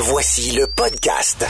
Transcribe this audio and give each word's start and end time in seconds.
Voici 0.00 0.52
le 0.52 0.68
podcast. 0.68 1.44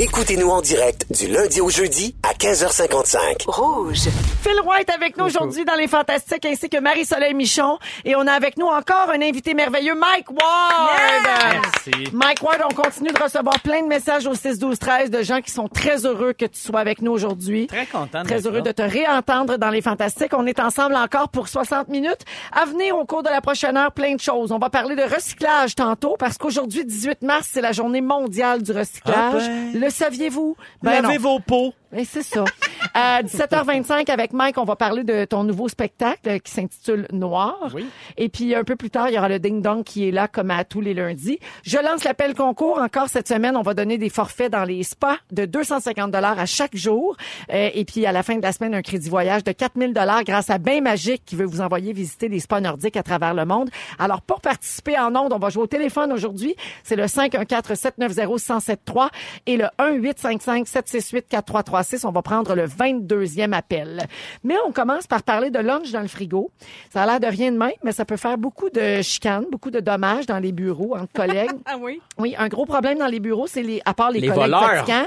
Écoutez-nous 0.00 0.48
en 0.48 0.60
direct 0.60 1.06
du 1.10 1.26
lundi 1.26 1.60
au 1.60 1.70
jeudi 1.70 2.14
à 2.22 2.32
15h55. 2.32 3.46
Rouge. 3.48 4.08
Phil 4.42 4.60
White 4.64 4.90
avec 4.90 5.16
nous 5.16 5.24
aujourd'hui 5.24 5.64
dans 5.64 5.74
Les 5.74 5.88
Fantastiques, 5.88 6.46
ainsi 6.46 6.68
que 6.68 6.78
Marie-Soleil 6.78 7.34
Michon. 7.34 7.78
Et 8.04 8.14
on 8.14 8.20
a 8.28 8.30
avec 8.30 8.56
nous 8.58 8.66
encore 8.66 9.10
un 9.12 9.20
invité 9.20 9.54
merveilleux, 9.54 9.96
Mike 9.96 10.30
Ward. 10.30 11.26
Merci. 11.52 12.12
Mike 12.12 12.40
Ward, 12.44 12.60
on 12.70 12.74
continue 12.80 13.10
de 13.10 13.20
recevoir 13.20 13.58
plein 13.58 13.82
de 13.82 13.88
messages 13.88 14.28
au 14.28 14.34
6 14.34 14.60
12 14.60 14.78
13 14.78 15.10
de 15.10 15.22
gens 15.24 15.40
qui 15.40 15.50
sont 15.50 15.66
très 15.66 16.06
heureux 16.06 16.32
que 16.32 16.46
tu 16.46 16.60
sois 16.60 16.78
avec 16.78 17.02
nous 17.02 17.10
aujourd'hui. 17.10 17.66
Très 17.66 17.86
content 17.86 18.22
Très 18.22 18.46
heureux 18.46 18.62
de 18.62 18.70
te 18.70 18.82
réentendre 18.82 19.58
dans 19.58 19.70
Les 19.70 19.82
Fantastiques. 19.82 20.32
On 20.32 20.46
est 20.46 20.60
ensemble 20.60 20.94
encore 20.94 21.28
pour 21.30 21.48
60 21.48 21.88
minutes. 21.88 22.24
À 22.52 22.66
venir 22.66 22.96
au 22.96 23.04
cours 23.04 23.24
de 23.24 23.30
la 23.30 23.40
prochaine 23.40 23.76
heure, 23.76 23.90
plein 23.90 24.14
de 24.14 24.20
choses. 24.20 24.52
On 24.52 24.58
va 24.58 24.70
parler 24.70 24.94
de 24.94 25.02
recyclage 25.02 25.74
tantôt 25.74 26.14
parce 26.16 26.38
qu'aujourd'hui, 26.38 26.84
18 26.84 27.22
mars, 27.22 27.48
c'est 27.52 27.62
la 27.62 27.72
journée 27.72 28.00
mondiale 28.00 28.62
du 28.62 28.70
recyclage. 28.70 29.42
Ah 29.44 29.72
ben. 29.72 29.87
Le 29.87 29.87
saviez-vous? 29.90 30.56
Ben 30.82 31.02
non. 31.02 31.08
Lavez 31.08 31.18
vos 31.18 31.40
pots. 31.40 31.74
Mais 31.92 32.04
c'est 32.04 32.22
ça. 32.22 32.44
À 32.94 33.22
17h25 33.22 34.10
avec 34.10 34.32
Mike, 34.32 34.56
on 34.56 34.64
va 34.64 34.76
parler 34.76 35.04
de 35.04 35.24
ton 35.24 35.42
nouveau 35.42 35.68
spectacle 35.68 36.28
euh, 36.28 36.38
qui 36.38 36.52
s'intitule 36.52 37.08
Noir. 37.12 37.70
Oui. 37.74 37.86
Et 38.16 38.28
puis 38.28 38.54
un 38.54 38.62
peu 38.64 38.76
plus 38.76 38.90
tard, 38.90 39.08
il 39.08 39.14
y 39.14 39.18
aura 39.18 39.28
le 39.28 39.40
Ding 39.40 39.62
Dong 39.62 39.82
qui 39.84 40.08
est 40.08 40.12
là 40.12 40.28
comme 40.28 40.50
à 40.50 40.64
tous 40.64 40.80
les 40.80 40.94
lundis. 40.94 41.38
Je 41.64 41.78
lance 41.78 42.04
l'appel 42.04 42.34
concours 42.34 42.78
encore 42.78 43.08
cette 43.08 43.28
semaine. 43.28 43.56
On 43.56 43.62
va 43.62 43.74
donner 43.74 43.98
des 43.98 44.10
forfaits 44.10 44.52
dans 44.52 44.64
les 44.64 44.84
spas 44.84 45.16
de 45.32 45.44
250 45.44 46.10
dollars 46.10 46.38
à 46.38 46.46
chaque 46.46 46.74
jour. 46.76 47.16
Euh, 47.52 47.68
et 47.74 47.84
puis 47.84 48.06
à 48.06 48.12
la 48.12 48.22
fin 48.22 48.36
de 48.36 48.42
la 48.42 48.52
semaine, 48.52 48.74
un 48.74 48.82
crédit 48.82 49.10
voyage 49.10 49.42
de 49.44 49.52
4000 49.52 49.92
dollars 49.92 50.24
grâce 50.24 50.50
à 50.50 50.58
Bain 50.58 50.80
Magique 50.80 51.22
qui 51.24 51.36
veut 51.36 51.46
vous 51.46 51.60
envoyer 51.60 51.92
visiter 51.92 52.28
des 52.28 52.40
spas 52.40 52.60
nordiques 52.60 52.96
à 52.96 53.02
travers 53.02 53.34
le 53.34 53.44
monde. 53.44 53.70
Alors 53.98 54.22
pour 54.22 54.40
participer 54.40 54.98
en 54.98 55.14
ondes, 55.16 55.32
on 55.32 55.38
va 55.38 55.50
jouer 55.50 55.64
au 55.64 55.68
téléphone 55.68 56.12
aujourd'hui. 56.12 56.54
C'est 56.84 56.96
le 56.96 57.04
514-790-1073 57.04 59.08
et 59.46 59.56
le 59.56 59.66
1-855-768-4336. 59.78 62.06
On 62.06 62.10
va 62.10 62.22
prendre 62.22 62.54
le 62.54 62.66
22e 62.66 63.52
appel. 63.52 64.06
Mais 64.44 64.54
on 64.66 64.72
commence 64.72 65.06
par 65.06 65.22
parler 65.22 65.50
de 65.50 65.58
lunch 65.58 65.90
dans 65.92 66.00
le 66.02 66.08
frigo. 66.08 66.50
Ça 66.92 67.02
a 67.02 67.06
l'air 67.06 67.20
de 67.20 67.26
rien 67.26 67.52
de 67.52 67.56
même, 67.58 67.72
mais 67.82 67.92
ça 67.92 68.04
peut 68.04 68.16
faire 68.16 68.38
beaucoup 68.38 68.70
de 68.70 69.02
chicanes, 69.02 69.44
beaucoup 69.50 69.70
de 69.70 69.80
dommages 69.80 70.26
dans 70.26 70.38
les 70.38 70.52
bureaux 70.52 70.94
entre 70.96 71.12
collègues. 71.14 71.50
Ah 71.66 71.76
oui? 71.80 72.00
Oui, 72.18 72.34
un 72.38 72.48
gros 72.48 72.66
problème 72.66 72.98
dans 72.98 73.06
les 73.06 73.20
bureaux, 73.20 73.46
c'est 73.46 73.62
les, 73.62 73.80
à 73.84 73.94
part 73.94 74.10
les, 74.10 74.20
Les 74.20 74.28
collègues 74.28 74.44
voleurs. 74.52 74.74
fatigants, 74.76 75.06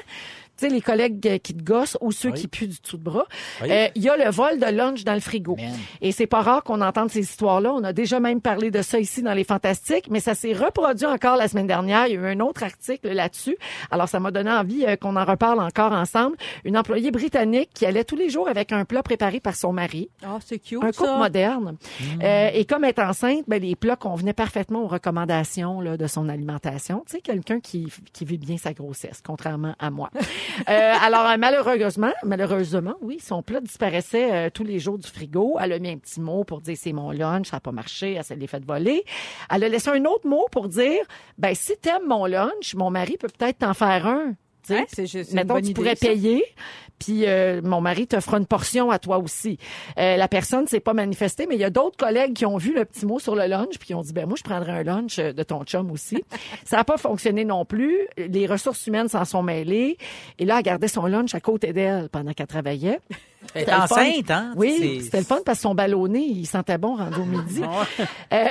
tu 0.61 0.67
sais, 0.67 0.73
les 0.73 0.81
collègues 0.81 1.27
euh, 1.27 1.37
qui 1.37 1.53
te 1.55 1.63
gossent 1.63 1.97
ou 2.01 2.11
ceux 2.11 2.31
qui 2.31 2.47
puent 2.47 2.67
du 2.67 2.77
dessous 2.81 2.97
de 2.97 3.03
bras. 3.03 3.25
Oui. 3.61 3.67
Euh, 3.71 3.87
Il 3.95 4.03
y 4.03 4.09
a 4.09 4.15
le 4.17 4.29
vol 4.31 4.59
de 4.59 4.65
lunch 4.67 5.03
dans 5.03 5.13
le 5.13 5.19
frigo. 5.19 5.55
Man. 5.55 5.71
Et 6.01 6.11
c'est 6.11 6.27
pas 6.27 6.41
rare 6.41 6.63
qu'on 6.63 6.81
entende 6.81 7.09
ces 7.09 7.21
histoires-là. 7.21 7.73
On 7.73 7.83
a 7.83 7.93
déjà 7.93 8.19
même 8.19 8.41
parlé 8.41 8.71
de 8.71 8.81
ça 8.81 8.99
ici 8.99 9.21
dans 9.23 9.33
les 9.33 9.43
Fantastiques, 9.43 10.07
mais 10.09 10.19
ça 10.19 10.35
s'est 10.35 10.53
reproduit 10.53 11.05
encore 11.07 11.35
la 11.37 11.47
semaine 11.47 11.67
dernière. 11.67 12.07
Il 12.07 12.13
y 12.13 12.17
a 12.17 12.19
eu 12.21 12.25
un 12.27 12.39
autre 12.41 12.63
article 12.63 13.09
là-dessus. 13.11 13.57
Alors, 13.89 14.07
ça 14.07 14.19
m'a 14.19 14.31
donné 14.31 14.51
envie 14.51 14.85
euh, 14.85 14.95
qu'on 14.95 15.15
en 15.15 15.25
reparle 15.25 15.59
encore 15.59 15.91
ensemble. 15.91 16.37
Une 16.63 16.77
employée 16.77 17.11
britannique 17.11 17.69
qui 17.73 17.85
allait 17.85 18.03
tous 18.03 18.15
les 18.15 18.29
jours 18.29 18.47
avec 18.47 18.71
un 18.71 18.85
plat 18.85 19.03
préparé 19.03 19.39
par 19.39 19.55
son 19.55 19.73
mari. 19.73 20.09
Ah, 20.23 20.37
c'est 20.45 20.59
cute, 20.59 20.83
Un 20.83 20.91
couple 20.91 21.09
ça. 21.09 21.17
moderne. 21.17 21.77
Euh, 22.23 22.49
et 22.53 22.65
comme 22.65 22.83
elle 22.83 22.89
est 22.91 22.99
enceinte, 22.99 23.43
ben, 23.47 23.61
les 23.61 23.75
plats 23.75 23.95
convenaient 23.95 24.33
parfaitement 24.33 24.83
aux 24.83 24.87
recommandations 24.87 25.81
là, 25.81 25.97
de 25.97 26.07
son 26.07 26.29
alimentation. 26.29 27.03
Tu 27.07 27.13
sais, 27.17 27.21
quelqu'un 27.21 27.59
qui, 27.59 27.87
qui 28.13 28.25
vit 28.25 28.37
bien 28.37 28.57
sa 28.57 28.73
grossesse, 28.73 29.21
contrairement 29.25 29.75
à 29.79 29.89
moi. 29.89 30.09
Euh, 30.69 30.93
alors, 31.01 31.27
euh, 31.27 31.35
malheureusement, 31.37 32.11
malheureusement, 32.23 32.95
oui, 33.01 33.19
son 33.19 33.41
plat 33.43 33.61
disparaissait 33.61 34.31
euh, 34.31 34.49
tous 34.53 34.63
les 34.63 34.79
jours 34.79 34.97
du 34.97 35.07
frigo. 35.07 35.57
Elle 35.61 35.73
a 35.73 35.79
mis 35.79 35.89
un 35.89 35.97
petit 35.97 36.21
mot 36.21 36.43
pour 36.43 36.61
dire 36.61 36.75
c'est 36.77 36.93
mon 36.93 37.11
lunch, 37.11 37.47
ça 37.47 37.57
n'a 37.57 37.61
pas 37.61 37.71
marché, 37.71 38.13
elle 38.13 38.23
s'est 38.23 38.47
fait 38.47 38.65
voler. 38.65 39.03
Elle 39.49 39.63
a 39.63 39.69
laissé 39.69 39.89
un 39.89 40.05
autre 40.05 40.27
mot 40.27 40.47
pour 40.51 40.67
dire, 40.67 41.01
ben 41.37 41.53
si 41.55 41.77
t'aimes 41.77 42.07
mon 42.07 42.25
lunch, 42.25 42.75
mon 42.75 42.89
mari 42.89 43.17
peut 43.17 43.27
peut-être 43.27 43.59
t'en 43.59 43.73
faire 43.73 44.07
un. 44.07 44.33
Tu 44.65 44.73
sais, 44.73 44.79
Ouais, 44.81 44.85
c'est 44.93 45.05
juste 45.07 45.31
une 45.31 45.37
Mettons, 45.37 45.53
bonne 45.55 45.63
tu 45.63 45.69
idée, 45.71 45.73
pourrais 45.81 45.95
ça. 45.95 46.07
payer, 46.07 46.43
puis 46.99 47.25
euh, 47.25 47.61
mon 47.63 47.81
mari 47.81 48.05
te 48.07 48.19
fera 48.19 48.37
une 48.37 48.45
portion 48.45 48.91
à 48.91 48.99
toi 48.99 49.17
aussi. 49.17 49.57
Euh, 49.97 50.17
la 50.17 50.27
personne 50.27 50.67
s'est 50.67 50.79
pas 50.79 50.93
manifestée, 50.93 51.47
mais 51.47 51.55
il 51.55 51.61
y 51.61 51.63
a 51.63 51.69
d'autres 51.71 51.97
collègues 51.97 52.33
qui 52.33 52.45
ont 52.45 52.57
vu 52.57 52.73
le 52.75 52.85
petit 52.85 53.05
mot 53.05 53.17
sur 53.19 53.35
le 53.35 53.47
lunch, 53.47 53.77
puis 53.79 53.87
qui 53.87 53.93
ont 53.95 54.01
dit, 54.01 54.13
ben 54.13 54.27
moi, 54.27 54.35
je 54.37 54.43
prendrais 54.43 54.71
un 54.73 54.83
lunch 54.83 55.17
euh, 55.19 55.33
de 55.33 55.43
ton 55.43 55.63
chum 55.63 55.89
aussi. 55.91 56.23
Ça 56.65 56.77
n'a 56.77 56.83
pas 56.83 56.97
fonctionné 56.97 57.43
non 57.43 57.65
plus. 57.65 57.97
Les 58.17 58.45
ressources 58.45 58.85
humaines 58.87 59.07
s'en 59.09 59.25
sont 59.25 59.41
mêlées. 59.43 59.97
Et 60.37 60.45
là, 60.45 60.57
elle 60.57 60.63
gardait 60.63 60.87
son 60.87 61.05
lunch 61.07 61.33
à 61.33 61.39
côté 61.39 61.73
d'elle 61.73 62.09
pendant 62.09 62.33
qu'elle 62.33 62.47
travaillait. 62.47 62.99
Elle 63.55 63.63
est 63.63 63.65
C'était 63.65 63.71
le 63.71 63.87
fun. 63.87 63.95
enceinte, 63.95 64.31
hein? 64.31 64.53
Oui, 64.55 65.01
c'était 65.03 65.17
le 65.17 65.23
fun 65.23 65.39
parce 65.43 65.57
que 65.57 65.61
son 65.63 65.73
ballonné, 65.73 66.19
il 66.19 66.45
sentait 66.45 66.77
bon 66.77 66.95
rendu 66.95 67.19
au 67.21 67.25
midi. 67.25 67.61
Euh, 68.33 68.45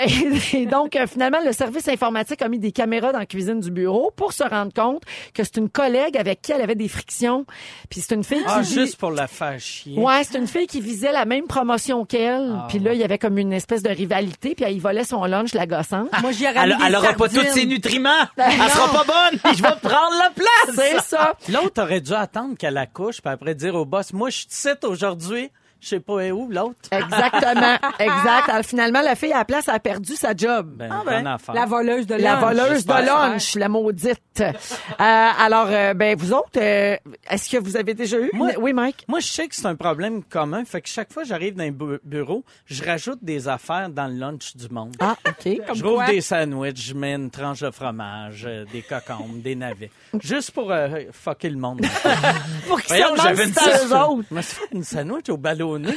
et, 0.52 0.56
et 0.62 0.66
donc, 0.66 0.94
euh, 0.94 1.06
finalement, 1.06 1.38
le 1.42 1.52
service 1.52 1.88
informatique 1.88 2.42
a 2.42 2.48
mis 2.48 2.58
des 2.58 2.70
caméras 2.72 3.12
dans 3.12 3.18
la 3.20 3.24
cuisine 3.24 3.60
du 3.60 3.70
bureau 3.70 4.10
pour 4.14 4.34
se 4.34 4.42
rendre 4.44 4.74
compte 4.74 5.04
que 5.32 5.42
c'est 5.42 5.56
une 5.56 5.70
collègue 5.70 5.99
avec 6.02 6.42
qui 6.42 6.52
elle 6.52 6.62
avait 6.62 6.74
des 6.74 6.88
frictions. 6.88 7.46
Puis 7.88 8.00
c'est 8.00 8.14
une 8.14 8.24
fille 8.24 8.42
Ah, 8.46 8.60
qui... 8.64 8.74
juste 8.74 8.96
pour 8.96 9.10
la 9.10 9.26
faire 9.26 9.58
chier. 9.58 9.98
Ouais, 9.98 10.22
c'est 10.24 10.38
une 10.38 10.46
fille 10.46 10.66
qui 10.66 10.80
visait 10.80 11.12
la 11.12 11.24
même 11.24 11.46
promotion 11.46 12.04
qu'elle. 12.04 12.52
Ah, 12.54 12.66
puis 12.68 12.78
là, 12.78 12.92
il 12.92 12.98
y 12.98 13.04
avait 13.04 13.18
comme 13.18 13.38
une 13.38 13.52
espèce 13.52 13.82
de 13.82 13.90
rivalité. 13.90 14.54
Puis 14.54 14.64
elle 14.64 14.74
y 14.76 14.78
volait 14.78 15.04
son 15.04 15.24
lunch, 15.24 15.54
la 15.54 15.66
gossante. 15.66 16.08
Moi, 16.22 16.32
j'y 16.32 16.44
aurais 16.44 16.60
Elle, 16.64 16.76
elle 16.86 16.96
aura 16.96 17.12
pas 17.14 17.28
tous 17.28 17.44
ses 17.52 17.66
nutriments. 17.66 18.10
Elle 18.36 18.52
sera 18.70 19.04
pas 19.04 19.30
bonne. 19.30 19.40
Je 19.56 19.62
vais 19.62 19.76
prendre 19.82 20.16
la 20.18 20.30
place. 20.34 20.74
C'est 20.76 21.00
ça. 21.00 21.34
L'autre 21.48 21.82
aurait 21.82 22.00
dû 22.00 22.12
attendre 22.12 22.56
qu'elle 22.56 22.76
accouche, 22.76 23.20
puis 23.20 23.32
après 23.32 23.54
dire 23.54 23.74
au 23.74 23.84
boss, 23.84 24.12
moi, 24.12 24.30
je 24.30 24.38
suis 24.48 24.70
aujourd'hui. 24.84 25.50
Je 25.80 25.88
sais 25.88 26.00
pas 26.00 26.28
où, 26.30 26.48
l'autre. 26.50 26.74
Exactement. 26.90 27.76
exact. 27.98 28.48
Alors, 28.48 28.64
finalement, 28.64 29.00
la 29.00 29.14
fille 29.14 29.32
à 29.32 29.38
la 29.38 29.44
place 29.44 29.68
a 29.68 29.78
perdu 29.78 30.14
sa 30.14 30.34
job. 30.36 30.74
Ben, 30.76 30.90
Ah 30.92 31.02
ben, 31.04 31.38
la 31.54 31.66
voleuse 31.66 32.06
de 32.06 32.14
La 32.16 32.34
lunch. 32.34 32.40
voleuse 32.40 32.86
de 32.86 32.92
lunch, 32.92 33.54
la 33.56 33.68
maudite. 33.68 34.40
Euh, 34.40 34.52
alors, 34.98 35.66
euh, 35.70 35.94
ben 35.94 36.16
vous 36.18 36.32
autres, 36.32 36.58
euh, 36.60 36.96
est-ce 37.28 37.48
que 37.50 37.56
vous 37.56 37.76
avez 37.76 37.94
déjà 37.94 38.18
eu? 38.18 38.30
Moi- 38.32 38.52
oui, 38.58 38.72
Mike? 38.72 39.04
Moi, 39.08 39.20
je 39.20 39.26
sais 39.26 39.48
que 39.48 39.54
c'est 39.54 39.66
un 39.66 39.74
problème 39.76 40.22
commun. 40.22 40.64
Fait 40.64 40.80
que 40.80 40.88
chaque 40.88 41.12
fois 41.12 41.22
que 41.22 41.28
j'arrive 41.28 41.54
dans 41.54 41.64
un 41.64 41.70
bu- 41.70 42.00
bureau, 42.04 42.44
je 42.66 42.82
rajoute 42.84 43.18
des 43.22 43.48
affaires 43.48 43.88
dans 43.88 44.06
le 44.06 44.14
lunch 44.14 44.56
du 44.56 44.68
monde. 44.72 44.94
Ah, 45.00 45.16
OK. 45.26 45.34
je 45.74 45.82
quoi? 45.82 45.90
rouvre 45.90 46.06
des 46.06 46.20
sandwichs, 46.20 46.88
je 46.88 46.94
mets 46.94 47.14
une 47.14 47.30
tranche 47.30 47.60
de 47.60 47.70
fromage, 47.70 48.44
euh, 48.46 48.64
des 48.72 48.82
cocombes, 48.82 49.40
des 49.42 49.54
navets. 49.54 49.90
Juste 50.20 50.50
pour 50.52 50.70
euh, 50.70 50.88
fucker 51.12 51.48
le 51.50 51.56
monde. 51.58 51.80
Pour 52.68 52.80
qu'ils 52.82 52.96
se 52.96 53.22
j'avais 53.22 53.44
une 53.46 53.54
c'est 53.54 53.70
eux 53.70 53.88
sandwich. 53.88 53.92
autres. 54.18 54.24
Je 54.30 54.34
me 54.34 54.42
suis 54.42 54.56
fait 54.56 54.68
une 54.72 54.84
sandwich 54.84 55.28
au 55.28 55.36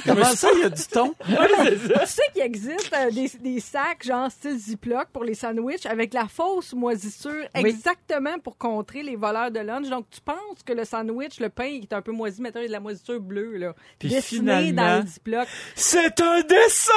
Comment 0.05 0.23
ça, 0.25 0.49
il 0.53 0.59
y 0.61 0.63
a 0.63 0.69
du 0.69 0.83
thon? 0.83 1.13
Tu 1.27 2.07
sais 2.07 2.21
qu'il 2.33 2.41
existe 2.43 2.93
euh, 2.93 3.09
des, 3.11 3.29
des 3.39 3.59
sacs 3.59 4.03
genre 4.03 4.29
style 4.31 4.57
Ziploc 4.57 5.07
pour 5.11 5.23
les 5.23 5.33
sandwichs 5.33 5.85
avec 5.85 6.13
la 6.13 6.27
fausse 6.27 6.73
moisissure 6.73 7.45
exactement 7.53 8.37
pour 8.39 8.57
contrer 8.57 9.03
les 9.03 9.15
voleurs 9.15 9.51
de 9.51 9.59
lunch. 9.59 9.89
Donc, 9.89 10.05
tu 10.09 10.21
penses 10.21 10.63
que 10.65 10.73
le 10.73 10.83
sandwich, 10.85 11.39
le 11.39 11.49
pain, 11.49 11.65
il 11.65 11.83
est 11.83 11.93
un 11.93 12.01
peu 12.01 12.11
moisi, 12.11 12.41
mettons, 12.41 12.59
il 12.59 12.63
y 12.63 12.65
a 12.65 12.67
de 12.67 12.73
la 12.73 12.79
moisissure 12.79 13.19
bleue, 13.19 13.57
là. 13.57 13.73
Puis 13.99 14.09
Dessiné 14.09 14.39
finalement- 14.41 14.81
dans 14.97 15.01
le 15.01 15.07
Ziploc. 15.07 15.47
C'est 15.75 16.21
un 16.21 16.41
dessin! 16.41 16.91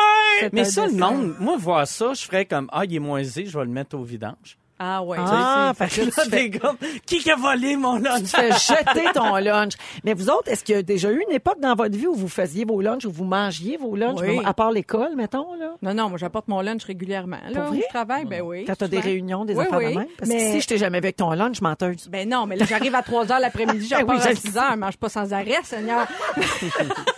Mais 0.53 0.61
un 0.63 0.65
ça, 0.65 0.87
le 0.87 0.93
monde, 0.93 1.35
moi, 1.39 1.57
voir 1.57 1.87
ça, 1.87 2.13
je 2.15 2.23
ferais 2.25 2.45
comme, 2.47 2.69
ah, 2.73 2.85
il 2.85 2.95
est 2.95 2.99
moisi, 2.99 3.47
je 3.47 3.57
vais 3.59 3.65
le 3.65 3.71
mettre 3.71 3.97
au 3.97 4.03
vidange. 4.03 4.59
Ah 4.79 5.03
ouais. 5.03 5.17
Ah, 5.19 5.73
fait 5.75 5.89
que 5.89 6.01
là, 6.03 6.11
tu 6.25 6.31
fais, 6.31 6.51
gars, 6.51 6.75
qui 7.07 7.19
qui 7.19 7.31
a 7.31 7.37
volé 7.37 7.77
mon 7.77 7.97
lunch? 7.99 8.21
tu 8.25 8.27
fais 8.27 8.51
jeter 8.53 9.07
ton 9.15 9.37
lunch. 9.37 9.73
Mais 10.05 10.13
vous 10.13 10.29
autres, 10.29 10.49
est-ce 10.51 10.63
qu'il 10.65 10.75
y 10.75 10.79
a 10.79 10.83
déjà 10.83 11.11
eu 11.11 11.23
une 11.29 11.35
époque 11.35 11.61
dans 11.61 11.75
votre 11.75 11.97
vie 11.97 12.07
où 12.07 12.15
vous 12.15 12.29
faisiez 12.29 12.65
vos 12.67 12.81
lunchs, 12.83 13.07
où 13.07 13.11
vous 13.11 13.25
mangiez 13.25 13.79
vos 13.79 13.97
lunchs, 13.97 14.19
Oui. 14.21 14.39
à 14.45 14.53
part 14.53 14.71
l'école, 14.73 15.17
mettons, 15.17 15.55
là? 15.55 15.73
Non, 15.81 15.95
non, 15.95 16.09
moi, 16.11 16.19
j'apporte 16.19 16.49
mon 16.49 16.61
lunch 16.61 16.85
régulièrement. 16.85 17.39
Là, 17.51 17.61
Pour 17.63 17.71
vrai? 17.73 17.79
au 17.79 17.89
travail, 17.89 18.25
ben 18.27 18.43
oui. 18.43 18.65
Quand 18.67 18.77
t'as 18.77 18.89
des 18.89 19.01
réunions, 19.01 19.45
des 19.47 19.55
Oui, 19.55 19.65
affaires 19.65 19.79
oui. 19.79 19.93
de 19.95 19.99
même? 19.99 20.07
Parce 20.19 20.29
Mais- 20.31 20.37
que 20.37 20.53
si 20.53 20.61
je 20.61 20.67
t'ai 20.69 20.77
jamais 20.79 20.99
vu 21.01 21.07
avec 21.07 21.17
ton 21.17 21.31
lunch, 21.33 21.61
menteuse. 21.63 22.09
Ben 22.11 22.29
non, 22.29 22.45
mais 22.47 22.57
là, 22.57 22.67
j'arrive 22.69 22.95
à 22.95 23.03
3 23.03 23.33
heures 23.33 23.41
l'après-midi, 23.41 23.87
je 23.89 23.95
Ben 23.97 24.05
oui, 24.07 24.17
à 24.23 24.31
je 24.35 24.37
6 24.37 24.57
heures, 24.59 24.73
je 24.73 24.79
mange 24.79 24.97
pas 24.99 25.09
sans 25.09 25.33
arrêt, 25.33 25.57
Seigneur. 25.65 26.07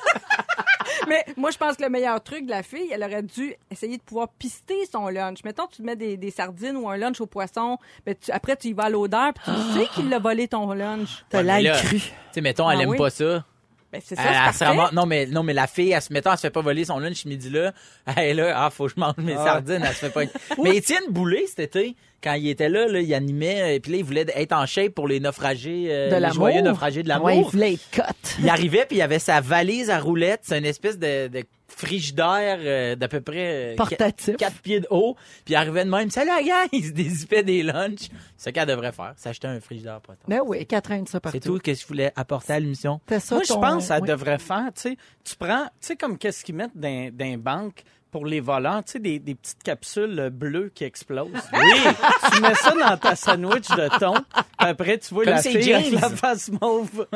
mais 1.09 1.25
moi, 1.37 1.51
je 1.51 1.59
pense 1.59 1.77
que 1.77 1.83
le 1.83 1.89
meilleur 1.91 2.23
truc 2.23 2.45
de 2.45 2.51
la 2.51 2.63
fille, 2.63 2.89
elle 2.93 3.03
aurait 3.03 3.23
dû 3.23 3.55
essayer 3.71 3.97
de 3.97 4.03
pouvoir 4.03 4.29
pister 4.29 4.87
son 4.91 5.09
lunch. 5.09 5.39
Mettons, 5.45 5.67
tu 5.67 5.79
te 5.79 5.83
mets 5.83 5.97
des, 5.97 6.17
des 6.17 6.31
sardines 6.31 6.77
ou 6.77 6.89
un 6.89 6.97
lunch 6.97 7.21
au 7.21 7.27
poisson, 7.27 7.79
ben 8.07 8.15
tu- 8.21 8.31
après, 8.31 8.57
tu 8.57 8.69
y 8.69 8.73
vas 8.73 8.85
à 8.85 8.91
l'odeur, 8.91 9.33
puis 9.35 9.45
tu 9.53 9.73
sais 9.81 9.87
qu'il 9.95 10.13
a 10.13 10.19
volé 10.19 10.49
ton 10.49 10.73
lunch. 10.73 11.25
T'as 11.31 11.39
Ouais, 11.39 11.45
l'air 11.63 11.75
là, 11.75 11.81
cru. 11.81 11.99
Tu 11.99 12.03
sais, 12.33 12.41
mettons, 12.41 12.71
elle 12.71 12.79
Ah 12.79 12.83
aime 12.83 12.91
oui? 12.91 12.99
pas 12.99 13.11
ça. 13.11 13.45
Ben, 13.91 14.03
c'est 14.05 14.17
ça, 14.17 14.23
Elle, 14.23 14.29
c'est 14.29 14.35
elle 14.35 14.53
se 14.53 14.59
parfait. 14.59 14.65
ramasse- 14.67 14.93
non, 14.93 15.07
mais, 15.07 15.25
non, 15.25 15.43
mais 15.43 15.55
la 15.55 15.67
fille, 15.67 15.93
elle 15.93 16.03
se, 16.03 16.13
mettons, 16.13 16.31
elle 16.31 16.37
se 16.37 16.43
fait 16.43 16.51
pas 16.51 16.61
voler 16.61 16.85
son 16.85 16.99
lunch 16.99 17.23
ce 17.23 17.29
midi-là. 17.29 17.73
Elle 18.17 18.19
est 18.19 18.35
là, 18.35 18.65
ah, 18.67 18.69
faut 18.69 18.85
que 18.87 18.93
je 18.95 19.01
mange 19.01 19.15
mes 19.17 19.35
sardines, 19.35 19.81
elle 19.83 19.95
se 19.95 20.07
fait 20.07 20.11
pas. 20.11 20.25
mais 20.63 20.77
Étienne 20.77 21.05
Boulay, 21.09 21.47
cet 21.47 21.61
été, 21.61 21.97
quand 22.23 22.35
il 22.35 22.49
était 22.49 22.69
là, 22.69 22.87
là, 22.89 23.01
il 23.01 23.15
animait, 23.15 23.77
et 23.77 23.81
puis 23.81 23.93
là, 23.93 23.99
il 23.99 24.05
voulait 24.05 24.27
être 24.35 24.53
en 24.53 24.67
shape 24.67 24.93
pour 24.95 25.07
les 25.07 25.21
naufragés, 25.21 25.87
euh, 25.91 26.11
De 26.11 26.17
les 26.27 26.33
joyeux 26.33 26.63
naufragés 26.63 27.03
de 27.03 27.09
l'amour. 27.09 27.27
Ouais, 27.27 27.39
il 27.39 27.45
voulait 27.45 27.75
être 27.75 27.91
cut. 27.91 28.03
Il 28.41 28.49
arrivait, 28.49 28.87
puis 28.87 28.97
il 28.97 29.03
avait 29.03 29.19
sa 29.21 29.41
valise 29.41 29.89
à 29.91 30.01
roulettes. 30.01 30.41
C'est 30.43 30.59
une 30.59 30.65
espèce 30.65 30.99
de, 30.99 31.29
de 31.29 31.45
frigidaire 31.69 32.59
euh, 32.61 32.97
d'à 32.97 33.09
peu 33.09 33.21
près... 33.21 33.73
euh, 33.73 33.77
Portatif. 33.77 34.37
4 34.37 34.53
pieds 34.63 34.81
de 34.81 34.87
haut. 34.91 35.15
Puis 35.45 35.55
il 35.55 35.57
arrivait 35.57 35.85
de 35.85 35.91
même. 35.91 36.11
Salut 36.11 36.31
la 36.31 36.43
gang! 36.43 36.69
Il 36.73 36.85
se 36.87 36.91
dézippait 36.93 37.43
des 37.45 37.63
lunchs. 37.63 38.09
C'est 38.37 38.51
ce 38.51 38.51
qu'elle 38.51 38.67
devrait 38.67 38.93
faire. 38.93 39.13
S'acheter 39.17 39.47
un 39.49 39.61
frigidaire 39.61 40.01
portable. 40.01 40.27
Ben 40.29 40.41
oui, 40.45 40.67
Catherine, 40.67 41.07
ça 41.07 41.21
partout. 41.21 41.39
C'est 41.41 41.49
tout 41.49 41.57
ce 41.59 41.63
que 41.63 41.75
je 41.75 41.87
voulais 41.87 42.13
apporter 42.17 42.55
à 42.55 42.61
l'émission. 42.61 43.01
Moi, 43.09 43.19
je 43.21 43.53
pense 43.55 43.77
que 43.77 43.83
ça 43.89 44.01
oui. 44.01 44.09
devrait 44.09 44.39
faire, 44.39 44.67
tu 44.75 44.83
sais, 44.83 44.97
tu 45.25 45.37
prends, 45.37 45.65
tu 45.65 45.71
sais, 45.81 45.97
comme 45.97 46.19
qu'est-ce 46.19 46.45
qu'ils 46.45 46.55
mettent 46.57 46.77
dans, 46.77 47.11
dans 47.15 47.25
les 47.25 47.37
banques? 47.37 47.83
Pour 48.11 48.27
les 48.27 48.41
volants, 48.41 48.83
tu 48.83 48.93
sais, 48.93 48.99
des, 48.99 49.19
des 49.19 49.35
petites 49.35 49.63
capsules 49.63 50.31
bleues 50.33 50.71
qui 50.75 50.85
explosent. 50.85 51.29
Oui! 51.53 51.93
tu 52.35 52.41
mets 52.41 52.55
ça 52.55 52.73
dans 52.73 52.97
ta 52.97 53.15
sandwich 53.17 53.69
de 53.69 53.89
thon, 53.99 54.15
puis 54.15 54.43
après, 54.59 54.99
tu 54.99 55.13
vois 55.15 55.25
Comme 55.25 55.35
la 55.35 55.43
c'est 55.43 55.61
fille 55.61 55.75
avec 55.75 55.93
la 55.93 56.09
face 56.11 56.51
mauve. 56.61 57.07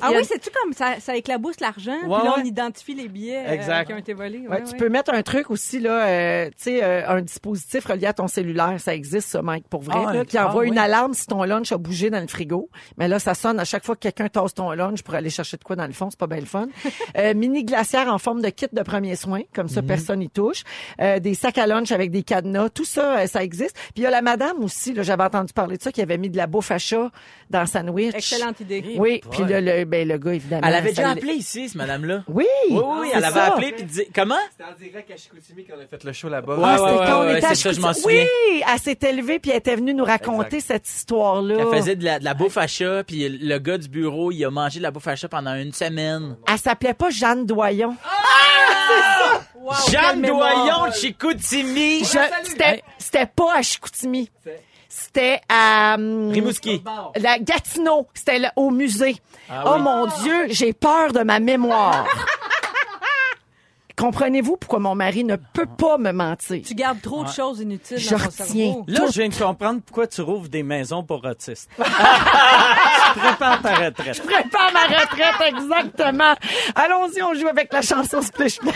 Ah 0.00 0.10
oui, 0.14 0.24
c'est-tu 0.24 0.50
comme 0.50 0.72
ça, 0.72 0.94
ça 1.00 1.16
éclabousse 1.16 1.60
l'argent, 1.60 1.98
puis 2.02 2.10
là, 2.10 2.34
on 2.38 2.44
identifie 2.44 2.94
les 2.94 3.08
billets 3.08 3.44
euh, 3.46 3.84
qui 3.84 3.92
ont 3.92 3.98
été 3.98 4.14
volés. 4.14 4.46
Ouais, 4.48 4.58
Ouais, 4.58 4.62
tu 4.64 4.76
peux 4.76 4.88
mettre 4.88 5.12
un 5.12 5.22
truc 5.22 5.50
aussi, 5.50 5.80
là, 5.80 6.06
euh, 6.06 6.46
tu 6.48 6.52
sais, 6.56 6.82
euh, 6.82 7.08
un 7.08 7.20
dispositif 7.22 7.84
relié 7.86 8.06
à 8.06 8.12
ton 8.12 8.28
cellulaire. 8.28 8.76
Ça 8.78 8.94
existe, 8.94 9.28
ça, 9.28 9.42
Mike, 9.42 9.68
pour 9.68 9.82
vrai, 9.82 10.02
Ah, 10.06 10.12
là, 10.12 10.24
qui 10.24 10.38
envoie 10.38 10.62
Ah, 10.62 10.66
une 10.66 10.72
ouais. 10.74 10.78
alarme 10.80 11.14
si 11.14 11.26
ton 11.26 11.42
lunch 11.44 11.72
a 11.72 11.78
bougé 11.78 12.10
dans 12.10 12.20
le 12.20 12.26
frigo. 12.26 12.68
Mais 12.96 13.08
là, 13.08 13.18
ça 13.18 13.34
sonne 13.34 13.60
à 13.60 13.64
chaque 13.64 13.84
fois 13.84 13.94
que 13.96 14.00
quelqu'un 14.00 14.28
tasse 14.28 14.54
ton 14.54 14.70
lunch 14.72 15.02
pour 15.02 15.14
aller 15.14 15.30
chercher 15.30 15.56
de 15.56 15.64
quoi 15.64 15.76
dans 15.76 15.86
le 15.86 15.92
fond. 15.92 16.08
C'est 16.10 16.18
pas 16.18 16.26
bien 16.26 16.40
le 16.40 16.46
fun. 16.46 16.68
Euh, 17.16 17.34
mini 17.34 17.64
glacière 17.64 18.12
en 18.12 18.18
forme 18.18 18.42
de 18.42 18.48
kit 18.50 18.66
de 18.70 18.82
premiers 18.82 19.16
soins. 19.16 19.42
Comme 19.54 19.66
Mhm. 19.66 19.72
ça, 19.72 19.82
personne 19.82 20.22
y 20.22 20.28
touche. 20.38 20.62
Euh, 21.00 21.18
des 21.18 21.34
sacs 21.34 21.58
à 21.58 21.66
lunch 21.66 21.90
avec 21.90 22.10
des 22.10 22.22
cadenas. 22.22 22.68
Tout 22.70 22.84
ça, 22.84 23.18
euh, 23.18 23.26
ça 23.26 23.42
existe. 23.42 23.74
Puis 23.76 23.92
il 23.98 24.02
y 24.02 24.06
a 24.06 24.10
la 24.10 24.22
madame 24.22 24.62
aussi, 24.62 24.92
là, 24.94 25.02
j'avais 25.02 25.24
entendu 25.24 25.52
parler 25.52 25.76
de 25.76 25.82
ça, 25.82 25.90
qui 25.90 26.00
avait 26.00 26.18
mis 26.18 26.30
de 26.30 26.36
la 26.36 26.46
bouffe 26.46 26.70
à 26.70 26.78
chat 26.78 27.10
dans 27.50 27.60
le 27.60 27.66
sandwich. 27.66 28.14
Excellente 28.14 28.60
idée. 28.60 28.94
Oui, 28.98 29.20
puis 29.30 29.42
le, 29.44 29.60
le, 29.60 29.84
ben, 29.84 30.06
le 30.06 30.16
gars, 30.18 30.34
évidemment. 30.34 30.66
Elle 30.66 30.74
avait 30.74 30.90
déjà 30.90 31.10
appelé 31.10 31.32
ici, 31.34 31.68
ce 31.68 31.76
madame-là. 31.76 32.22
Oui! 32.28 32.44
Oui, 32.70 32.78
oui, 33.00 33.08
elle 33.12 33.24
avait 33.24 33.34
ça. 33.34 33.46
appelé 33.46 33.72
puis 33.72 33.84
dit 33.84 34.04
comment? 34.14 34.34
C'était 34.52 34.70
en 34.70 34.74
direct 34.78 35.10
à 35.10 35.16
Chicoutimi 35.16 35.64
qu'on 35.64 35.80
a 35.80 35.86
fait 35.86 36.04
le 36.04 36.12
show 36.12 36.28
là-bas. 36.28 36.56
Ah, 36.62 36.62
ouais, 36.62 36.78
c'était 36.92 37.06
quand 37.10 37.18
on 37.20 37.26
ouais, 37.26 37.38
était 37.38 37.46
à 37.46 37.48
c'est 37.50 37.54
ça, 37.56 37.72
je 37.72 37.80
m'en 37.80 37.92
Chicoutimi. 37.92 38.20
souviens. 38.20 38.26
Oui, 38.52 38.62
elle 38.72 38.78
s'est 38.80 38.98
élevée 39.08 39.38
puis 39.38 39.50
elle 39.50 39.56
était 39.58 39.76
venue 39.76 39.94
nous 39.94 40.04
raconter 40.04 40.60
cette 40.60 40.88
histoire-là. 40.88 41.56
Elle 41.58 41.78
faisait 41.78 41.96
de 41.96 42.04
la, 42.04 42.18
de 42.18 42.24
la 42.24 42.34
bouffe 42.34 42.56
à 42.58 42.66
chat, 42.66 43.02
puis 43.04 43.28
le 43.28 43.58
gars 43.58 43.78
du 43.78 43.88
bureau, 43.88 44.30
il 44.30 44.44
a 44.44 44.50
mangé 44.50 44.78
de 44.78 44.82
la 44.84 44.90
bouffe 44.90 45.08
à 45.08 45.16
chat 45.16 45.28
pendant 45.28 45.54
une 45.54 45.72
semaine. 45.72 46.36
Elle 46.46 46.58
s'appelait 46.58 46.94
pas 46.94 47.10
Jeanne 47.10 47.44
Doyon. 47.46 47.96
Wow, 49.54 49.74
Jeanne. 49.90 50.20
Doyon 50.30 50.86
de 50.88 50.92
Chicoutimi. 50.94 52.00
Je- 52.04 52.18
C'était, 52.44 52.82
c'était 52.98 53.26
pas 53.26 53.54
à 53.56 53.62
Chicoutimi. 53.62 54.30
C'était 54.88 55.40
à 55.48 55.94
hum, 55.98 56.30
Rimouski. 56.30 56.82
la 57.16 57.38
Gatineau. 57.38 58.06
C'était 58.14 58.38
là, 58.38 58.52
au 58.56 58.70
musée. 58.70 59.16
Ah 59.50 59.62
oh 59.66 59.70
oui. 59.76 59.82
mon 59.82 60.06
Dieu, 60.22 60.46
j'ai 60.48 60.72
peur 60.72 61.12
de 61.12 61.20
ma 61.20 61.38
mémoire. 61.40 62.06
Comprenez-vous 63.96 64.56
pourquoi 64.56 64.78
mon 64.78 64.94
mari 64.94 65.24
ne 65.24 65.34
peut 65.34 65.66
pas 65.66 65.98
me 65.98 66.12
mentir? 66.12 66.62
Tu 66.64 66.74
gardes 66.76 67.00
trop 67.02 67.24
de 67.24 67.28
choses 67.30 67.58
inutiles 67.60 67.98
Je 67.98 68.10
dans 68.10 68.18
ton 68.18 68.24
retiens. 68.26 68.44
cerveau. 68.46 68.84
Là, 68.86 69.00
je 69.12 69.20
viens 69.20 69.28
de 69.28 69.34
comprendre 69.34 69.80
pourquoi 69.84 70.06
tu 70.06 70.20
rouvres 70.20 70.48
des 70.48 70.62
maisons 70.62 71.02
pour 71.02 71.24
autistes. 71.24 71.68
tu 71.76 71.82
prépares 73.18 73.60
ta 73.60 73.74
retraite. 73.74 74.22
Prépare 74.22 74.72
ma 74.72 74.84
retraite, 74.84 75.48
exactement. 75.48 76.34
Allons-y, 76.76 77.20
on 77.22 77.34
joue 77.34 77.48
avec 77.48 77.72
la 77.72 77.82
chanson 77.82 78.22
Splish 78.22 78.54
Splash. 78.54 78.74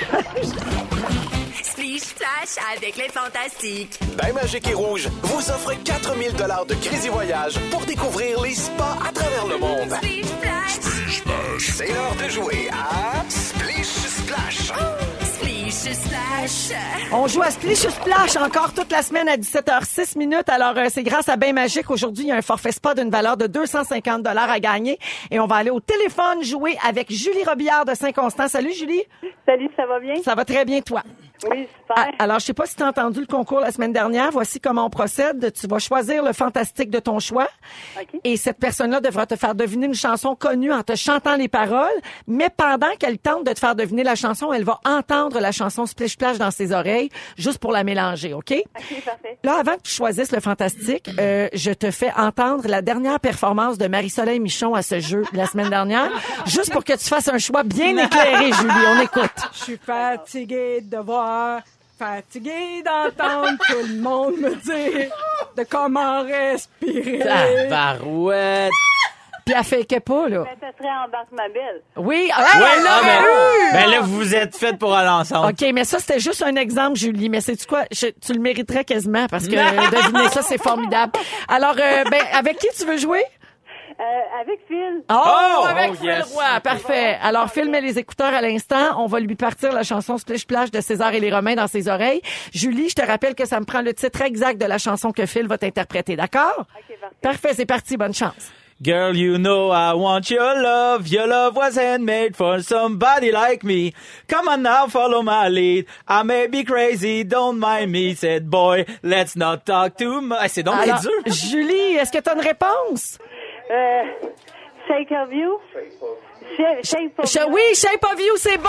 Splish 1.82 2.02
Splash 2.02 2.64
avec 2.76 2.96
les 2.96 3.08
fantastiques. 3.08 3.99
Bain 4.17 4.32
Magique 4.32 4.69
et 4.69 4.75
Rouge 4.75 5.08
vous 5.23 5.50
offre 5.50 5.75
4000 5.82 6.32
dollars 6.34 6.64
de 6.64 6.75
crédit 6.75 7.08
voyage 7.08 7.58
pour 7.73 7.81
découvrir 7.81 8.40
les 8.40 8.55
spas 8.55 8.99
à 9.05 9.11
travers 9.11 9.49
le 9.49 9.58
monde. 9.58 9.93
Splish 10.69 11.19
Splash. 11.19 11.73
C'est 11.76 11.88
l'heure 11.88 12.14
de 12.23 12.29
jouer 12.31 12.69
à 12.70 13.29
Splish 13.29 13.87
Splash. 13.87 14.73
Splish 15.25 15.93
Splash. 15.93 16.79
On 17.11 17.26
joue 17.26 17.43
à 17.43 17.50
Splish 17.50 17.88
Splash 17.88 18.37
encore 18.37 18.73
toute 18.73 18.93
la 18.93 19.02
semaine 19.02 19.29
à 19.29 19.37
17h06 19.37 20.17
minutes. 20.17 20.49
Alors, 20.50 20.75
euh, 20.76 20.87
c'est 20.88 21.02
grâce 21.02 21.29
à 21.29 21.37
Bain 21.37 21.52
Magique. 21.52 21.90
Aujourd'hui, 21.90 22.26
il 22.26 22.29
y 22.29 22.32
a 22.32 22.37
un 22.37 22.43
forfait 22.43 22.70
spa 22.70 22.94
d'une 22.94 23.11
valeur 23.11 23.37
de 23.37 23.49
250 23.49 24.23
dollars 24.23 24.50
à 24.50 24.61
gagner. 24.61 25.00
Et 25.32 25.40
on 25.40 25.49
va 25.49 25.56
aller 25.56 25.70
au 25.70 25.81
téléphone 25.81 26.44
jouer 26.44 26.79
avec 26.87 27.11
Julie 27.11 27.43
Robillard 27.44 27.87
de 27.87 27.94
Saint-Constant. 27.94 28.46
Salut, 28.46 28.73
Julie. 28.73 29.02
Salut, 29.46 29.69
ça 29.75 29.84
va 29.84 29.99
bien? 29.99 30.14
Ça 30.23 30.37
va 30.37 30.44
très 30.44 30.64
bien, 30.64 30.81
toi? 30.81 31.02
Oui, 31.50 31.69
Ah, 31.94 32.05
super. 32.06 32.15
alors, 32.21 32.39
je 32.39 32.47
sais 32.47 32.55
pas 32.55 32.67
si 32.67 32.77
tu 32.77 32.83
as 32.83 32.87
entendu 32.89 33.21
le 33.21 33.27
concours 33.27 33.61
la 33.61 33.71
semaine 33.71 33.93
dernière. 33.93 34.31
Voici 34.31 34.61
comment 34.61 34.87
on 34.87 34.91
procède. 34.91 35.53
Tu 35.53 35.67
vas 35.67 35.79
choisir 35.79 36.23
le 36.23 36.33
fantastique 36.33 36.91
de 36.91 36.99
ton 36.99 37.19
choix. 37.19 37.49
OK. 38.00 38.21
Et 38.25 38.37
cette 38.37 38.59
personne-là 38.59 39.00
devra 39.00 39.27
te 39.27 39.37
faire 39.37 39.55
deviner 39.55 39.87
une 39.87 39.94
chanson 39.94 40.35
connue 40.35 40.73
en 40.73 40.83
te 40.83 40.94
chantant 40.97 41.37
les 41.37 41.49
paroles. 41.49 41.89
Mais 42.27 42.49
pendant 42.56 42.91
qu'elle 42.99 43.19
tente 43.19 43.44
de 43.47 43.53
te 43.53 43.59
faire 43.59 43.75
deviner 43.75 44.03
la 44.05 44.15
chanson, 44.15 44.53
elle 44.53 44.65
va 44.65 44.81
entendre 44.87 45.39
la 45.41 45.53
chanson 45.53 45.87
Splish 45.87 46.12
Splash 46.12 46.39
dans 46.39 46.50
ses 46.50 46.73
oreilles, 46.73 47.11
juste 47.37 47.59
pour 47.59 47.73
la 47.73 47.85
mélanger, 47.85 48.33
OK? 48.35 48.53
OK, 48.53 49.03
parfait. 49.05 49.39
Là, 49.43 49.56
avant 49.61 49.77
que 49.77 49.83
tu 49.83 49.93
choisisses 49.93 50.33
le 50.33 50.41
fantastique, 50.41 51.11
euh, 51.19 51.49
je 51.53 51.73
te 51.73 51.91
fais 51.91 52.12
entendre 52.17 52.67
la 52.69 52.81
dernière 52.83 53.19
performance 53.21 53.79
de 53.79 53.87
Marie-Soleil 53.87 54.41
Michon 54.41 54.75
à 54.75 54.83
ce 54.83 55.00
jeu 55.00 55.25
la 55.33 55.47
semaine 55.47 55.69
dernière, 55.71 56.11
juste 56.47 56.73
pour 56.73 56.85
que 56.85 56.93
tu 56.93 57.05
fasses 57.06 57.29
un 57.29 57.39
choix 57.39 57.62
bien 57.65 57.97
éclairé, 58.05 58.53
Julie. 58.53 58.73
On 58.97 59.00
écoute. 59.00 59.31
Je 59.55 59.59
suis 59.65 59.79
fatiguée 59.85 60.81
de 60.83 60.97
voir, 60.99 61.31
fatiguée 61.99 62.82
d'entendre 62.84 63.56
tout 63.69 63.87
le 63.88 64.00
monde 64.00 64.37
me 64.38 64.55
dire 64.56 65.11
de 65.56 65.62
comment 65.64 66.23
respirer. 66.23 67.23
Ah, 67.29 67.69
barouette. 67.69 68.70
Puis 69.44 69.55
elle 69.58 69.64
fait 69.64 69.84
que 69.84 69.99
pas, 69.99 70.29
là. 70.29 70.44
Ben, 70.44 70.56
ça 70.61 70.69
serait 70.79 70.88
Embarque 71.05 71.32
ma 71.32 71.49
belle. 71.49 71.82
Oui, 71.96 72.31
ah, 72.32 72.40
Ouais, 72.40 72.67
elle 72.76 72.87
ah, 72.88 73.00
ben, 73.02 73.73
ben 73.73 73.90
là, 73.90 74.00
vous 74.00 74.17
vous 74.17 74.34
êtes 74.34 74.56
fait 74.56 74.76
pour 74.79 74.94
aller 74.94 75.08
ensemble. 75.08 75.49
OK, 75.50 75.64
mais 75.75 75.84
ça, 75.84 75.99
c'était 75.99 76.20
juste 76.20 76.43
un 76.43 76.55
exemple, 76.55 76.96
Julie. 76.96 77.29
Mais 77.29 77.40
c'est 77.40 77.56
tu 77.56 77.67
quoi? 77.67 77.82
Je- 77.90 78.06
tu 78.25 78.32
le 78.34 78.38
mériterais 78.40 78.84
quasiment 78.84 79.26
parce 79.26 79.49
que 79.49 79.50
deviner 79.90 80.29
ça, 80.29 80.43
c'est 80.43 80.62
formidable. 80.62 81.12
Alors, 81.49 81.75
euh, 81.76 82.05
ben, 82.08 82.23
avec 82.34 82.58
qui 82.58 82.69
tu 82.79 82.84
veux 82.87 82.99
jouer? 82.99 83.25
Euh, 84.00 84.41
avec 84.41 84.61
Phil. 84.67 85.03
Oh, 85.11 85.15
Oh, 85.15 85.65
avec 85.69 85.91
oh, 85.93 85.94
Phil 85.94 86.06
yes. 86.06 86.33
Roy. 86.33 86.61
Parfait. 86.61 87.17
Alors, 87.23 87.50
Phil 87.50 87.71
met 87.71 87.81
les 87.81 87.99
écouteurs 87.99 88.33
à 88.33 88.41
l'instant. 88.41 89.00
On 89.03 89.06
va 89.06 89.21
lui 89.21 89.35
partir 89.35 89.73
la 89.73 89.83
chanson 89.83 90.19
Splish 90.19 90.43
Splash 90.43 90.71
de 90.71 90.81
César 90.81 91.15
et 91.15 91.21
les 91.21 91.33
Romains 91.33 91.55
dans 91.55 91.67
ses 91.69 91.89
oreilles. 91.89 92.23
Julie, 92.53 92.89
je 92.89 92.94
te 92.94 93.06
rappelle 93.06 93.35
que 93.35 93.47
ça 93.47 93.61
me 93.61 93.65
prend 93.65 93.81
le 93.83 93.94
titre 93.94 94.23
exact 94.23 94.61
de 94.61 94.67
la 94.67 94.79
chanson 94.79 95.12
que 95.12 95.27
Phil 95.27 95.47
va 95.47 95.59
t'interpréter. 95.59 96.17
D'accord? 96.17 96.67
Parfait. 96.73 96.99
Parfait, 97.21 97.50
c'est 97.55 97.67
parti. 97.67 97.97
Bonne 97.97 98.15
chance. 98.15 98.53
Girl, 98.85 99.15
you 99.17 99.39
know 99.39 99.71
I 99.71 99.93
want 99.94 100.29
your 100.29 100.61
love. 100.61 101.06
Your 101.06 101.29
love 101.29 101.55
wasn't 101.55 102.03
made 102.03 102.35
for 102.35 102.61
somebody 102.62 103.31
like 103.31 103.62
me. 103.62 103.93
Come 104.27 104.49
on 104.49 104.62
now, 104.62 104.89
follow 104.89 105.23
my 105.23 105.49
lead. 105.49 105.87
I 106.09 106.25
may 106.25 106.49
be 106.49 106.65
crazy, 106.65 107.23
don't 107.23 107.61
mind 107.61 107.93
me. 107.93 108.15
Said 108.17 108.50
boy, 108.50 108.85
let's 109.05 109.37
not 109.37 109.59
talk 109.67 109.97
too 109.97 110.21
much. 110.21 110.49
C'est 110.49 110.65
donc 110.65 110.83
bien 110.83 110.94
Alors, 110.94 111.00
dur. 111.00 111.12
Julie, 111.27 111.94
est-ce 111.97 112.11
que 112.11 112.19
tu 112.19 112.29
as 112.29 112.35
une 112.35 112.41
réponse? 112.41 113.19
Euh, 113.72 114.02
Shake 114.88 115.10
of 115.12 115.32
You? 115.32 115.58
Shape, 116.56 116.84
shape 116.84 117.19
of 117.19 117.34
You. 117.34 117.40
oui, 117.50 117.74
Shape 117.74 118.04
of 118.04 118.20
You, 118.20 118.36
c'est 118.36 118.58
bon! 118.58 118.69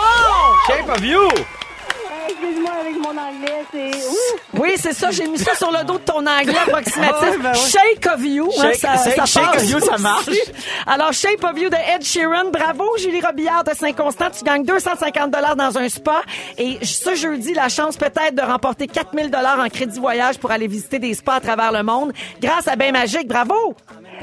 Shape 0.67 0.89
of 0.89 1.03
you. 1.03 1.19
Euh, 1.21 2.27
Excuse-moi 2.29 2.71
avec 2.79 2.95
mon 2.95 3.09
anglais, 3.09 3.65
c'est... 3.71 4.07
Ouh! 4.07 4.61
Oui, 4.61 4.73
c'est 4.77 4.93
ça. 4.93 5.11
J'ai 5.11 5.27
mis 5.27 5.37
ça 5.37 5.55
sur 5.55 5.71
le 5.71 5.83
dos 5.83 5.95
de 5.97 6.03
ton 6.05 6.25
anglais 6.25 6.57
approximatif. 6.65 7.21
Ouais, 7.31 7.37
ben 7.39 7.51
ouais. 7.51 7.55
Shake 7.55 8.05
of 8.13 8.23
You. 8.23 8.49
hein, 8.57 8.61
Shake- 8.71 8.75
ça, 8.75 8.95
shake- 8.95 9.15
ça 9.15 9.25
shake 9.25 9.51
passe 9.51 9.63
of 9.63 9.69
you, 9.69 9.79
ça 9.81 9.97
marche. 9.97 10.25
Alors, 10.87 11.11
Shape 11.11 11.43
of 11.43 11.59
You 11.59 11.69
de 11.69 11.75
Ed 11.75 12.03
Sheeran. 12.03 12.49
Bravo, 12.51 12.85
Julie 12.97 13.19
Robillard 13.19 13.63
de 13.65 13.71
Saint-Constant. 13.75 14.29
Tu 14.37 14.43
gagnes 14.45 14.63
250 14.63 15.31
dans 15.31 15.77
un 15.77 15.89
spa. 15.89 16.21
Et 16.57 16.77
ce 16.85 17.15
jeudi, 17.15 17.53
la 17.53 17.67
chance 17.67 17.97
peut-être 17.97 18.35
de 18.35 18.41
remporter 18.41 18.87
4000 18.87 19.29
en 19.35 19.67
crédit 19.69 19.99
voyage 19.99 20.37
pour 20.37 20.51
aller 20.51 20.67
visiter 20.67 20.99
des 20.99 21.13
spas 21.15 21.35
à 21.35 21.41
travers 21.41 21.71
le 21.73 21.83
monde 21.83 22.13
grâce 22.41 22.67
à 22.69 22.75
Bain 22.77 22.91
Magique. 22.91 23.27
Bravo! 23.27 23.75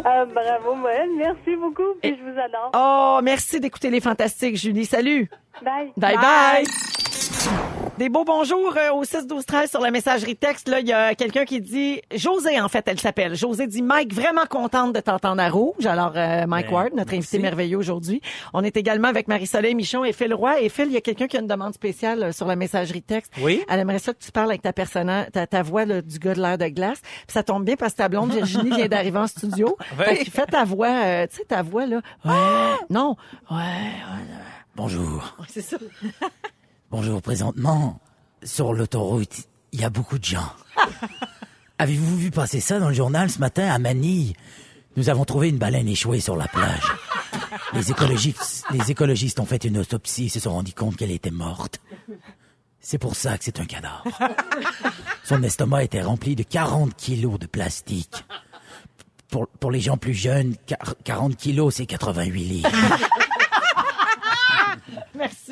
Euh, 0.07 0.25
bravo, 0.27 0.75
Moël. 0.75 1.09
Merci 1.17 1.57
beaucoup. 1.57 1.95
Puis 2.03 2.17
je 2.17 2.23
vous 2.23 2.39
adore. 2.39 2.71
Oh, 2.75 3.21
merci 3.23 3.61
d'écouter 3.61 3.91
les 3.91 4.01
fantastiques, 4.01 4.57
Julie. 4.57 4.87
Salut! 4.87 5.29
Bye. 5.63 5.93
Bye 5.97 6.17
bye. 6.17 6.65
Des 7.99 8.09
beaux 8.09 8.25
bonjours 8.25 8.75
euh, 8.79 8.93
au 8.95 9.05
6 9.05 9.27
12 9.27 9.45
13 9.45 9.71
sur 9.71 9.81
la 9.81 9.91
messagerie 9.91 10.37
texte. 10.37 10.69
Là, 10.69 10.81
il 10.81 10.87
y 10.89 10.93
a 10.93 11.15
quelqu'un 11.15 11.45
qui 11.45 11.61
dit 11.61 12.01
José 12.15 12.59
en 12.59 12.69
fait, 12.69 12.87
elle 12.89 12.99
s'appelle. 12.99 13.35
José 13.35 13.67
dit 13.67 13.83
Mike, 13.83 14.15
vraiment 14.15 14.47
contente 14.49 14.95
de 14.95 15.01
t'entendre 15.01 15.43
à 15.43 15.51
rouge. 15.51 15.85
Alors 15.85 16.13
euh, 16.17 16.47
Mike 16.47 16.69
Ben, 16.69 16.73
Ward, 16.75 16.95
notre 16.95 17.13
invité 17.15 17.39
merveilleux 17.39 17.77
aujourd'hui. 17.77 18.23
On 18.55 18.65
est 18.65 18.77
également 18.79 19.09
avec 19.09 19.29
Marie-Soleil 19.29 19.75
Michon 19.75 20.03
et 20.05 20.13
Phil 20.13 20.33
Roy. 20.33 20.61
Et 20.63 20.69
Phil, 20.71 20.87
il 20.87 20.93
y 20.93 20.97
a 20.97 21.03
quelqu'un 21.03 21.27
qui 21.27 21.37
a 21.37 21.41
une 21.41 21.47
demande 21.47 21.75
spéciale 21.75 22.23
euh, 22.23 22.33
sur 22.33 22.47
la 22.47 22.57
messagerie 22.57 23.03
texte. 23.03 23.33
Oui. 23.43 23.63
Elle 23.69 23.81
aimerait 23.81 23.99
ça 23.99 24.15
que 24.15 24.19
tu 24.19 24.33
parles 24.33 24.49
avec 24.49 24.63
ta 24.63 24.73
personne, 24.73 25.27
ta, 25.33 25.47
ta 25.47 25.63
voix 25.63 25.85
là, 25.85 26.01
du 26.01 26.19
gars 26.19 26.35
de 26.35 26.41
l'air 26.41 26.57
de 26.57 26.69
glace. 26.69 27.01
Puis 27.03 27.35
ça 27.35 27.43
tombe 27.43 27.65
bien 27.65 27.77
parce 27.77 27.93
que 27.93 27.99
ta 27.99 28.09
blonde 28.09 28.33
Virginie 28.33 28.71
vient 28.71 28.89
d'arriver 28.89 29.19
en 29.19 29.27
studio. 29.27 29.77
Oui. 29.99 30.05
Fait 30.05 30.25
que 30.25 30.31
fais 30.31 30.47
ta 30.47 30.65
voix, 30.65 30.89
euh, 30.89 31.27
tu 31.27 31.37
sais 31.37 31.45
ta 31.45 31.63
voix 31.63 31.85
là. 31.85 32.01
Ouais. 32.25 32.77
Non. 32.89 33.17
Ouais. 33.51 33.57
ouais, 33.59 34.25
Bonjour. 34.75 35.37
c'est 35.49 35.61
ça. 35.61 35.77
Bonjour. 36.91 37.23
Présentement, 37.23 38.01
sur 38.43 38.73
l'autoroute, 38.73 39.47
il 39.73 39.81
y 39.81 39.85
a 39.85 39.91
beaucoup 39.91 40.19
de 40.19 40.25
gens. 40.25 40.53
Avez-vous 41.79 42.17
vu 42.17 42.31
passer 42.31 42.61
ça 42.61 42.79
dans 42.79 42.89
le 42.89 42.95
journal 42.95 43.31
ce 43.31 43.39
matin 43.39 43.69
à 43.69 43.79
Manille? 43.79 44.35
Nous 44.97 45.09
avons 45.09 45.25
trouvé 45.25 45.49
une 45.49 45.59
baleine 45.59 45.89
échouée 45.89 46.21
sur 46.21 46.37
la 46.37 46.49
plage. 46.49 46.83
Les 47.75 47.91
écologistes, 47.91 48.65
les 48.73 48.91
écologistes 48.91 49.39
ont 49.41 49.47
fait 49.47 49.65
une 49.65 49.79
autopsie 49.79 50.27
et 50.27 50.29
se 50.29 50.41
sont 50.41 50.53
rendus 50.53 50.75
compte 50.75 50.97
qu'elle 50.97 51.13
était 51.13 51.31
morte. 51.31 51.81
C'est 52.81 52.99
pour 52.99 53.15
ça 53.15 53.39
que 53.39 53.45
c'est 53.45 53.61
un 53.61 53.67
cadavre. 53.67 54.05
Son 55.25 55.43
estomac 55.43 55.85
était 55.85 56.03
rempli 56.03 56.35
de 56.35 56.43
40 56.43 56.95
kilos 56.97 57.39
de 57.39 57.47
plastique. 57.47 58.25
Pour, 59.31 59.47
pour 59.47 59.71
les 59.71 59.81
gens 59.81 59.97
plus 59.97 60.15
jeunes, 60.15 60.57
quar- 60.67 60.95
40 61.05 61.37
kilos, 61.37 61.77
c'est 61.77 61.87
88 61.87 62.45
livres. 62.45 62.69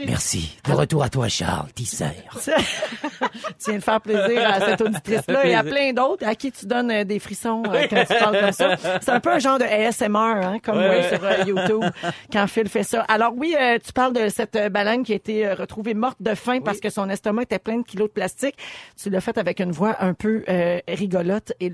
Merci. 0.07 0.39
Merci. 0.39 0.59
De 0.65 0.73
retour 0.73 1.03
à 1.03 1.09
toi, 1.09 1.29
Charles, 1.29 1.69
Tisser. 1.75 2.07
tu 2.45 3.71
viens 3.71 3.79
de 3.79 3.83
faire 3.83 4.01
plaisir 4.01 4.47
à 4.49 4.61
cette 4.61 4.81
auditrice-là 4.81 5.47
et 5.47 5.55
à 5.55 5.63
plein 5.65 5.93
d'autres 5.93 6.27
à 6.27 6.35
qui 6.35 6.53
tu 6.53 6.67
donnes 6.67 6.91
euh, 6.91 7.05
des 7.05 7.19
frissons 7.19 7.63
euh, 7.69 7.87
quand 7.89 8.05
tu 8.05 8.15
parles 8.19 8.41
comme 8.41 8.53
ça. 8.53 8.77
C'est 9.01 9.11
un 9.11 9.21
peu 9.21 9.31
un 9.33 9.39
genre 9.39 9.59
de 9.59 9.65
ASMR, 9.65 10.17
hein, 10.17 10.59
comme 10.63 10.79
Ouais. 10.79 11.09
sur 11.09 11.25
euh, 11.25 11.45
YouTube, 11.47 11.85
quand 12.33 12.47
Phil 12.47 12.69
fait 12.69 12.83
ça. 12.83 13.03
Alors 13.09 13.33
oui, 13.37 13.55
euh, 13.59 13.79
tu 13.85 13.93
parles 13.93 14.13
de 14.13 14.29
cette 14.29 14.57
baleine 14.73 15.03
qui 15.05 15.13
a 15.13 15.17
été 15.17 15.53
retrouvée 15.53 15.95
morte 15.95 16.19
de 16.21 16.35
faim 16.35 16.61
parce 16.65 16.81
que 16.81 16.91
son 16.91 17.09
estomac 17.11 17.43
était 17.43 17.59
plein 17.59 17.79
de 17.79 17.83
kilos 17.85 18.09
de 18.09 18.13
plastique. 18.13 18.55
Tu 19.01 19.11
l'as 19.11 19.21
fait 19.21 19.39
avec 19.39 19.61
une 19.61 19.73
voix 19.73 19.97
un 20.01 20.15
peu 20.15 20.45
euh, 20.49 20.79
rigolote 20.89 21.53
et 21.61 21.73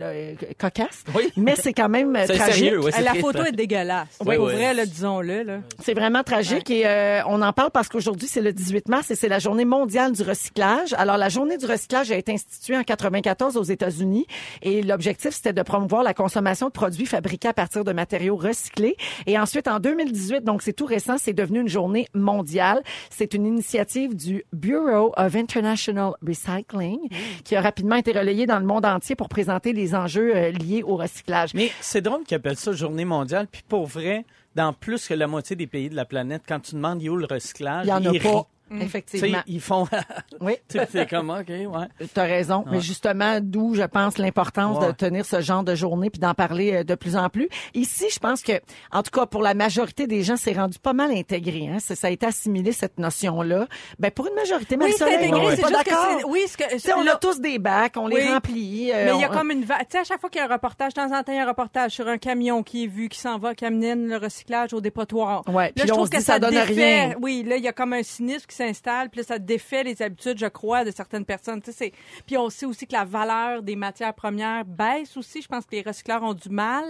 cocasse, 0.58 1.04
Oui. 1.14 1.30
mais 1.36 1.54
c'est 1.56 1.72
quand 1.72 1.88
même 1.88 2.16
C'est 2.26 2.34
tragique. 2.36 2.54
sérieux, 2.54 2.80
ouais, 2.80 2.90
la 3.02 3.10
triste, 3.10 3.26
photo 3.26 3.40
hein. 3.40 3.46
est 3.48 3.52
dégueulasse. 3.52 4.08
Oui, 4.24 4.36
Pour 4.36 4.46
oui. 4.46 4.54
vrai, 4.54 4.74
disons-le. 4.86 5.42
Là. 5.42 5.58
C'est 5.82 5.94
vraiment 5.94 6.22
tragique 6.22 6.70
et 6.70 6.86
euh, 6.86 7.22
on 7.26 7.42
en 7.42 7.52
parle 7.52 7.70
parce 7.70 7.88
qu'aujourd'hui, 7.88 8.13
c'est 8.22 8.40
le 8.40 8.52
18 8.52 8.88
mars 8.88 9.10
et 9.10 9.14
c'est 9.14 9.28
la 9.28 9.38
journée 9.38 9.64
mondiale 9.64 10.12
du 10.12 10.22
recyclage. 10.22 10.94
Alors, 10.94 11.16
la 11.16 11.28
journée 11.28 11.58
du 11.58 11.66
recyclage 11.66 12.10
a 12.10 12.16
été 12.16 12.32
instituée 12.32 12.76
en 12.76 12.82
94 12.82 13.56
aux 13.56 13.62
États-Unis 13.62 14.26
et 14.62 14.82
l'objectif, 14.82 15.30
c'était 15.30 15.52
de 15.52 15.62
promouvoir 15.62 16.02
la 16.02 16.14
consommation 16.14 16.66
de 16.66 16.72
produits 16.72 17.06
fabriqués 17.06 17.48
à 17.48 17.52
partir 17.52 17.84
de 17.84 17.92
matériaux 17.92 18.36
recyclés. 18.36 18.96
Et 19.26 19.38
ensuite, 19.38 19.68
en 19.68 19.80
2018, 19.80 20.44
donc 20.44 20.62
c'est 20.62 20.72
tout 20.72 20.86
récent, 20.86 21.16
c'est 21.18 21.32
devenu 21.32 21.60
une 21.60 21.68
journée 21.68 22.06
mondiale. 22.14 22.82
C'est 23.10 23.34
une 23.34 23.46
initiative 23.46 24.14
du 24.14 24.44
Bureau 24.52 25.12
of 25.16 25.34
International 25.34 26.12
Recycling 26.26 27.08
qui 27.44 27.56
a 27.56 27.60
rapidement 27.60 27.96
été 27.96 28.12
relayée 28.12 28.46
dans 28.46 28.58
le 28.58 28.66
monde 28.66 28.86
entier 28.86 29.16
pour 29.16 29.28
présenter 29.28 29.72
les 29.72 29.94
enjeux 29.94 30.34
euh, 30.34 30.50
liés 30.50 30.82
au 30.84 30.96
recyclage. 30.96 31.54
Mais 31.54 31.70
c'est 31.80 32.00
drôle 32.00 32.24
qu'ils 32.24 32.36
appellent 32.36 32.56
ça 32.56 32.72
Journée 32.72 33.04
mondiale. 33.04 33.46
Puis 33.50 33.62
pour 33.68 33.86
vrai, 33.86 34.24
dans 34.54 34.72
plus 34.72 35.08
que 35.08 35.14
la 35.14 35.26
moitié 35.26 35.56
des 35.56 35.66
pays 35.66 35.88
de 35.88 35.96
la 35.96 36.04
planète, 36.04 36.42
quand 36.46 36.60
tu 36.60 36.74
demandes 36.74 37.02
où 37.02 37.16
le 37.16 37.26
recyclage, 37.26 37.86
Il 37.86 37.90
y 37.90 37.92
en 37.92 38.04
a 38.04 38.12
ils 38.12 38.20
pas. 38.20 38.46
Mm. 38.70 38.78
Sais, 38.78 38.84
Effectivement. 38.86 39.38
ils 39.46 39.60
font. 39.60 39.86
Oui. 40.40 40.56
tu 40.68 40.78
sais, 40.78 40.88
c'est 40.90 41.08
comme, 41.08 41.30
OK, 41.30 41.48
ouais. 41.48 41.86
Tu 42.12 42.18
as 42.20 42.24
raison. 42.24 42.64
Mais 42.70 42.80
justement, 42.80 43.38
d'où 43.40 43.74
je 43.74 43.82
pense 43.82 44.18
l'importance 44.18 44.84
de 44.84 44.90
tenir 44.92 45.24
ce 45.24 45.40
genre 45.40 45.62
de 45.62 45.74
journée 45.74 46.10
puis 46.10 46.18
d'en 46.20 46.34
parler 46.34 46.74
euh, 46.76 46.84
de 46.84 46.94
plus 46.94 47.16
en 47.16 47.28
plus. 47.28 47.48
Ici, 47.74 48.06
je 48.12 48.18
pense 48.18 48.42
que, 48.42 48.52
en 48.92 49.02
tout 49.02 49.10
cas, 49.10 49.26
pour 49.26 49.42
la 49.42 49.54
majorité 49.54 50.06
des 50.06 50.22
gens, 50.22 50.36
c'est 50.36 50.52
rendu 50.54 50.78
pas 50.78 50.92
mal 50.92 51.10
intégré. 51.12 51.68
Hein? 51.68 51.78
Ça, 51.78 51.94
ça 51.94 52.06
a 52.08 52.10
été 52.10 52.26
assimilé, 52.26 52.72
cette 52.72 52.98
notion-là. 52.98 53.66
Ben, 53.98 54.10
pour 54.10 54.26
une 54.26 54.34
majorité, 54.34 54.76
Oui, 54.80 54.92
c'est 54.96 55.04
intégré, 55.04 55.32
on 55.34 55.50
est 55.50 55.56
c'est 55.56 55.62
pas 55.62 55.68
juste 55.68 55.84
que 55.84 55.90
d'accord. 55.90 56.06
c'est... 56.20 56.24
Oui, 56.24 56.40
ce 56.48 56.56
que... 56.56 56.70
Tu 56.70 56.78
sais, 56.80 56.92
on 56.94 57.02
là- 57.02 57.14
a 57.14 57.16
tous 57.16 57.40
des 57.40 57.58
bacs, 57.58 57.94
on 57.96 58.06
les 58.08 58.26
remplit. 58.28 58.90
euh, 58.92 59.04
Mais 59.06 59.14
il 59.14 59.20
y 59.20 59.24
a 59.24 59.30
on- 59.30 59.34
comme 59.34 59.50
une 59.50 59.64
va- 59.64 59.78
Tu 59.80 59.86
sais, 59.90 59.98
à 59.98 60.04
chaque 60.04 60.20
fois 60.20 60.30
qu'il 60.30 60.40
y 60.40 60.42
a 60.42 60.48
un 60.48 60.52
reportage, 60.52 60.94
de 60.94 61.00
temps 61.00 61.06
en 61.14 61.22
temps, 61.22 61.32
il 61.32 61.36
y 61.36 61.38
a 61.38 61.44
un 61.44 61.48
reportage 61.48 61.92
sur 61.92 62.08
un 62.08 62.18
camion 62.18 62.62
qui 62.62 62.84
est 62.84 62.88
vu, 62.88 63.08
qui 63.08 63.18
s'en 63.18 63.38
va, 63.38 63.54
qui 63.54 63.64
amène 63.64 64.08
le 64.08 64.16
recyclage 64.16 64.72
au 64.72 64.80
dépotoir. 64.80 65.42
Ouais, 65.48 65.72
puis 65.74 65.80
là, 65.80 65.86
je 65.86 65.92
on 65.92 65.96
trouve 65.96 66.06
se 66.06 66.12
que 66.12 66.16
dit, 66.18 66.24
ça 66.24 66.38
donne 66.38 66.50
défait, 66.54 66.72
rien. 67.06 67.14
Oui, 67.20 67.44
là, 67.46 67.56
il 67.56 67.62
y 67.64 67.68
a 67.68 67.72
comme 67.72 67.92
un 67.92 68.02
cynisme 68.02 68.46
qui 68.54 68.62
s'installe, 68.62 69.10
puis 69.10 69.20
là, 69.20 69.26
ça 69.26 69.38
défait 69.38 69.82
les 69.84 70.00
habitudes, 70.02 70.38
je 70.38 70.46
crois, 70.46 70.84
de 70.84 70.90
certaines 70.90 71.24
personnes. 71.24 71.60
Tu 71.60 71.72
sais, 71.72 71.76
c'est- 71.76 71.92
puis 72.26 72.36
on 72.38 72.48
sait 72.50 72.66
aussi 72.66 72.86
que 72.86 72.92
la 72.92 73.04
valeur 73.04 73.62
des 73.62 73.76
matières 73.76 74.14
premières 74.14 74.64
baisse 74.64 75.16
aussi. 75.16 75.42
Je 75.42 75.48
pense 75.48 75.64
que 75.64 75.72
les 75.74 75.82
recycleurs 75.82 76.22
ont 76.22 76.34
du 76.34 76.48
mal 76.48 76.84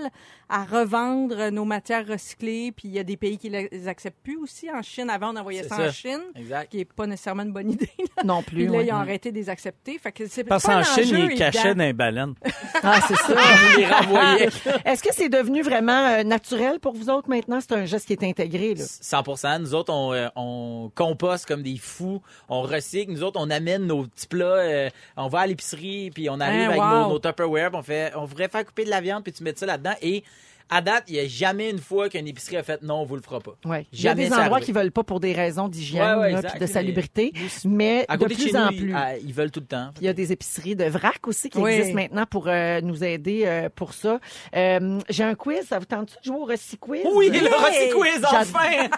à 0.48 0.64
revendre 0.64 1.48
nos 1.50 1.64
matières 1.64 2.06
recyclées, 2.06 2.72
puis 2.72 2.88
il 2.88 2.94
y 2.94 2.98
a 2.98 3.02
des 3.02 3.16
pays 3.16 3.38
qui 3.38 3.48
les 3.48 3.88
acceptent 3.88 4.22
plus 4.22 4.36
aussi. 4.36 4.70
En 4.70 4.82
Chine, 4.82 5.08
avant, 5.10 5.32
on 5.32 5.36
envoyait 5.36 5.62
ça, 5.62 5.76
ça. 5.76 5.88
en 5.88 5.90
Chine, 5.90 6.20
Exact. 6.36 6.70
qui 6.70 6.80
est 6.80 6.84
pas 6.92 7.06
nécessairement 7.06 7.42
une 7.44 7.52
bonne 7.52 7.70
idée. 7.70 7.90
là. 8.16 8.22
Non 8.24 8.42
Puis 8.42 8.56
plus. 8.56 8.66
là, 8.66 8.72
ouais. 8.78 8.86
ils 8.86 8.92
ont 8.92 8.96
arrêté 8.96 9.32
de 9.32 9.36
les 9.36 9.48
accepter. 9.48 9.98
Fait 9.98 10.12
que 10.12 10.26
c'est 10.26 10.44
Parce 10.44 10.64
qu'en 10.64 10.82
Chine, 10.82 11.28
ils 11.30 11.38
cachaient 11.38 11.74
dans 11.74 11.84
les 11.84 11.92
baleines. 11.92 12.34
Ah, 12.86 13.00
c'est 13.06 13.14
ça. 13.16 13.34
Vous 13.34 13.78
les 13.78 13.86
renvoyez. 13.86 14.48
Est-ce 14.84 15.02
que 15.02 15.08
c'est 15.14 15.28
devenu 15.30 15.62
vraiment 15.62 16.06
euh, 16.06 16.22
naturel 16.22 16.80
pour 16.80 16.92
vous 16.92 17.08
autres 17.08 17.30
maintenant? 17.30 17.58
C'est 17.60 17.72
un 17.72 17.84
geste 17.86 18.06
qui 18.06 18.12
est 18.12 18.22
intégré, 18.24 18.74
là. 18.74 18.84
100 18.84 19.58
Nous 19.60 19.74
autres, 19.74 19.92
on, 19.92 20.12
euh, 20.12 20.28
on 20.36 20.90
composte 20.94 21.46
comme 21.54 21.62
des 21.62 21.78
fous. 21.78 22.20
On 22.48 22.62
recycle. 22.62 23.12
Nous 23.12 23.22
autres, 23.22 23.38
on 23.40 23.48
amène 23.50 23.86
nos 23.86 24.04
petits 24.04 24.26
plats. 24.26 24.44
euh, 24.44 24.90
on 25.16 25.28
va 25.28 25.40
à 25.40 25.46
l'épicerie, 25.46 26.10
puis 26.12 26.28
on 26.28 26.40
arrive 26.40 26.62
Hein, 26.62 26.70
avec 26.70 26.80
wow. 26.80 26.88
nos, 27.04 27.08
nos 27.10 27.18
Tupperware. 27.18 27.70
puis 27.70 27.78
On 27.78 27.82
fait, 27.82 28.12
on 28.16 28.24
voudrait 28.24 28.48
faire 28.48 28.64
couper 28.64 28.84
de 28.84 28.90
la 28.90 29.00
viande, 29.00 29.22
puis 29.22 29.32
tu 29.32 29.42
mets 29.44 29.54
ça 29.54 29.66
là-dedans. 29.66 29.94
Et 30.02 30.24
à 30.70 30.80
date, 30.80 31.04
il 31.08 31.14
n'y 31.14 31.20
a 31.20 31.26
jamais 31.28 31.70
une 31.70 31.78
fois 31.78 32.08
qu'une 32.08 32.26
épicerie 32.26 32.56
a 32.56 32.62
fait 32.62 32.82
non, 32.82 33.02
on 33.02 33.04
vous 33.04 33.16
le 33.16 33.22
fera 33.22 33.38
pas. 33.40 33.52
Ouais. 33.64 33.86
Il 33.92 34.00
y 34.00 34.08
a 34.08 34.14
des 34.14 34.32
endroits 34.32 34.60
qui 34.60 34.72
veulent 34.72 34.90
pas 34.92 35.02
pour 35.04 35.20
des 35.20 35.32
raisons 35.32 35.68
d'hygiène 35.68 36.18
Ouais, 36.18 36.34
puis 36.42 36.58
de 36.60 36.66
salubrité, 36.66 37.32
mais 37.64 38.04
À 38.08 38.16
de 38.16 38.22
côté 38.22 38.34
de, 38.34 38.40
plus 38.40 38.50
chez 38.50 38.56
en 38.56 38.70
nous, 38.70 38.76
plus. 38.76 38.90
ils, 38.90 38.94
ah, 38.96 39.16
ils 39.18 39.32
veulent 39.32 39.50
tout 39.50 39.60
le 39.60 39.66
temps. 39.66 39.90
Puis 39.94 40.02
il 40.02 40.06
y 40.06 40.08
a 40.08 40.12
des 40.12 40.32
épiceries 40.32 40.74
de 40.76 40.84
vrac 40.84 41.26
aussi 41.26 41.50
qui 41.50 41.58
Oui. 41.58 41.72
existent 41.72 41.94
maintenant 41.94 42.24
pour 42.26 42.46
euh, 42.48 42.80
nous 42.80 43.04
aider 43.04 43.42
euh, 43.46 43.68
pour 43.74 43.92
ça. 43.94 44.18
Euh, 44.56 44.98
J'ai 45.08 45.24
un 45.24 45.34
quiz. 45.34 45.60
Ça 45.68 45.78
vous 45.78 45.84
tente 45.84 46.08
de 46.22 46.24
jouer 46.24 46.36
au 46.36 46.44
Recyquiz? 46.44 47.02
Oui, 47.14 47.28
le 47.30 47.38
Recyquiz, 47.56 48.20
J'ad- 48.30 48.42
enfin! 48.42 48.88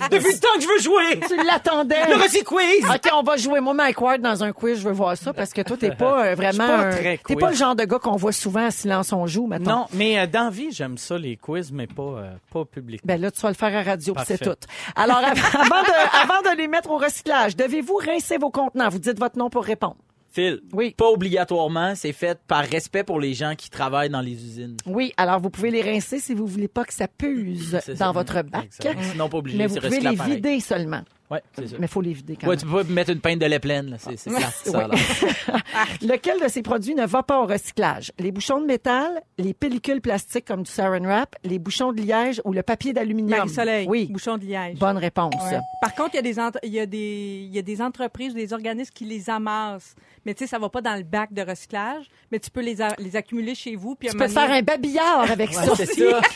Depuis 0.10 0.32
le 0.32 0.38
temps 0.40 0.48
que 0.56 0.62
je 0.62 0.68
veux 0.68 0.80
jouer! 0.80 1.20
Tu 1.26 1.36
l'attendais. 1.46 2.06
Le 2.08 2.16
Recyquiz! 2.22 2.84
OK, 2.88 3.12
on 3.14 3.22
va 3.22 3.36
jouer. 3.36 3.60
Moi, 3.60 3.74
Mike 3.74 4.00
Ward, 4.00 4.20
dans 4.20 4.44
un 4.44 4.52
quiz, 4.52 4.78
je 4.80 4.84
veux 4.88 4.92
voir 4.94 5.16
ça 5.16 5.32
parce 5.32 5.52
que 5.52 5.62
toi, 5.62 5.76
t'es 5.76 5.90
pas 5.90 6.26
euh, 6.26 6.34
vraiment. 6.36 6.66
pas 6.66 6.76
un- 6.88 6.92
T'es 6.96 7.18
quiz. 7.18 7.36
pas 7.36 7.50
le 7.50 7.56
genre 7.56 7.74
de 7.74 7.84
gars 7.84 7.98
qu'on 7.98 8.16
voit 8.16 8.32
souvent 8.32 8.66
à 8.66 8.70
silence 8.70 9.12
on 9.12 9.26
joue, 9.26 9.46
maintenant. 9.46 9.80
Non, 9.80 9.86
mais 9.92 10.18
euh, 10.18 10.26
dans 10.26 10.50
vie, 10.50 10.68
j'aime 10.72 10.98
ça, 10.98 11.05
les 11.14 11.36
quiz, 11.36 11.72
mais 11.72 11.86
pas, 11.86 12.02
euh, 12.02 12.32
pas 12.52 12.64
public. 12.64 13.00
Ben 13.04 13.20
là, 13.20 13.30
tu 13.30 13.40
vas 13.40 13.48
le 13.50 13.54
faire 13.54 13.74
à 13.76 13.82
radio, 13.82 14.14
puis 14.14 14.24
c'est 14.26 14.38
tout. 14.38 14.50
Alors, 14.94 15.18
av- 15.18 15.24
avant 15.54 15.82
de, 15.82 16.22
avant 16.22 16.50
de 16.52 16.56
les 16.56 16.68
mettre 16.68 16.90
au 16.90 16.98
recyclage, 16.98 17.56
devez-vous 17.56 17.96
rincer 17.96 18.38
vos 18.38 18.50
contenants? 18.50 18.88
Vous 18.88 18.98
dites 18.98 19.18
votre 19.18 19.38
nom 19.38 19.48
pour 19.50 19.64
répondre. 19.64 19.96
Phil, 20.32 20.60
Oui. 20.74 20.94
pas 20.98 21.06
obligatoirement, 21.06 21.94
c'est 21.94 22.12
fait 22.12 22.38
par 22.46 22.62
respect 22.64 23.04
pour 23.04 23.20
les 23.20 23.32
gens 23.32 23.54
qui 23.56 23.70
travaillent 23.70 24.10
dans 24.10 24.20
les 24.20 24.32
usines. 24.32 24.76
Oui, 24.84 25.14
alors 25.16 25.40
vous 25.40 25.48
pouvez 25.48 25.70
les 25.70 25.80
rincer 25.80 26.18
si 26.18 26.34
vous 26.34 26.46
voulez 26.46 26.68
pas 26.68 26.84
que 26.84 26.92
ça 26.92 27.08
puse 27.08 27.70
dans 27.88 27.96
ça. 27.96 28.12
votre 28.12 28.42
bac. 28.42 28.64
Exact. 28.66 28.98
Sinon, 29.12 29.30
pas 29.30 29.38
obligé, 29.38 29.56
Mais 29.56 29.66
vous 29.66 29.76
pouvez 29.76 30.00
les 30.00 30.14
pareil. 30.16 30.34
vider 30.34 30.60
seulement. 30.60 31.00
Ouais, 31.30 31.42
c'est 31.54 31.66
ça. 31.68 31.76
Mais 31.80 31.86
il 31.86 31.90
faut 31.90 32.00
les 32.00 32.12
vider 32.12 32.36
quand 32.36 32.46
Ouais, 32.46 32.54
même. 32.54 32.60
tu 32.64 32.66
peux 32.70 32.84
pas 32.84 32.92
mettre 32.92 33.10
une 33.10 33.20
pinte 33.20 33.38
de 33.40 33.46
lait 33.46 33.58
pleine, 33.58 33.90
là. 33.90 33.96
C'est, 33.98 34.16
c'est 34.16 34.30
plate, 34.30 34.52
ça, 34.64 34.86
là. 34.86 34.94
Lequel 36.02 36.40
de 36.40 36.48
ces 36.48 36.62
produits 36.62 36.94
ne 36.94 37.04
va 37.04 37.22
pas 37.24 37.40
au 37.40 37.46
recyclage? 37.46 38.12
Les 38.18 38.30
bouchons 38.30 38.60
de 38.60 38.66
métal, 38.66 39.20
les 39.38 39.52
pellicules 39.54 40.00
plastiques 40.00 40.44
comme 40.44 40.62
du 40.62 40.70
saran 40.70 41.00
wrap, 41.02 41.34
les 41.42 41.58
bouchons 41.58 41.92
de 41.92 42.00
liège 42.00 42.40
ou 42.44 42.52
le 42.52 42.62
papier 42.62 42.92
d'aluminium? 42.92 43.38
Marie-Soleil, 43.38 43.86
Oui, 43.88 44.06
bouchon 44.06 44.36
de 44.38 44.44
liège. 44.44 44.78
bonne 44.78 44.98
réponse. 44.98 45.34
Ouais. 45.50 45.58
Par 45.80 45.94
contre, 45.94 46.10
il 46.14 46.16
y, 46.16 46.18
a 46.18 46.22
des 46.22 46.38
ent- 46.38 46.50
il, 46.62 46.72
y 46.72 46.80
a 46.80 46.86
des, 46.86 47.46
il 47.48 47.54
y 47.54 47.58
a 47.58 47.62
des 47.62 47.82
entreprises 47.82 48.32
ou 48.32 48.36
des 48.36 48.52
organismes 48.52 48.92
qui 48.94 49.04
les 49.04 49.28
amassent. 49.28 49.94
Mais 50.24 50.34
tu 50.34 50.44
sais, 50.44 50.48
ça 50.50 50.58
va 50.58 50.68
pas 50.68 50.80
dans 50.80 50.94
le 50.96 51.02
bac 51.04 51.32
de 51.32 51.42
recyclage, 51.42 52.06
mais 52.30 52.38
tu 52.38 52.50
peux 52.50 52.60
les, 52.62 52.80
a- 52.82 52.94
les 52.98 53.16
accumuler 53.16 53.54
chez 53.54 53.74
vous. 53.76 53.94
Puis 53.96 54.08
à 54.08 54.12
Tu 54.12 54.18
peux 54.18 54.26
te 54.26 54.32
faire 54.32 54.50
un 54.50 54.62
babillard 54.62 55.30
avec 55.30 55.52
ça. 55.52 55.74
c'est 55.76 55.86
ça. 55.86 56.20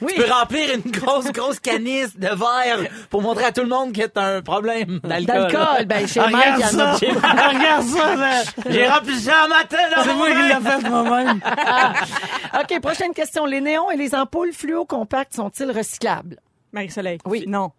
Oui. 0.00 0.12
Tu 0.14 0.22
peux 0.22 0.30
remplir 0.30 0.74
une 0.74 0.90
grosse, 0.90 1.32
grosse 1.32 1.58
canisse 1.60 2.16
de 2.18 2.26
verre 2.28 2.90
pour 3.10 3.22
montrer 3.22 3.44
à 3.44 3.52
tout 3.52 3.62
le 3.62 3.68
monde 3.68 3.92
que 3.92 4.06
t'as 4.06 4.36
un 4.36 4.42
problème 4.42 5.00
d'alcool. 5.02 5.26
D'alcool, 5.52 5.86
ben 5.86 6.06
chez 6.06 6.20
Ah, 6.20 6.28
Mike, 6.30 6.44
il 6.56 6.60
y 6.60 6.64
en 6.64 6.66
a 6.66 6.70
ça! 6.70 6.92
beaucoup. 6.92 7.14
regarde 7.56 7.86
ça! 7.86 8.14
là. 8.16 8.42
J'ai 8.68 8.86
rempli 8.86 9.18
ça 9.20 9.44
un 9.44 9.48
matin, 9.48 9.76
là. 9.90 10.02
C'est 10.04 10.14
moi 10.14 10.28
qui 10.30 10.42
l'ai 10.42 10.70
fait 10.70 10.88
moi-même. 10.90 11.40
OK, 12.60 12.80
prochaine 12.80 13.12
question. 13.14 13.46
Les 13.46 13.60
néons 13.60 13.90
et 13.90 13.96
les 13.96 14.14
ampoules 14.14 14.52
fluo-compactes 14.52 15.34
sont-ils 15.34 15.70
recyclables? 15.70 16.38
Marie-Soleil. 16.72 17.18
Oui. 17.24 17.44
Non. 17.46 17.70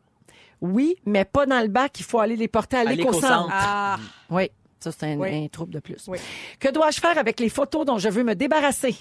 Oui, 0.61 0.95
mais 1.05 1.23
pas 1.25 1.45
dans 1.45 1.59
le 1.61 1.67
bac. 1.67 1.99
Il 1.99 2.03
faut 2.05 2.19
aller 2.19 2.35
les 2.35 2.47
porter 2.47 2.77
à, 2.77 2.79
À 2.79 2.83
l'éco-centre. 2.85 3.21
l'éco-centre. 3.27 3.49
Ah, 3.53 3.97
Oui, 4.31 4.49
ça, 4.79 4.91
c'est 4.91 5.05
un, 5.13 5.17
Oui. 5.17 5.45
un 5.45 5.47
trouble 5.49 5.73
de 5.73 5.79
plus. 5.79 6.03
Oui. 6.07 6.17
Que 6.59 6.69
dois-je 6.69 6.99
faire 6.99 7.17
avec 7.17 7.39
les 7.39 7.49
photos 7.49 7.85
dont 7.85 7.99
je 7.99 8.09
veux 8.09 8.23
me 8.23 8.33
débarrasser? 8.33 8.95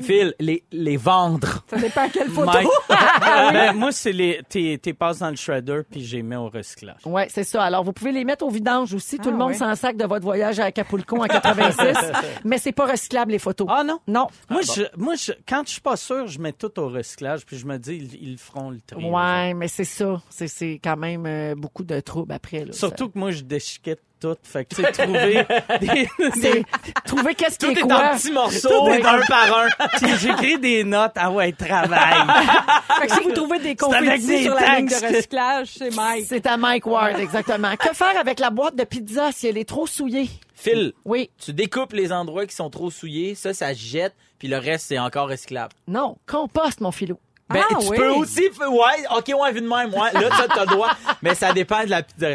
Phil, 0.00 0.34
les, 0.40 0.64
les 0.72 0.96
vendre. 0.96 1.64
ça 1.68 1.76
dépend 1.76 2.02
à 2.02 2.08
quelle 2.08 2.28
photo. 2.28 2.46
Mike. 2.50 2.68
Ben, 3.52 3.72
moi, 3.74 3.92
c'est 3.92 4.12
les. 4.12 4.40
T'es, 4.48 4.78
t'es 4.82 4.92
passes 4.94 5.18
dans 5.18 5.30
le 5.30 5.36
shredder, 5.36 5.80
puis 5.90 6.04
j'ai 6.04 6.22
mis 6.22 6.36
au 6.36 6.48
recyclage. 6.48 6.98
Oui, 7.04 7.22
c'est 7.28 7.44
ça. 7.44 7.62
Alors, 7.62 7.84
vous 7.84 7.92
pouvez 7.92 8.12
les 8.12 8.24
mettre 8.24 8.44
au 8.44 8.50
vidange 8.50 8.94
aussi. 8.94 9.16
Tout 9.18 9.28
Ah, 9.28 9.30
le 9.32 9.36
monde 9.36 9.48
ouais. 9.48 9.54
s'en 9.54 9.74
sac 9.74 9.96
de 9.96 10.04
votre 10.04 10.24
voyage 10.24 10.58
à 10.60 10.64
Acapulco 10.66 11.16
en 11.22 11.26
86. 11.26 12.12
mais 12.44 12.58
c'est 12.58 12.72
pas 12.72 12.86
recyclable, 12.86 13.32
les 13.32 13.38
photos. 13.38 13.66
Ah 13.70 13.84
non? 13.84 13.98
Non. 14.06 14.26
Moi, 14.50 14.60
je, 14.62 14.82
moi 14.96 15.14
je, 15.16 15.32
quand 15.48 15.62
je 15.66 15.72
suis 15.72 15.80
pas 15.80 15.96
sûr, 15.96 16.26
je 16.26 16.38
mets 16.38 16.52
tout 16.52 16.78
au 16.80 16.88
recyclage, 16.88 17.44
puis 17.46 17.58
je 17.58 17.66
me 17.66 17.78
dis, 17.78 17.96
ils, 17.96 18.30
ils 18.32 18.38
feront 18.38 18.70
le 18.70 18.80
tri. 18.86 19.04
Ouais, 19.04 19.54
mais 19.54 19.68
c'est 19.68 19.84
ça. 19.84 20.20
C'est, 20.30 20.48
c'est 20.48 20.80
quand 20.82 20.96
même 20.96 21.24
euh, 21.26 21.54
beaucoup 21.54 21.84
de 21.84 22.00
troubles 22.00 22.32
après. 22.32 22.64
Là, 22.64 22.72
Surtout 22.72 23.08
que 23.08 23.18
moi, 23.18 23.30
je 23.30 23.42
déchiquette 23.42 24.00
tout. 24.24 24.36
Fait 24.42 24.64
que, 24.64 24.74
tu 24.74 24.82
sais, 24.82 24.92
trouver 24.92 25.44
des... 25.80 26.64
Trouver 27.04 27.34
qu'est-ce 27.34 27.58
qui 27.58 27.66
Tout 27.66 27.72
est 27.72 27.78
est 27.78 27.82
quoi. 27.82 28.12
en 28.12 28.16
petits 28.16 28.32
morceaux, 28.32 28.68
Tout 28.68 28.88
est 28.88 29.04
un 29.04 29.20
par 29.26 29.58
un. 29.58 29.68
Puis 29.98 30.16
J'écris 30.18 30.58
des 30.58 30.84
notes. 30.84 31.12
Ah 31.16 31.30
ouais, 31.30 31.52
travail. 31.52 32.14
Fait 33.00 33.06
que 33.06 33.14
si 33.14 33.20
vous 33.24 33.32
trouvez 33.32 33.58
des 33.58 33.64
avec 33.70 33.78
confettis 33.78 34.42
sur 34.44 34.54
la 34.54 34.76
ligne 34.76 34.86
de 34.88 34.94
recyclage, 35.16 35.68
c'est 35.78 35.94
Mike. 35.94 36.26
C'est 36.28 36.46
à 36.46 36.56
Mike 36.56 36.86
Ward, 36.86 37.18
exactement. 37.18 37.76
que 37.76 37.94
faire 37.94 38.18
avec 38.18 38.40
la 38.40 38.50
boîte 38.50 38.76
de 38.76 38.84
pizza 38.84 39.30
si 39.32 39.46
elle 39.48 39.58
est 39.58 39.68
trop 39.68 39.86
souillée? 39.86 40.28
Phil, 40.54 40.92
Oui. 41.04 41.30
tu 41.44 41.52
découpes 41.52 41.92
les 41.92 42.12
endroits 42.12 42.46
qui 42.46 42.54
sont 42.54 42.70
trop 42.70 42.90
souillés, 42.90 43.34
ça, 43.34 43.52
ça 43.52 43.74
se 43.74 43.78
jette, 43.80 44.14
puis 44.38 44.48
le 44.48 44.56
reste, 44.56 44.86
c'est 44.88 44.98
encore 44.98 45.28
recyclable. 45.28 45.72
Non. 45.88 46.16
Compost, 46.26 46.80
mon 46.80 46.92
filou. 46.92 47.18
Ben, 47.50 47.60
Ah, 47.70 47.74
tu 47.78 47.88
oui. 47.88 47.96
peux 47.98 48.08
aussi, 48.10 48.40
f- 48.48 48.66
ouais, 48.66 49.04
ok, 49.14 49.32
ouais, 49.38 49.52
vu 49.52 49.60
de 49.60 49.68
même, 49.68 49.92
ouais, 49.92 50.12
là, 50.14 50.30
ça, 50.34 50.46
t'as 50.48 50.62
le 50.62 50.66
droit, 50.68 50.90
mais 51.20 51.34
ça 51.34 51.52
dépend 51.52 51.84
de 51.84 51.90
la 51.90 52.02
pizza. 52.02 52.28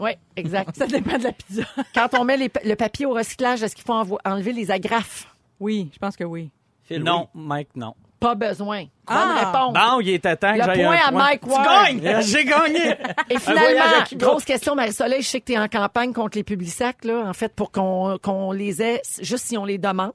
Oui, 0.00 0.10
exact. 0.36 0.74
Ça 0.76 0.86
dépend 0.86 1.18
de 1.18 1.24
la 1.24 1.32
pizza. 1.32 1.62
Quand 1.94 2.08
on 2.18 2.24
met 2.24 2.36
les- 2.36 2.50
le 2.64 2.74
papier 2.74 3.06
au 3.06 3.12
recyclage, 3.14 3.62
est-ce 3.62 3.74
qu'il 3.76 3.84
faut 3.84 4.18
enlever 4.24 4.52
les 4.52 4.70
agrafes? 4.70 5.26
Oui, 5.60 5.90
je 5.92 5.98
pense 5.98 6.16
que 6.16 6.24
oui. 6.24 6.50
Phil, 6.84 7.02
non, 7.02 7.28
Mike, 7.34 7.68
non. 7.76 7.94
Pas 8.18 8.34
besoin. 8.34 8.84
Bonne 9.06 9.16
Ah. 9.18 9.50
réponse. 9.52 9.74
Bon, 9.74 10.00
il 10.00 10.10
était 10.10 10.36
temps 10.36 10.52
que 10.54 10.58
Le 10.58 10.64
j'aille 10.64 10.84
point 10.84 10.94
un 10.96 11.08
à 11.08 11.10
point. 11.10 11.18
Mike 11.24 11.40
Tu 11.42 11.48
Ward. 11.50 11.64
gagnes! 11.64 12.20
J'ai 12.22 12.44
gagné! 12.44 12.94
Et 13.30 13.38
finalement, 13.38 13.82
grosse 14.14 14.44
question, 14.44 14.74
Marie-Soleil, 14.76 15.22
je 15.22 15.26
sais 15.28 15.40
que 15.40 15.46
tu 15.46 15.52
es 15.52 15.58
en 15.58 15.66
campagne 15.68 16.12
contre 16.12 16.38
les 16.38 16.44
publisacs, 16.44 17.04
là, 17.04 17.24
en 17.26 17.32
fait, 17.32 17.52
pour 17.54 17.72
qu'on 17.72 18.18
qu'on 18.22 18.52
les 18.52 18.80
ait, 18.80 19.02
juste 19.20 19.46
si 19.46 19.58
on 19.58 19.64
les 19.64 19.78
demande. 19.78 20.12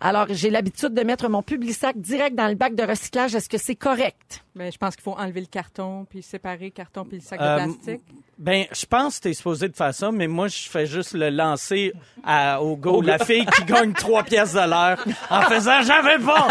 Alors, 0.00 0.26
j'ai 0.30 0.50
l'habitude 0.50 0.92
de 0.94 1.02
mettre 1.02 1.28
mon 1.28 1.42
publisac 1.42 1.96
direct 1.98 2.34
dans 2.34 2.48
le 2.48 2.54
bac 2.56 2.74
de 2.74 2.82
recyclage. 2.82 3.34
Est-ce 3.34 3.48
que 3.48 3.58
c'est 3.58 3.76
correct? 3.76 4.42
Ben, 4.56 4.72
je 4.72 4.78
pense 4.78 4.96
qu'il 4.96 5.02
faut 5.04 5.16
enlever 5.18 5.40
le 5.40 5.46
carton, 5.46 6.06
puis 6.08 6.22
séparer 6.22 6.64
le 6.66 6.70
carton 6.70 7.04
puis 7.04 7.18
le 7.18 7.22
sac 7.22 7.38
Euh, 7.40 7.58
de 7.60 7.64
plastique. 7.74 8.02
Ben, 8.38 8.64
je 8.72 8.84
pense 8.86 9.16
que 9.18 9.22
t'es 9.24 9.34
supposé 9.34 9.68
de 9.68 9.76
faire 9.76 9.94
ça, 9.94 10.10
mais 10.10 10.26
moi, 10.26 10.48
je 10.48 10.68
fais 10.68 10.84
juste 10.86 11.12
le 11.14 11.30
lancer 11.30 11.92
à, 12.24 12.60
au 12.60 12.76
go, 12.76 13.00
la 13.00 13.18
fille 13.18 13.46
qui 13.46 13.64
gagne 13.64 13.92
trois 13.94 14.22
pièces 14.24 14.52
de 14.54 14.58
l'heure 14.68 15.02
en 15.30 15.42
faisant 15.42 15.80
«J'avais 15.82 16.18
pas! 16.18 16.48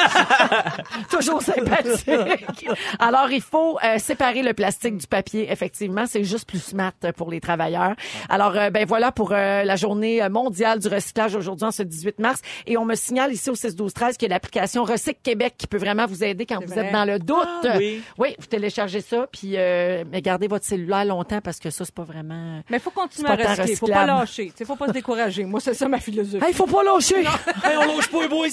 Toujours 1.10 1.42
sympathique. 1.66 2.68
Alors, 3.00 3.32
il 3.32 3.42
faut 3.42 3.78
euh, 3.84 3.98
séparer 3.98 4.44
le 4.44 4.54
plastique 4.54 4.98
du 4.98 5.08
papier. 5.08 5.52
Effectivement, 5.52 6.06
c'est 6.08 6.24
juste 6.24 6.48
plus 6.48 6.64
smart 6.64 6.94
pour 7.16 7.30
les 7.32 7.40
travailleurs. 7.40 7.96
Alors, 8.30 8.56
euh, 8.56 8.70
ben 8.70 8.86
voilà 8.86 9.12
pour 9.12 9.32
euh, 9.32 9.64
la 9.64 9.76
journée 9.76 10.28
mondiale 10.30 10.80
du 10.80 10.88
recyclage 10.88 11.36
aujourd'hui, 11.36 11.66
en 11.66 11.72
ce 11.72 11.84
18 11.84 12.20
mars. 12.20 12.42
Et 12.66 12.78
on 12.78 12.86
me 12.86 12.96
signale 12.96 13.34
ici 13.34 13.50
au 13.50 13.56
6 13.56 13.76
12 13.76 13.94
13 13.94 14.18
qu'il 14.18 14.28
y 14.30 14.32
a 14.32 14.36
l'application 14.36 14.84
Recycle 14.84 15.20
Québec 15.24 15.56
qui 15.58 15.68
peut 15.68 15.78
vraiment 15.78 16.06
vous 16.06 16.24
aider 16.24 16.46
quand 16.46 16.60
vous 16.62 16.74
vrai. 16.74 16.88
êtes 16.88 16.94
dans 16.94 17.06
le 17.06 17.20
doute. 17.20 17.38
Ah, 17.64 17.78
oui. 17.78 18.02
Oui, 18.18 18.36
vous 18.40 18.46
téléchargez 18.46 19.02
ça, 19.02 19.28
puis 19.32 19.54
euh, 19.56 20.04
mais 20.12 20.22
gardez 20.22 20.48
votre 20.48 20.66
cellulaire 20.66 21.06
longtemps 21.06 21.42
parce 21.42 21.60
que 21.60 21.70
ça, 21.70 21.86
c'est 21.86 21.94
pas 21.94 22.04
vraiment... 22.04 22.62
Mais 22.70 22.78
il 22.78 22.80
faut 22.80 22.92
continuer 22.92 23.30
à 23.30 23.36
recycler. 23.36 23.76
faut 23.76 23.88
pas 23.88 24.06
lâcher. 24.06 24.52
Il 24.60 24.66
faut 24.66 24.76
pas 24.76 24.88
se 24.88 24.94
décourager. 24.94 25.44
Moi, 25.46 25.60
c'est 25.60 25.74
ça 25.74 25.88
ma 25.88 26.00
philosophie. 26.00 26.44
Hey, 26.46 26.54
faut 26.54 26.68
pas 26.68 26.84
lâcher! 26.84 27.20
Hey, 27.64 27.78
on 27.78 27.96
lâche 27.96 28.10
pas 28.10 28.22
les 28.22 28.28
boys. 28.28 28.48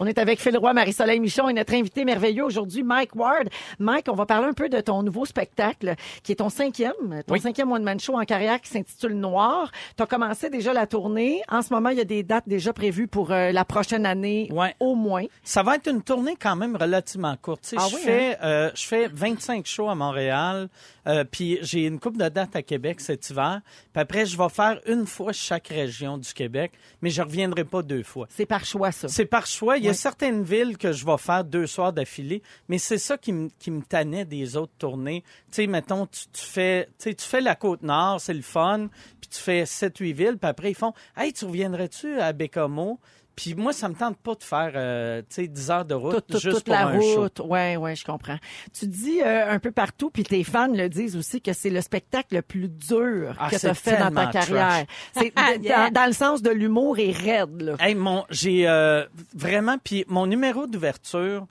On 0.00 0.06
est 0.06 0.18
avec 0.18 0.40
Phil 0.40 0.56
Roy, 0.58 0.72
Marie-Soleil 0.74 1.20
Michon 1.20 1.48
et 1.48 1.52
notre 1.52 1.72
invité 1.72 2.04
merveilleux 2.04 2.44
aujourd'hui, 2.44 2.82
Mike 2.82 3.14
Ward. 3.14 3.48
Mike, 3.78 4.06
on 4.10 4.14
va 4.14 4.26
parler 4.26 4.48
un 4.48 4.52
peu 4.52 4.68
de 4.68 4.80
ton 4.80 5.02
nouveau 5.02 5.24
spectacle, 5.24 5.94
qui 6.22 6.32
est 6.32 6.36
ton 6.36 6.48
cinquième, 6.50 6.92
ton 7.26 7.32
Oui. 7.34 7.40
cinquième 7.40 7.70
one-man 7.70 7.98
show 8.00 8.18
en 8.20 8.24
carrière 8.24 8.60
qui 8.60 8.68
s'intitule 8.70 9.14
Noir. 9.14 9.70
Tu 9.96 10.02
as 10.02 10.06
commencé 10.06 10.50
déjà 10.50 10.72
la 10.72 10.86
tournée. 10.86 11.42
En 11.48 11.62
ce 11.62 11.72
moment, 11.72 11.90
il 11.90 11.98
y 11.98 12.00
a 12.00 12.04
des 12.04 12.22
dates 12.24 12.48
déjà 12.48 12.72
prévues 12.72 13.06
pour 13.06 13.30
euh, 13.30 13.52
la 13.52 13.64
prochaine 13.64 14.04
année, 14.04 14.48
Ouais. 14.52 14.74
au 14.80 14.94
moins. 14.96 15.24
Ça 15.44 15.62
va 15.62 15.76
être 15.76 15.88
une 15.88 16.02
tournée 16.02 16.36
quand 16.40 16.56
même 16.56 16.76
relativement 16.76 17.34
courte. 17.40 17.62
Tu 17.62 17.68
sais, 17.70 17.76
Ah 17.78 17.86
je, 17.88 17.94
oui, 17.94 18.02
fais, 18.02 18.36
euh, 18.42 18.70
je 18.74 18.86
fais 18.86 19.08
25 19.08 19.64
shows 19.64 19.88
à 19.88 19.94
Montréal, 19.94 20.68
euh, 21.06 21.24
puis 21.24 21.58
j'ai 21.62 21.84
une 21.86 21.98
coupe 22.00 22.16
de 22.16 22.28
dates 22.28 22.56
à 22.56 22.62
Québec 22.62 23.00
cet 23.00 23.30
hiver. 23.30 23.60
Puis 23.92 24.00
après, 24.00 24.26
je 24.26 24.36
vais 24.36 24.48
faire 24.48 24.80
une 24.86 25.06
fois 25.06 25.32
chaque 25.32 25.68
région 25.68 26.18
du 26.18 26.32
Québec, 26.32 26.72
mais 27.02 27.10
je 27.10 27.22
reviendrai 27.22 27.64
pas 27.64 27.82
deux 27.82 28.02
fois. 28.02 28.26
C'est 28.30 28.46
par 28.46 28.64
choix, 28.64 28.92
ça. 28.92 29.08
C'est 29.08 29.26
par 29.26 29.46
choix. 29.46 29.78
Il 29.78 29.84
y 29.84 29.88
a 29.88 29.94
certaines 29.94 30.42
villes 30.42 30.78
que 30.78 30.92
je 30.92 31.04
vais 31.04 31.18
faire 31.18 31.44
deux 31.44 31.66
soirs 31.66 31.92
d'affilée, 31.92 32.42
mais 32.68 32.78
c'est 32.78 32.98
ça 32.98 33.18
qui 33.18 33.32
me 33.32 33.48
qui 33.58 33.70
me 33.70 33.82
tannait 33.82 34.24
des 34.24 34.56
autres 34.56 34.72
tournées. 34.78 35.22
Tu 35.50 35.62
sais, 35.62 35.66
mettons, 35.66 36.06
tu, 36.06 36.22
tu 36.32 36.44
fais, 36.44 36.88
tu 36.98 37.14
fais 37.18 37.40
la 37.40 37.54
côte 37.54 37.82
nord, 37.82 38.20
c'est 38.20 38.34
le 38.34 38.42
fun, 38.42 38.88
puis 39.20 39.28
tu 39.28 39.38
fais 39.38 39.66
sept 39.66 39.98
huit 39.98 40.12
villes, 40.12 40.38
puis 40.40 40.48
après 40.48 40.70
ils 40.70 40.76
font, 40.76 40.92
hey, 41.16 41.32
tu 41.32 41.44
reviendrais-tu 41.44 42.18
à 42.20 42.32
Bécamo? 42.32 42.98
Puis 43.36 43.54
moi, 43.54 43.72
ça 43.72 43.88
me 43.88 43.94
tente 43.94 44.16
pas 44.18 44.34
de 44.34 44.42
faire, 44.44 44.72
euh, 44.76 45.20
tu 45.22 45.26
sais, 45.34 45.48
10 45.48 45.70
heures 45.70 45.84
de 45.84 45.94
route 45.94 46.14
toute, 46.14 46.26
toute, 46.28 46.40
juste 46.40 46.56
toute 46.56 46.64
pour 46.66 46.74
la 46.74 46.86
un 46.86 47.00
show. 47.00 47.22
route. 47.22 47.40
Ouais, 47.40 47.76
ouais, 47.76 47.96
je 47.96 48.04
comprends. 48.04 48.38
Tu 48.72 48.86
dis 48.86 49.20
euh, 49.22 49.50
un 49.50 49.58
peu 49.58 49.72
partout, 49.72 50.10
puis 50.10 50.22
tes 50.22 50.44
fans 50.44 50.68
le 50.72 50.88
disent 50.88 51.16
aussi, 51.16 51.40
que 51.40 51.52
c'est 51.52 51.70
le 51.70 51.80
spectacle 51.80 52.34
le 52.36 52.42
plus 52.42 52.68
dur 52.68 53.34
Ah, 53.38 53.50
que 53.50 53.56
tu 53.56 53.66
as 53.66 53.74
fait 53.74 53.96
dans 53.98 54.12
ta 54.12 54.26
carrière. 54.26 54.86
C'est 55.12 55.32
Yeah. 55.60 55.90
dans, 55.90 56.00
dans 56.02 56.06
le 56.06 56.12
sens 56.12 56.42
de 56.42 56.50
l'humour 56.50 56.98
et 56.98 57.10
raide, 57.10 57.60
là. 57.62 57.76
Hey, 57.80 57.94
mon, 57.94 58.24
j'ai 58.30 58.68
euh, 58.68 59.04
vraiment, 59.34 59.78
puis 59.82 60.04
mon 60.08 60.26
numéro 60.26 60.66
d'ouverture, 60.66 61.46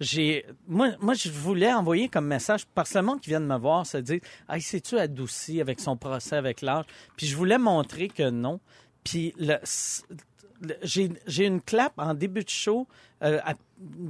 j'ai, 0.00 0.44
moi, 0.66 0.90
moi, 1.00 1.14
je 1.14 1.28
voulais 1.30 1.72
envoyer 1.72 2.08
comme 2.08 2.26
message, 2.26 2.66
parce 2.74 2.90
que 2.92 2.98
le 2.98 3.04
monde 3.04 3.20
qui 3.20 3.30
vient 3.30 3.40
de 3.40 3.46
me 3.46 3.58
voir 3.58 3.86
se 3.86 3.98
dit, 3.98 4.20
hey, 4.48 4.60
c'est-tu 4.60 4.98
adouci 4.98 5.60
avec 5.60 5.80
son 5.80 5.96
procès 5.96 6.36
avec 6.36 6.62
l'âge? 6.62 6.84
Puis 7.16 7.26
je 7.26 7.36
voulais 7.36 7.58
montrer 7.58 8.08
que 8.08 8.28
non. 8.30 8.60
Puis 9.04 9.34
le, 9.38 9.54
le- 9.54 10.16
j'ai, 10.82 11.44
une 11.46 11.60
clap 11.60 11.92
en 11.98 12.14
début 12.14 12.44
de 12.44 12.48
show, 12.48 12.86
euh, 13.22 13.38
à- 13.44 13.54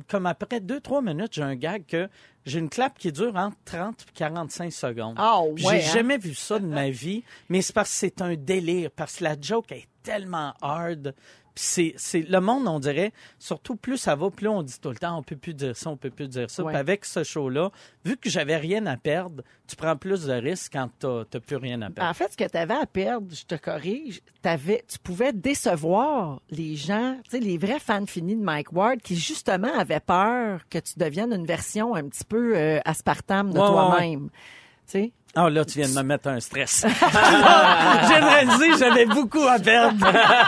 comme 0.09 0.27
après 0.27 0.61
deux, 0.61 0.81
trois 0.81 1.03
minutes, 1.03 1.33
j'ai 1.35 1.42
un 1.42 1.57
gag 1.57 1.85
que 1.87 2.09
j'ai 2.46 2.59
une 2.59 2.70
clap 2.70 2.99
qui 2.99 3.12
dure 3.12 3.37
entre 3.37 3.57
30 3.64 4.03
et 4.09 4.12
45 4.14 4.72
secondes. 4.72 5.14
Ah, 5.18 5.40
Puis 5.55 5.66
ouais, 5.66 5.81
J'ai 5.81 5.87
hein? 5.88 5.92
jamais 5.92 6.18
vu 6.18 6.35
ça 6.35 6.59
de 6.59 6.66
ma 6.66 6.88
vie, 6.90 7.22
mais 7.49 7.61
c'est 7.62 7.75
parce 7.75 7.90
que 7.90 7.96
c'est 7.96 8.22
un 8.22 8.35
délire, 8.35 8.90
parce 8.94 9.16
que 9.16 9.25
la 9.25 9.37
joke 9.40 9.70
est 9.72 9.87
tellement 10.03 10.55
hard. 10.62 11.14
C'est, 11.61 11.92
c'est 11.97 12.23
le 12.23 12.40
monde, 12.40 12.68
on 12.68 12.79
dirait, 12.79 13.12
surtout 13.38 13.75
plus 13.75 13.97
ça 13.97 14.14
va, 14.14 14.31
plus 14.31 14.47
on 14.47 14.62
dit 14.62 14.79
tout 14.81 14.90
le 14.90 14.97
temps, 14.97 15.18
on 15.18 15.23
peut 15.23 15.37
plus 15.37 15.55
dire 15.55 15.77
ça, 15.77 15.90
on 15.90 15.97
peut 15.97 16.11
plus 16.11 16.29
dire 16.29 16.49
ça. 16.49 16.62
Ouais. 16.62 16.73
Puis 16.73 16.79
avec 16.79 17.05
ce 17.05 17.25
show-là, 17.25 17.71
vu 18.05 18.16
que 18.16 18.31
j'avais 18.31 18.57
rien 18.57 18.87
à 18.87 18.97
perdre, 18.97 19.42
tu 19.66 19.75
prends 19.75 19.97
plus 19.97 20.27
de 20.27 20.33
risques 20.33 20.73
quand 20.73 20.88
t'as, 20.99 21.40
plus 21.40 21.57
rien 21.57 21.83
à 21.83 21.90
perdre. 21.90 22.11
En 22.11 22.14
fait, 22.14 22.31
ce 22.31 22.37
que 22.37 22.49
tu 22.49 22.57
avais 22.57 22.75
à 22.75 22.87
perdre, 22.87 23.27
je 23.35 23.44
te 23.44 23.57
corrige, 23.57 24.21
t'avais, 24.40 24.85
tu 24.87 25.01
pouvais 25.01 25.33
décevoir 25.33 26.40
les 26.51 26.77
gens, 26.77 27.16
tu 27.25 27.31
sais, 27.31 27.40
les 27.40 27.59
vrais 27.59 27.81
fans 27.81 28.07
finis 28.07 28.37
de 28.37 28.42
Mike 28.42 28.73
Ward 28.73 29.01
qui, 29.03 29.16
justement, 29.16 29.77
avaient 29.77 30.01
peur 30.01 30.61
que 30.71 30.79
tu 30.79 30.94
deviennes 30.97 31.33
une 31.33 31.47
version 31.47 31.94
un 31.94 32.09
petit 32.09 32.25
peu 32.25 32.57
euh, 32.57 32.79
aspartame 32.85 33.53
de 33.53 33.59
Ouais, 33.59 33.64
ouais, 33.64 33.71
toi-même. 33.71 34.31
Tu 34.87 35.12
Ah 35.35 35.51
là, 35.51 35.64
tu 35.64 35.79
viens 35.79 35.88
de 35.88 35.95
me 35.95 36.03
mettre 36.03 36.29
un 36.29 36.41
stress. 36.41 36.85
J'aimerais 38.09 38.47
dire, 38.59 38.77
j'avais 38.79 39.07
beaucoup 39.07 39.43
à 39.47 39.59
perdre. 39.59 39.99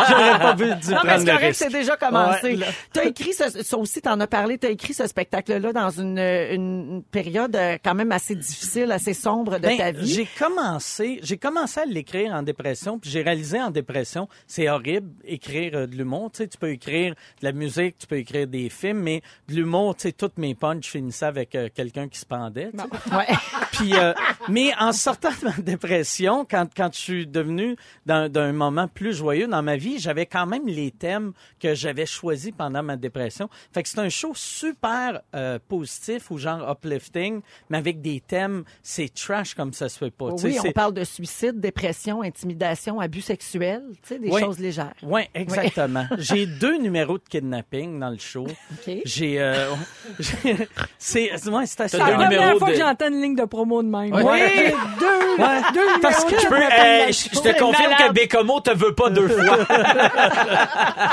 J'aurais 0.08 0.38
pas 0.38 0.54
dû 0.54 0.64
dû 0.64 0.94
Non, 0.94 1.00
mais 1.04 1.18
c'est 1.18 1.26
correct, 1.26 1.54
c'est 1.54 1.68
déjà 1.70 1.96
commencé. 1.96 2.50
Ouais, 2.52 2.56
là. 2.56 2.66
tu 2.92 3.00
as 3.00 3.04
écrit 3.04 3.32
ce, 3.32 3.62
ça 3.62 3.76
aussi, 3.76 4.00
tu 4.00 4.08
en 4.08 4.18
as 4.20 4.26
parlé, 4.26 4.58
tu 4.58 4.66
as 4.66 4.70
écrit 4.70 4.94
ce 4.94 5.06
spectacle-là 5.06 5.72
dans 5.72 5.90
une, 5.90 6.18
une 6.18 7.02
période 7.10 7.54
euh, 7.56 7.78
quand 7.84 7.94
même 7.94 8.10
assez 8.12 8.34
difficile, 8.34 8.90
assez 8.90 9.14
sombre 9.14 9.58
de 9.58 9.66
Ben, 9.66 9.76
ta 9.76 9.92
vie. 9.92 10.12
J'ai 10.12 10.26
commencé, 10.38 11.20
j'ai 11.22 11.36
commencé 11.36 11.80
à 11.80 11.84
l'écrire 11.84 12.32
en 12.32 12.42
dépression, 12.42 12.98
puis 12.98 13.10
j'ai 13.10 13.22
réalisé 13.22 13.60
en 13.60 13.70
dépression, 13.70 14.28
c'est 14.46 14.68
horrible 14.68 15.10
écrire 15.24 15.72
euh, 15.74 15.86
de 15.86 15.94
l'humour. 15.94 16.30
Tu 16.32 16.38
sais, 16.38 16.48
tu 16.48 16.58
peux 16.58 16.70
écrire 16.70 17.14
de 17.40 17.44
la 17.44 17.52
musique, 17.52 17.98
tu 17.98 18.06
peux 18.06 18.16
écrire 18.18 18.46
des 18.46 18.68
films, 18.68 19.00
mais 19.00 19.22
de 19.48 19.54
l'humour, 19.54 19.94
tu 19.96 20.02
sais, 20.02 20.12
toutes 20.12 20.38
mes 20.38 20.54
punches 20.54 20.86
finissaient 20.86 21.26
avec 21.26 21.54
euh, 21.54 21.68
quelqu'un 21.72 22.08
qui 22.08 22.18
se 22.18 22.26
pendait. 22.26 22.70
Ouais. 23.12 23.26
Puis, 23.72 23.94
euh, 23.94 24.12
mais 24.48 24.69
en 24.78 24.92
sortant 24.92 25.30
de 25.40 25.44
ma 25.46 25.52
dépression, 25.58 26.46
quand, 26.50 26.66
quand 26.76 26.90
je 26.92 26.98
suis 26.98 27.26
devenu 27.26 27.76
d'un 28.06 28.52
moment 28.52 28.88
plus 28.88 29.14
joyeux 29.14 29.46
dans 29.46 29.62
ma 29.62 29.76
vie, 29.76 29.98
j'avais 29.98 30.26
quand 30.26 30.46
même 30.46 30.66
les 30.66 30.90
thèmes 30.90 31.32
que 31.60 31.74
j'avais 31.74 32.06
choisis 32.06 32.52
pendant 32.56 32.82
ma 32.82 32.96
dépression. 32.96 33.48
Fait 33.72 33.82
que 33.82 33.88
c'est 33.88 33.98
un 33.98 34.08
show 34.08 34.32
super 34.34 35.20
euh, 35.34 35.58
positif 35.68 36.30
ou 36.30 36.38
genre 36.38 36.68
uplifting, 36.70 37.40
mais 37.68 37.78
avec 37.78 38.00
des 38.00 38.20
thèmes, 38.20 38.64
c'est 38.82 39.12
trash 39.12 39.54
comme 39.54 39.72
ça 39.72 39.88
se 39.88 39.98
fait 39.98 40.10
pas. 40.10 40.30
Oui, 40.42 40.58
on 40.64 40.72
parle 40.72 40.94
de 40.94 41.04
suicide, 41.04 41.60
dépression, 41.60 42.22
intimidation, 42.22 43.00
abus 43.00 43.22
sexuels, 43.22 43.82
tu 44.02 44.08
sais, 44.14 44.18
des 44.18 44.30
Oui. 44.30 44.40
choses 44.40 44.58
légères. 44.58 44.94
Oui, 45.02 45.22
exactement. 45.34 46.06
J'ai 46.18 46.46
deux 46.60 46.78
numéros 46.78 47.18
de 47.18 47.24
kidnapping 47.28 47.98
dans 47.98 48.10
le 48.10 48.18
show. 48.18 48.46
OK. 48.46 48.94
J'ai, 49.04 49.40
euh, 49.40 49.70
c'est, 50.98 51.32
ouais, 51.48 51.66
c'est 51.66 51.92
la 51.96 52.04
première 52.14 52.58
fois 52.58 52.68
de- 52.68 52.72
que 52.74 52.78
j'entends 52.78 53.08
une 53.08 53.22
ligne 53.22 53.36
de 53.36 53.44
promo 53.44 53.82
de 53.82 53.88
même. 53.88 54.12
Ouais. 54.12 54.22
Oui, 54.24 54.40
deux, 54.68 55.42
Ouais. 55.42 55.60
deux 55.74 56.00
Parce 56.02 56.24
que 56.24 56.38
je 56.38 56.46
peux- 56.46 57.12
je 57.12 57.36
je 57.36 57.40
te 57.40 57.58
confirme 57.58 57.90
malade. 57.92 58.08
que 58.08 58.12
Bécomo 58.12 58.60
te 58.60 58.70
veut 58.70 58.94
pas 58.94 59.10
deux 59.10 59.28
fois. 59.28 59.58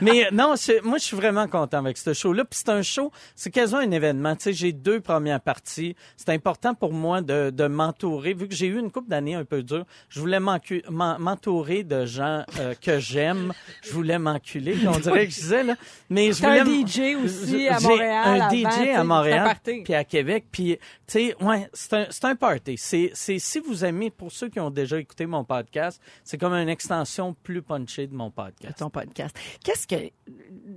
Mais 0.00 0.28
non, 0.32 0.54
c'est- 0.56 0.80
moi, 0.82 0.98
je 0.98 1.04
suis 1.04 1.16
vraiment 1.16 1.46
content 1.48 1.78
avec 1.78 1.96
ce 1.98 2.12
show-là. 2.12 2.44
Puis 2.44 2.60
c'est 2.64 2.70
un 2.70 2.82
show, 2.82 3.10
c'est 3.34 3.50
quasiment 3.50 3.80
un 3.80 3.90
événement. 3.90 4.34
Tu 4.36 4.44
sais, 4.44 4.52
j'ai 4.52 4.72
deux 4.72 5.00
premières 5.00 5.40
parties. 5.40 5.94
C'est 6.16 6.30
important 6.30 6.74
pour 6.74 6.92
moi 6.92 7.20
de, 7.20 7.50
de 7.50 7.66
m'entourer. 7.66 8.34
Vu 8.34 8.48
que 8.48 8.54
j'ai 8.54 8.66
eu 8.66 8.78
une 8.78 8.90
couple 8.90 9.08
d'années 9.10 9.34
un 9.34 9.44
peu 9.44 9.62
dure, 9.62 9.84
je 10.08 10.20
voulais 10.20 10.40
m'entourer 10.40 11.82
de 11.84 12.06
gens 12.06 12.44
euh, 12.60 12.74
que 12.80 12.98
j'aime. 12.98 13.52
Je 13.82 13.92
voulais 13.92 14.18
m'enculer, 14.18 14.76
on 14.86 14.98
dirait 14.98 15.26
que 15.26 15.32
je 15.32 15.40
disais, 15.40 15.62
là. 15.62 15.74
Mais 16.10 16.32
je 16.32 16.42
voulais... 16.42 16.60
un 16.60 16.64
DJ 16.64 17.16
aussi 17.24 17.68
à 17.68 17.80
Montréal. 17.80 18.22
un 18.26 18.40
avant, 18.40 18.50
DJ 18.50 18.88
à 18.94 19.04
Montréal, 19.04 19.54
puis 19.84 19.94
à 19.94 20.04
Québec. 20.04 20.44
Puis, 20.50 20.78
tu 21.06 21.08
sais, 21.12 21.36
ouais, 21.40 21.68
c'est 21.72 21.92
un, 21.94 22.03
c'est 22.10 22.24
un 22.24 22.34
party. 22.36 22.76
C'est, 22.78 23.12
si 23.14 23.58
vous 23.60 23.84
aimez, 23.84 24.10
pour 24.10 24.30
ceux 24.32 24.48
qui 24.48 24.60
ont 24.60 24.70
déjà 24.70 24.98
écouté 24.98 25.26
mon 25.26 25.44
podcast, 25.44 26.00
c'est 26.24 26.38
comme 26.38 26.52
une 26.54 26.68
extension 26.68 27.34
plus 27.42 27.62
punchée 27.62 28.06
de 28.06 28.14
mon 28.14 28.30
podcast. 28.30 28.78
ton 28.78 28.90
podcast. 28.90 29.36
Qu'est-ce 29.64 29.86
que 29.86 29.96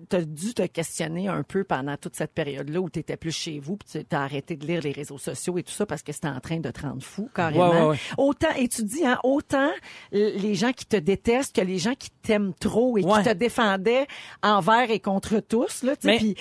tu 0.10 0.16
as 0.16 0.22
dû 0.22 0.54
te 0.54 0.66
questionner 0.66 1.28
un 1.28 1.44
peu 1.44 1.64
pendant 1.64 1.96
toute 1.98 2.16
cette 2.16 2.34
période-là 2.34 2.80
où 2.82 2.90
tu 2.90 3.00
étais 3.00 3.18
plus 3.18 3.32
chez 3.32 3.60
vous, 3.60 3.78
puis 3.78 4.04
tu 4.06 4.16
as 4.16 4.22
arrêté 4.22 4.56
de 4.56 4.66
lire 4.66 4.82
les 4.82 4.92
réseaux 4.92 5.18
sociaux 5.18 5.58
et 5.58 5.64
tout 5.64 5.72
ça 5.72 5.86
parce 5.86 6.04
que 6.04 6.12
c'était 6.12 6.28
en 6.28 6.40
train 6.40 6.60
de 6.60 6.70
te 6.72 6.82
rendre 6.82 7.04
fou 7.04 7.30
carrément? 7.34 7.70
Ouais, 7.70 7.80
ouais, 7.82 7.88
ouais. 7.90 7.98
Autant 8.18 8.54
et 8.58 8.68
tu 8.68 8.84
dis 8.84 9.06
hein, 9.06 9.20
autant 9.24 9.70
les 10.12 10.56
gens 10.56 10.72
qui 10.74 10.86
te 10.86 10.98
détestent 10.98 11.56
que 11.56 11.62
les 11.62 11.78
gens 11.80 11.94
qui 11.96 12.10
t'aiment 12.22 12.54
trop 12.54 12.98
et 12.98 13.02
qui 13.04 13.24
te 13.24 13.34
défendaient 13.34 14.08
envers 14.44 14.90
et 14.92 15.00
contre 15.00 15.40
tous 15.40 15.84
là, 15.84 15.96
tu 15.96 16.08
sais, 16.10 16.18
puis 16.18 16.36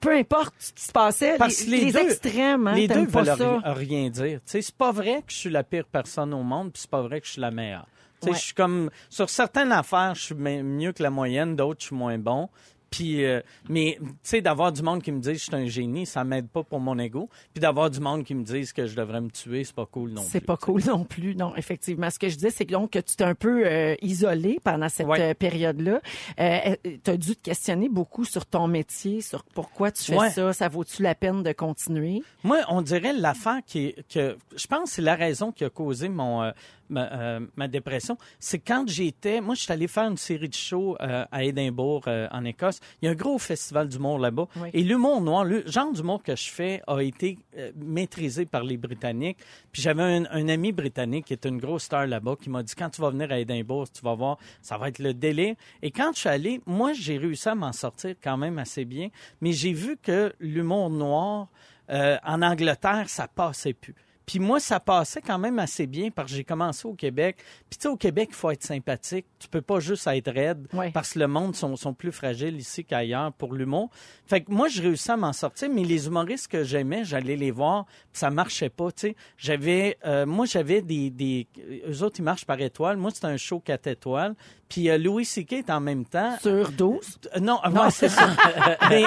peu 0.00 0.16
importe 0.16 0.54
ce 0.58 0.72
qui 0.72 0.82
se 0.84 0.92
passait, 0.92 1.36
Parce 1.38 1.64
les, 1.66 1.78
les 1.78 1.84
les 1.86 1.92
deux- 1.92 1.98
extrêmes, 2.00 2.66
hein, 2.68 2.74
les 2.74 2.88
deux 2.88 2.94
t'aimes 2.94 3.10
pas 3.10 3.24
ça. 3.24 3.60
Ri- 3.84 3.88
rien 4.00 4.10
dire. 4.10 4.38
Tu 4.44 4.52
sais, 4.52 4.62
c'est 4.62 4.74
pas 4.76 4.92
vrai 4.92 5.22
que 5.26 5.32
je 5.32 5.36
suis 5.36 5.50
la 5.50 5.62
pire 5.64 5.84
personne 5.86 6.32
au 6.34 6.42
monde, 6.42 6.72
puis 6.72 6.80
c'est 6.82 6.90
pas 6.90 7.02
vrai 7.02 7.20
que 7.20 7.26
je 7.26 7.32
suis 7.32 7.40
la 7.40 7.50
meilleure. 7.50 7.86
Tu 8.20 8.26
sais, 8.26 8.30
Ouais. 8.30 8.36
je 8.36 8.42
suis 8.44 8.54
comme 8.54 8.90
sur 9.10 9.28
certaines 9.28 9.72
affaires, 9.72 10.14
je 10.14 10.22
suis 10.22 10.34
mieux 10.34 10.92
que 10.92 11.02
la 11.02 11.10
moyenne, 11.10 11.56
d'autres 11.56 11.80
je 11.80 11.86
suis 11.88 11.96
moins 11.96 12.18
bon. 12.18 12.48
Puis, 12.94 13.24
euh, 13.24 13.40
mais 13.68 13.96
tu 14.00 14.06
sais, 14.22 14.40
d'avoir 14.40 14.70
du 14.72 14.82
monde 14.82 15.02
qui 15.02 15.10
me 15.10 15.20
dit 15.20 15.32
que 15.32 15.38
je 15.38 15.42
suis 15.44 15.54
un 15.54 15.66
génie, 15.66 16.06
ça 16.06 16.22
m'aide 16.22 16.48
pas 16.48 16.62
pour 16.62 16.78
mon 16.80 16.98
ego. 16.98 17.28
Puis 17.52 17.60
d'avoir 17.60 17.90
du 17.90 17.98
monde 18.00 18.22
qui 18.24 18.34
me 18.34 18.44
dise 18.44 18.72
que 18.72 18.86
je 18.86 18.94
devrais 18.94 19.20
me 19.20 19.30
tuer, 19.30 19.64
c'est 19.64 19.74
pas 19.74 19.86
cool 19.86 20.10
non 20.10 20.22
C'est 20.22 20.40
plus. 20.40 20.46
pas 20.46 20.56
cool 20.56 20.82
non 20.86 21.04
plus, 21.04 21.34
non, 21.34 21.56
effectivement. 21.56 22.08
Ce 22.10 22.18
que 22.18 22.28
je 22.28 22.34
disais, 22.34 22.50
c'est 22.50 22.66
que 22.66 22.72
donc 22.72 22.90
que 22.92 22.98
tu 23.00 23.16
t'es 23.16 23.24
un 23.24 23.34
peu 23.34 23.62
euh, 23.66 23.94
isolé 24.02 24.58
pendant 24.62 24.88
cette 24.88 25.06
Ouais. 25.06 25.20
euh, 25.20 25.34
période-là. 25.34 26.00
Euh, 26.38 26.76
tu 27.02 27.10
as 27.10 27.16
dû 27.16 27.34
te 27.36 27.42
questionner 27.42 27.88
beaucoup 27.88 28.24
sur 28.24 28.46
ton 28.46 28.68
métier, 28.68 29.20
sur 29.20 29.42
pourquoi 29.44 29.90
tu 29.90 30.02
fais 30.04 30.16
Ouais. 30.16 30.30
ça, 30.30 30.52
ça 30.52 30.68
vaut-tu 30.68 31.02
la 31.02 31.14
peine 31.14 31.42
de 31.42 31.52
continuer? 31.52 32.22
Moi, 32.44 32.58
on 32.68 32.82
dirait 32.82 33.12
l'affaire 33.12 33.60
qui 33.66 33.86
est, 33.86 34.08
que 34.08 34.36
je 34.56 34.66
pense 34.66 34.90
que 34.90 34.94
c'est 34.96 35.02
la 35.02 35.16
raison 35.16 35.50
qui 35.52 35.64
a 35.64 35.70
causé 35.70 36.08
mon 36.08 36.52
ma, 36.88 37.12
euh, 37.12 37.40
ma 37.56 37.68
dépression, 37.68 38.16
c'est 38.38 38.58
quand 38.58 38.88
j'étais, 38.88 39.40
moi, 39.40 39.54
je 39.54 39.62
suis 39.62 39.72
allé 39.72 39.88
faire 39.88 40.08
une 40.08 40.16
série 40.16 40.48
de 40.48 40.54
shows 40.54 40.96
euh, 41.00 41.24
à 41.30 41.44
Édimbourg, 41.44 42.02
euh, 42.06 42.28
en 42.30 42.44
Écosse. 42.44 42.80
Il 43.00 43.06
y 43.06 43.08
a 43.08 43.12
un 43.12 43.14
gros 43.14 43.38
festival 43.38 43.88
d'humour 43.88 44.18
là-bas. 44.18 44.46
Oui. 44.56 44.68
Et 44.72 44.82
l'humour 44.82 45.20
noir, 45.20 45.44
le 45.44 45.66
genre 45.66 45.92
d'humour 45.92 46.22
que 46.22 46.36
je 46.36 46.50
fais 46.50 46.82
a 46.86 47.00
été 47.00 47.38
maîtrisé 47.76 48.46
par 48.46 48.64
les 48.64 48.76
Britanniques. 48.76 49.38
Puis 49.72 49.82
j'avais 49.82 50.02
un, 50.02 50.24
un 50.30 50.48
ami 50.48 50.72
britannique 50.72 51.26
qui 51.26 51.32
est 51.32 51.44
une 51.44 51.58
grosse 51.58 51.84
star 51.84 52.06
là-bas 52.06 52.36
qui 52.40 52.50
m'a 52.50 52.62
dit 52.62 52.74
quand 52.74 52.90
tu 52.90 53.00
vas 53.00 53.10
venir 53.10 53.30
à 53.32 53.38
Édimbourg, 53.38 53.90
tu 53.90 54.02
vas 54.02 54.14
voir, 54.14 54.38
ça 54.62 54.78
va 54.78 54.88
être 54.88 54.98
le 54.98 55.14
délire. 55.14 55.54
Et 55.82 55.90
quand 55.90 56.12
je 56.14 56.20
suis 56.20 56.28
allé, 56.28 56.60
moi, 56.66 56.92
j'ai 56.92 57.18
réussi 57.18 57.48
à 57.48 57.54
m'en 57.54 57.72
sortir 57.72 58.14
quand 58.22 58.36
même 58.36 58.58
assez 58.58 58.84
bien. 58.84 59.08
Mais 59.40 59.52
j'ai 59.52 59.72
vu 59.72 59.96
que 59.96 60.32
l'humour 60.40 60.90
noir 60.90 61.48
euh, 61.90 62.16
en 62.24 62.42
Angleterre, 62.42 63.08
ça 63.08 63.28
passait 63.28 63.74
plus. 63.74 63.94
Puis 64.26 64.38
moi, 64.38 64.58
ça 64.60 64.80
passait 64.80 65.20
quand 65.20 65.38
même 65.38 65.58
assez 65.58 65.86
bien 65.86 66.10
parce 66.10 66.30
que 66.30 66.36
j'ai 66.36 66.44
commencé 66.44 66.86
au 66.88 66.94
Québec. 66.94 67.36
Puis 67.68 67.78
tu 67.78 67.82
sais, 67.82 67.88
au 67.88 67.96
Québec, 67.96 68.28
il 68.30 68.34
faut 68.36 68.50
être 68.50 68.62
sympathique. 68.62 69.26
Tu 69.38 69.48
peux 69.48 69.60
pas 69.60 69.80
juste 69.80 70.06
être 70.06 70.32
raide 70.32 70.66
Ouais. 70.72 70.90
parce 70.92 71.12
que 71.12 71.18
le 71.18 71.26
monde 71.28 71.54
sont, 71.54 71.76
sont 71.76 71.92
plus 71.94 72.10
fragiles 72.12 72.56
ici 72.56 72.84
qu'ailleurs 72.84 73.32
pour 73.34 73.52
l'humour. 73.54 73.90
Fait 74.26 74.40
que 74.40 74.50
moi, 74.50 74.68
je 74.68 74.80
réussis 74.82 75.10
à 75.10 75.16
m'en 75.16 75.32
sortir, 75.34 75.68
mais 75.70 75.84
les 75.84 76.06
humoristes 76.06 76.48
que 76.48 76.64
j'aimais, 76.64 77.04
j'allais 77.04 77.36
les 77.36 77.50
voir, 77.50 77.84
puis 77.84 78.20
ça 78.20 78.30
marchait 78.30 78.70
pas, 78.70 78.90
tu 78.92 79.08
sais. 79.08 79.16
J'avais, 79.36 79.98
euh, 80.06 80.24
moi, 80.24 80.46
j'avais 80.46 80.80
des, 80.80 81.10
des, 81.10 81.46
eux 81.88 82.02
autres, 82.02 82.16
ils 82.20 82.22
marchent 82.24 82.46
par 82.46 82.60
étoiles. 82.60 82.96
Moi, 82.96 83.10
c'était 83.12 83.26
un 83.26 83.36
show 83.36 83.60
quatre 83.60 83.86
étoiles. 83.86 84.34
Puis 84.68 84.88
euh, 84.88 84.96
Louis 84.98 85.24
C.K. 85.26 85.52
est 85.52 85.70
en 85.70 85.80
même 85.80 86.04
temps. 86.06 86.36
Sur 86.40 86.72
12? 86.72 87.18
Euh, 87.36 87.40
Non, 87.40 87.60
ouais, 87.70 87.90
c'est 87.90 88.08
ça. 88.08 88.28
Mais, 88.88 89.04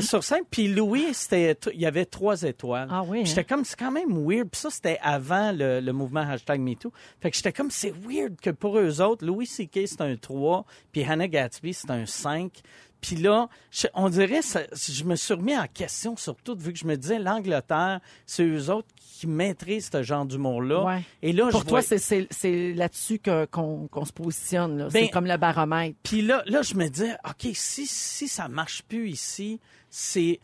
sur 0.00 0.24
cinq. 0.24 0.42
Puis 0.50 0.68
Louis, 0.68 1.12
c'était, 1.12 1.56
il 1.72 1.80
y 1.80 1.86
avait 1.86 2.06
trois 2.06 2.42
étoiles. 2.42 2.88
Ah 2.90 3.02
oui, 3.06 3.24
J'étais 3.26 3.42
hein? 3.42 3.44
comme, 3.48 3.64
c'est 3.76 3.84
quand 3.84 3.92
même 3.92 4.12
weird. 4.26 4.48
Puis 4.50 4.60
ça, 4.60 4.70
c'était 4.70 4.98
avant 5.02 5.52
le, 5.52 5.80
le 5.80 5.92
mouvement 5.92 6.20
hashtag 6.20 6.60
MeToo. 6.60 6.92
Fait 7.20 7.30
que 7.30 7.36
j'étais 7.36 7.52
comme, 7.52 7.70
c'est 7.70 7.92
weird 8.06 8.36
que 8.40 8.50
pour 8.50 8.78
eux 8.78 9.00
autres, 9.00 9.24
Louis 9.26 9.46
C.K. 9.46 9.80
c'est 9.86 10.00
un 10.00 10.16
3, 10.16 10.64
puis 10.92 11.04
Hannah 11.04 11.28
Gatsby, 11.28 11.74
c'est 11.74 11.90
un 11.90 12.06
5. 12.06 12.52
Puis 13.00 13.16
là, 13.16 13.48
je- 13.70 13.86
on 13.92 14.08
dirait, 14.08 14.40
ça- 14.40 14.62
je 14.72 15.04
me 15.04 15.14
suis 15.14 15.34
remis 15.34 15.54
en 15.58 15.66
question, 15.66 16.16
surtout 16.16 16.56
vu 16.56 16.72
que 16.72 16.78
je 16.78 16.86
me 16.86 16.96
disais, 16.96 17.18
l'Angleterre, 17.18 18.00
c'est 18.24 18.44
eux 18.46 18.70
autres 18.70 18.88
qui 18.96 19.26
maîtrisent 19.26 19.90
ce 19.92 20.02
genre 20.02 20.24
d'humour-là. 20.24 20.84
Ouais. 20.84 21.02
Et 21.20 21.32
là, 21.32 21.48
Pour 21.50 21.60
je 21.60 21.66
toi, 21.66 21.80
vois- 21.80 21.82
c'est- 21.82 21.98
c'est 21.98 22.26
c'est 22.30 22.72
là-dessus 22.72 23.20
qu'on 23.50 23.88
se 24.06 24.12
positionne. 24.12 24.78
là. 24.78 24.84
Ben, 24.90 25.04
c'est 25.04 25.10
comme 25.10 25.26
le 25.26 25.36
baromètre. 25.36 25.96
Puis 26.02 26.22
là, 26.22 26.42
là, 26.46 26.62
je 26.62 26.74
me 26.76 26.88
dis, 26.88 27.10
OK, 27.28 27.50
si, 27.52 27.86
si 27.86 28.26
ça 28.26 28.48
marche 28.48 28.82
plus 28.84 29.10
ici, 29.10 29.60
c'est, 29.96 30.40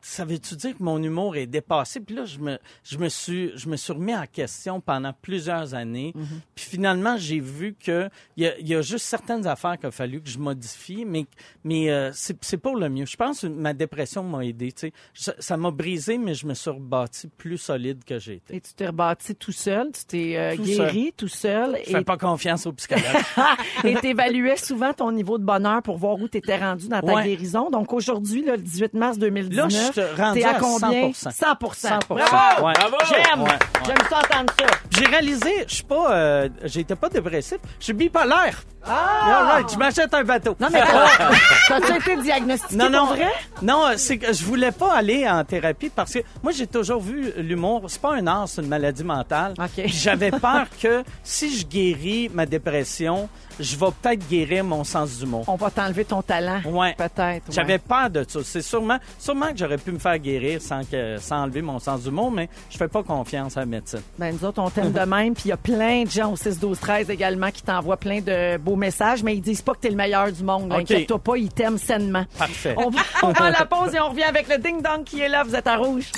ça 0.00 0.24
veut-tu 0.24 0.56
dire 0.56 0.76
que 0.78 0.82
mon 0.82 1.02
humour 1.02 1.36
est 1.36 1.46
dépassé? 1.46 2.00
Puis 2.00 2.14
là, 2.16 2.24
je 2.24 2.38
me, 2.38 2.58
je 2.84 2.96
me 2.96 3.10
suis, 3.10 3.52
je 3.54 3.68
me 3.68 3.76
suis 3.76 3.92
remis 3.92 4.14
en 4.14 4.24
question 4.26 4.80
pendant 4.80 5.12
plusieurs 5.12 5.74
années. 5.74 6.14
Puis 6.54 6.64
finalement, 6.64 7.18
j'ai 7.18 7.38
vu 7.38 7.74
que 7.78 8.08
il 8.38 8.44
y 8.44 8.46
a, 8.46 8.58
il 8.58 8.66
y 8.66 8.74
a 8.74 8.80
juste 8.80 9.04
certaines 9.04 9.46
affaires 9.46 9.76
qu'il 9.76 9.88
a 9.88 9.90
fallu 9.90 10.22
que 10.22 10.28
je 10.30 10.38
modifie, 10.38 11.04
mais, 11.04 11.26
mais 11.64 11.90
euh, 11.90 12.10
c'est, 12.14 12.56
pour 12.56 12.76
le 12.76 12.88
mieux. 12.88 13.04
Je 13.04 13.16
pense 13.16 13.42
que 13.42 13.46
ma 13.46 13.74
dépression 13.74 14.22
m'a 14.22 14.42
aidé, 14.42 14.72
tu 14.72 14.90
sais. 15.14 15.34
Ça- 15.38 15.56
m'a 15.58 15.70
brisé, 15.70 16.16
mais 16.16 16.32
je 16.34 16.46
me 16.46 16.54
suis 16.54 16.70
rebâti 16.70 17.28
plus 17.36 17.58
solide 17.58 18.04
que 18.04 18.18
j'étais. 18.18 18.56
Et 18.56 18.60
tu 18.62 18.72
t'es 18.72 18.86
rebâti 18.86 19.34
tout 19.34 19.52
seul, 19.52 19.92
tu 19.92 20.04
t'es 20.06 20.36
euh, 20.38 20.56
guéri 20.56 21.12
tout 21.14 21.28
seul. 21.28 21.76
Je 21.86 21.90
fais 21.90 22.04
pas 22.04 22.16
confiance 22.16 22.64
aux 22.64 22.72
psychologues. 22.72 23.04
et 23.84 23.94
t'évaluais 23.96 24.56
souvent 24.56 24.94
ton 24.94 25.12
niveau 25.12 25.36
de 25.36 25.44
bonheur 25.44 25.82
pour 25.82 25.98
voir 25.98 26.14
où 26.18 26.26
tu 26.26 26.38
étais 26.38 26.56
rendu 26.56 26.88
dans 26.88 27.00
ta 27.02 27.12
Ouais. 27.12 27.24
guérison. 27.24 27.68
Donc 27.70 27.92
aujourd'hui, 27.92 28.42
là, 28.42 28.56
le 28.62 28.68
18 28.68 28.94
mars 28.94 29.18
2019, 29.18 29.56
Là, 29.56 29.68
je 29.68 29.92
suis 30.00 30.22
rendu 30.22 30.40
t'es 30.40 30.46
à 30.46 30.50
à 30.50 30.54
combien? 30.60 31.08
100%. 31.08 31.14
100 31.14 31.30
100%. 31.30 31.98
Bravo! 32.08 32.66
Ouais. 32.66 32.72
J'aime! 33.08 33.42
Ouais. 33.42 33.48
J'aime 33.86 33.96
ça 34.08 34.18
entendre 34.18 34.52
ça. 34.58 34.66
J'ai 34.90 35.04
réalisé, 35.06 35.50
je 35.66 35.74
suis 35.74 35.84
pas, 35.84 36.12
euh, 36.12 36.48
j'étais 36.64 36.94
pas 36.96 37.08
dépressif, 37.08 37.58
je 37.78 37.84
suis 37.84 37.92
bipolaire. 37.92 38.62
Ah! 38.84 39.20
All 39.24 39.46
right, 39.46 39.72
je 39.72 39.76
m'achète 39.78 40.12
un 40.12 40.24
bateau. 40.24 40.56
Non, 40.58 40.68
mais 40.72 40.80
t'as- 40.80 41.30
t'as-tu 41.80 41.96
été 41.96 42.16
diagnostiqué 42.22 42.76
non, 42.76 42.90
non, 42.90 43.06
pour 43.06 43.16
vrai? 43.16 43.30
non, 43.62 43.86
euh, 43.86 43.92
c'est 43.96 44.18
que 44.18 44.32
je 44.32 44.44
voulais 44.44 44.72
pas 44.72 44.92
aller 44.94 45.28
en 45.28 45.44
thérapie 45.44 45.88
parce 45.94 46.12
que 46.14 46.18
moi 46.42 46.50
j'ai 46.52 46.66
toujours 46.66 47.00
vu 47.00 47.32
l'humour, 47.36 47.84
c'est 47.86 48.00
pas 48.00 48.14
un 48.14 48.26
art, 48.26 48.48
c'est 48.48 48.60
une 48.62 48.68
maladie 48.68 49.04
mentale. 49.04 49.54
OK. 49.58 49.70
Puis 49.84 49.88
J'avais 49.88 50.30
peur 50.32 50.66
que 50.82 51.04
si 51.22 51.56
je 51.56 51.64
guéris 51.66 52.28
ma 52.34 52.44
dépression, 52.44 53.28
je 53.60 53.76
vais 53.76 53.86
peut-être 54.00 54.28
guérir 54.28 54.64
mon 54.64 54.84
sens 54.84 55.18
d'humour. 55.18 55.44
On 55.46 55.56
va 55.56 55.70
t'enlever 55.70 56.04
ton 56.04 56.22
talent. 56.22 56.60
Ouais. 56.64 56.94
Peut-être. 56.94 57.18
ouais. 57.18 57.40
J'avais 57.50 57.78
peur 57.78 58.10
de 58.10 58.24
ça. 58.28 58.40
C'est 58.44 58.62
sûrement, 58.62 58.98
sûrement 59.18 59.50
que 59.52 59.58
j'aurais 59.58 59.78
pu 59.78 59.92
me 59.92 59.98
faire 59.98 60.18
guérir 60.18 60.60
sans 60.62 60.82
que, 60.84 61.16
sans 61.18 61.42
enlever 61.42 61.62
mon 61.62 61.78
sens 61.78 62.02
d'humour, 62.02 62.30
mais 62.30 62.48
je 62.70 62.76
fais 62.76 62.88
pas 62.88 63.02
confiance 63.02 63.56
à 63.56 63.60
la 63.60 63.66
médecine. 63.66 64.02
Ben, 64.18 64.34
nous 64.34 64.44
autres, 64.46 64.60
on 64.62 64.70
t'aime 64.70 64.92
de 64.92 65.00
même. 65.06 65.34
Puis 65.34 65.44
il 65.46 65.48
y 65.48 65.52
a 65.52 65.56
plein 65.56 66.04
de 66.04 66.10
gens 66.10 66.32
au 66.32 66.36
6, 66.36 66.58
12, 66.58 66.78
13 66.78 67.10
également 67.10 67.50
qui 67.50 67.62
t'envoient 67.62 67.96
plein 67.96 68.20
de 68.20 68.56
beaux 68.58 68.76
messages, 68.76 69.22
mais 69.22 69.34
ils 69.36 69.40
disent 69.40 69.62
pas 69.62 69.72
que 69.74 69.80
t'es 69.80 69.90
le 69.90 69.96
meilleur 69.96 70.30
du 70.32 70.42
monde. 70.42 70.72
Inquiète-toi 70.72 71.18
pas, 71.18 71.36
ils 71.36 71.50
t'aiment 71.52 71.78
sainement. 71.78 72.24
Parfait. 72.38 72.74
On, 72.76 72.90
on 73.22 73.32
à 73.32 73.50
la 73.50 73.64
pause 73.66 73.94
et 73.94 74.00
on 74.00 74.10
revient 74.10 74.22
avec 74.24 74.48
le 74.48 74.58
ding-dong 74.58 75.04
qui 75.04 75.20
est 75.20 75.28
là. 75.28 75.42
Vous 75.44 75.54
êtes 75.54 75.66
à 75.66 75.76
rouge. 75.76 76.10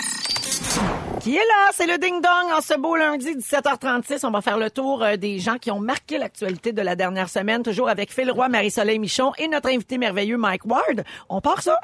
Qui 1.21 1.37
est 1.37 1.39
là? 1.39 1.71
C'est 1.73 1.87
le 1.87 1.99
ding-dong 1.99 2.53
en 2.57 2.61
ce 2.61 2.79
beau 2.79 2.97
lundi 2.97 3.35
17h36. 3.35 4.27
On 4.27 4.31
va 4.31 4.41
faire 4.41 4.59
le 4.59 4.71
tour 4.71 5.03
euh, 5.03 5.17
des 5.17 5.39
gens 5.39 5.57
qui 5.57 5.71
ont 5.71 5.81
marqué 5.81 6.19
l'actualité 6.19 6.73
de 6.73 6.83
la 6.83 6.97
dernière 6.97 7.29
semaine, 7.29 7.63
toujours 7.63 7.89
avec 7.89 8.13
Phil 8.13 8.31
Roy, 8.31 8.49
Marie-Soleil 8.49 8.99
Michon 8.99 9.33
et 9.39 9.49
notre 9.49 9.69
invité 9.69 9.99
merveilleux 9.99 10.37
Mike 10.37 10.67
Ward. 10.67 11.05
On 11.29 11.41
part 11.41 11.63
ça? 11.63 11.79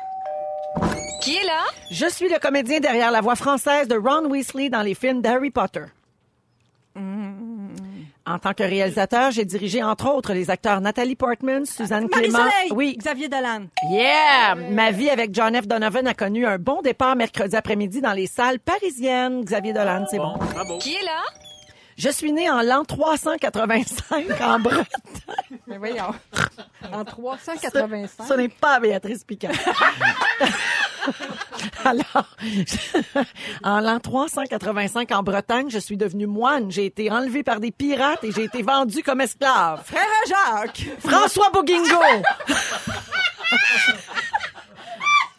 Qui 1.22 1.36
est 1.36 1.44
là? 1.44 1.62
Je 1.90 2.06
suis 2.06 2.28
le 2.28 2.38
comédien 2.38 2.80
derrière 2.80 3.10
la 3.10 3.20
voix 3.20 3.34
française 3.36 3.88
de 3.88 3.96
Ron 3.96 4.26
Weasley 4.28 4.68
dans 4.68 4.82
les 4.82 4.94
films 4.94 5.20
d'Harry 5.22 5.50
Potter. 5.50 5.84
En 8.30 8.38
tant 8.38 8.54
que 8.54 8.62
réalisateur, 8.62 9.32
j'ai 9.32 9.44
dirigé 9.44 9.82
entre 9.82 10.08
autres 10.08 10.32
les 10.32 10.50
acteurs 10.50 10.80
Nathalie 10.80 11.16
Portman, 11.16 11.66
Suzanne 11.66 12.08
Clément. 12.08 12.38
Marie-Soleil! 12.38 12.72
Oui. 12.72 12.96
Xavier 12.96 13.28
Dolan. 13.28 13.66
Yeah! 13.90 14.54
Ma 14.54 14.92
vie 14.92 15.10
avec 15.10 15.34
John 15.34 15.60
F. 15.60 15.66
Donovan 15.66 16.06
a 16.06 16.14
connu 16.14 16.46
un 16.46 16.56
bon 16.56 16.80
départ 16.80 17.16
mercredi 17.16 17.56
après-midi 17.56 18.00
dans 18.00 18.12
les 18.12 18.28
salles 18.28 18.60
parisiennes. 18.60 19.44
Xavier 19.44 19.72
Dolan, 19.72 20.06
c'est 20.08 20.18
bon. 20.18 20.38
Qui 20.78 20.94
est 20.94 21.02
là? 21.02 21.22
Je 21.96 22.08
suis 22.08 22.32
né 22.32 22.48
en 22.48 22.62
l'an 22.62 22.84
385 22.84 24.40
en 24.40 24.60
Bretagne. 24.60 24.86
Mais 25.66 25.78
voyons. 25.78 26.14
En 26.92 27.04
385. 27.04 28.26
Ce 28.26 28.32
n'est 28.34 28.48
pas 28.48 28.80
Béatrice 28.80 29.22
Picard. 29.22 29.52
Alors, 31.84 32.26
en 33.62 33.80
l'an 33.80 34.00
385 34.00 35.10
en 35.12 35.22
Bretagne, 35.22 35.68
je 35.70 35.78
suis 35.78 35.96
devenu 35.96 36.26
moine. 36.26 36.70
J'ai 36.70 36.86
été 36.86 37.10
enlevé 37.10 37.42
par 37.42 37.60
des 37.60 37.70
pirates 37.70 38.22
et 38.24 38.32
j'ai 38.32 38.44
été 38.44 38.62
vendu 38.62 39.02
comme 39.02 39.20
esclave. 39.20 39.82
Frère 39.84 40.02
Jacques. 40.28 40.86
François 41.00 41.50
Bouguingo! 41.50 42.00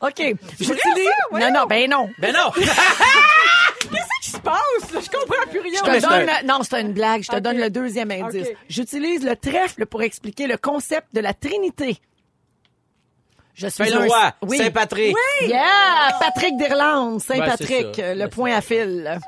OK. 0.01 0.35
J'utilise... 0.59 1.09
Non, 1.31 1.51
non, 1.53 1.65
ben 1.67 1.89
non. 1.89 2.09
Ben 2.17 2.33
non! 2.33 2.49
Qu'est-ce 2.51 4.09
qui 4.23 4.31
se 4.31 4.39
passe? 4.39 4.57
Je 4.89 5.09
comprends 5.09 5.47
plus 5.49 5.59
rien. 5.59 5.79
Je 5.85 5.91
te 5.91 6.01
donne 6.01 6.25
le- 6.25 6.47
Non, 6.47 6.59
c'est 6.63 6.81
une 6.81 6.93
blague. 6.93 7.21
Je 7.23 7.29
te 7.29 7.37
donne 7.39 7.57
le 7.57 7.69
deuxième 7.69 8.09
indice. 8.09 8.47
J'utilise 8.67 9.23
le 9.23 9.35
trèfle 9.35 9.85
pour 9.85 10.01
expliquer 10.01 10.47
le 10.47 10.57
concept 10.57 11.13
de 11.13 11.19
la 11.19 11.33
Trinité. 11.35 11.97
Je 13.61 13.67
suis 13.67 13.83
un- 13.93 13.99
le 13.99 14.05
roi, 14.07 14.31
Oui. 14.41 14.57
Saint-Patrick. 14.57 15.15
Yeah! 15.47 16.17
Patrick 16.19 16.57
d'Irlande, 16.57 17.21
Saint-Patrick, 17.21 17.95
Ben, 17.97 18.03
ça, 18.03 18.15
le 18.15 18.27
point 18.27 18.53
à 18.55 18.61
fil. 18.61 19.19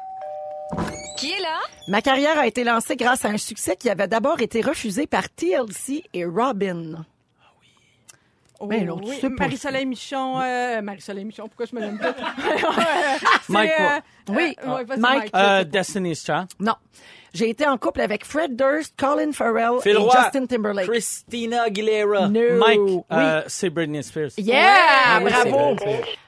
Qui 1.17 1.31
est 1.31 1.39
là? 1.39 1.59
Ma 1.87 2.01
carrière 2.01 2.39
a 2.39 2.47
été 2.47 2.63
lancée 2.63 2.95
grâce 2.95 3.23
à 3.25 3.29
un 3.29 3.37
succès 3.37 3.75
qui 3.75 3.89
avait 3.89 4.07
d'abord 4.07 4.41
été 4.41 4.61
refusé 4.61 5.05
par 5.07 5.29
TLC 5.29 6.03
et 6.13 6.25
Robin. 6.25 7.05
Ben, 8.61 8.85
l'autre, 8.85 9.01
Oh, 9.03 9.09
oui. 9.09 9.15
tu 9.15 9.21
sais 9.21 9.29
pas. 9.29 9.43
Marie-Soleil 9.43 9.85
Michon. 9.85 10.39
euh, 10.41 10.81
Marie-Soleil 10.81 11.25
Michon, 11.25 11.47
pourquoi 11.49 11.65
je 11.69 11.75
me 11.75 11.81
nomme 11.81 11.99
pas? 11.99 12.15
Mike, 13.49 13.71
Oui, 14.29 14.55
ouais, 14.65 14.83
vas-y, 14.85 14.99
Mike. 14.99 15.31
Euh, 15.35 15.63
Destiny's 15.65 16.23
Child. 16.25 16.47
Non. 16.61 16.75
J'ai 17.33 17.49
été 17.49 17.65
en 17.67 17.77
couple 17.77 18.01
avec 18.01 18.25
Fred 18.25 18.55
Durst, 18.55 18.93
Colin 18.97 19.31
Farrell 19.31 19.81
Phil 19.81 19.93
et 19.93 19.95
Roy. 19.97 20.13
Justin 20.21 20.45
Timberlake. 20.45 20.87
Christina 20.87 21.63
Aguilera. 21.63 22.27
No. 22.29 22.57
Mike, 22.59 22.79
Oui. 22.79 23.01
euh, 23.11 23.41
c'est 23.47 23.69
Britney 23.71 24.03
Spears. 24.03 24.29
Yeah! 24.37 24.75
Ah 25.07 25.19
oui, 25.23 25.31
bravo! 25.31 25.75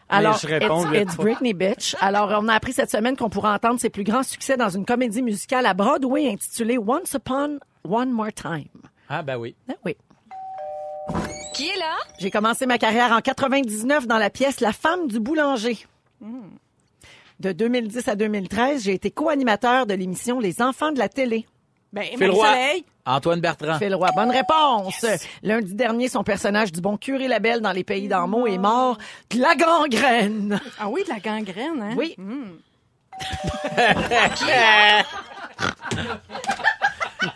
Alors, 0.10 0.38
je 0.38 0.48
réponds 0.48 0.92
it's, 0.94 1.02
it's. 1.14 1.16
Britney 1.18 1.54
Bitch. 1.54 1.96
Alors, 2.00 2.30
on 2.42 2.48
a 2.48 2.54
appris 2.56 2.74
cette 2.74 2.90
semaine 2.92 3.16
qu'on 3.16 3.30
pourra 3.30 3.54
entendre 3.54 3.80
ses 3.80 3.90
plus 3.90 4.04
grands 4.04 4.24
succès 4.24 4.58
dans 4.58 4.70
une 4.70 4.86
comédie 4.86 5.22
musicale 5.22 5.66
à 5.66 5.74
Broadway 5.76 6.28
intitulée 6.28 6.78
Once 6.78 7.14
Upon 7.14 7.60
One 7.88 8.12
More 8.12 8.34
Time. 8.34 8.66
Ah, 9.10 9.22
ben 9.22 9.38
oui. 9.38 9.56
Ah 9.70 9.74
oui. 9.86 9.96
Qui 11.54 11.70
est 11.70 11.78
là? 11.78 11.96
J'ai 12.20 12.32
commencé 12.32 12.66
ma 12.66 12.78
carrière 12.80 13.12
en 13.12 13.22
99 13.22 14.08
dans 14.08 14.18
la 14.18 14.30
pièce 14.32 14.60
La 14.60 14.74
femme 14.74 15.08
du 15.08 15.20
boulanger. 15.20 15.78
De 17.40 17.52
2010 17.52 18.08
à 18.08 18.16
2013, 18.16 18.84
j'ai 18.84 18.94
été 18.94 19.12
co-animateur 19.12 19.86
de 19.86 19.94
l'émission 19.94 20.40
Les 20.40 20.62
enfants 20.62 20.92
de 20.92 21.00
la 21.00 21.10
télé. 21.10 21.46
Ben, 21.92 22.04
Phil 22.04 22.30
Roy. 22.32 22.44
Marie-Soleil. 22.44 22.86
Antoine 23.06 23.40
Bertrand. 23.40 23.78
Phil 23.78 23.94
Roy, 23.94 24.10
bonne 24.16 24.32
réponse. 24.32 25.06
Lundi 25.44 25.76
dernier, 25.76 26.10
son 26.10 26.24
personnage 26.24 26.72
du 26.72 26.82
bon 26.82 26.98
curé 26.98 27.28
Labelle 27.28 27.62
dans 27.62 27.72
Les 27.72 27.84
Pays 27.84 28.08
d'en 28.08 28.28
mots 28.28 28.48
est 28.48 28.58
mort 28.58 28.98
de 29.30 29.40
la 29.40 29.56
gangrène. 29.56 30.60
Ah 30.80 30.90
oui, 30.90 31.04
de 31.04 31.10
la 31.10 31.20
gangrène, 31.20 31.82
hein? 31.82 31.96
Oui. 31.98 32.16
Non 35.96 36.85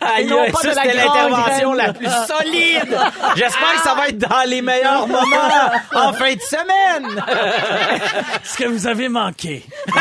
aïe, 0.00 0.28
pas 0.28 0.60
ça, 0.60 0.74
c'était 0.74 0.94
l'intervention 0.94 1.72
la 1.72 1.92
plus 1.92 2.08
solide. 2.26 2.98
J'espère 3.36 3.74
que 3.74 3.82
ça 3.82 3.94
va 3.94 4.08
être 4.08 4.18
dans 4.18 4.48
les 4.48 4.62
meilleurs 4.62 5.06
moments 5.08 5.70
en 5.94 6.12
fin 6.12 6.34
de 6.34 6.40
semaine. 6.40 7.22
Ce 8.44 8.56
que 8.56 8.64
vous 8.64 8.86
avez 8.86 9.08
manqué. 9.08 9.64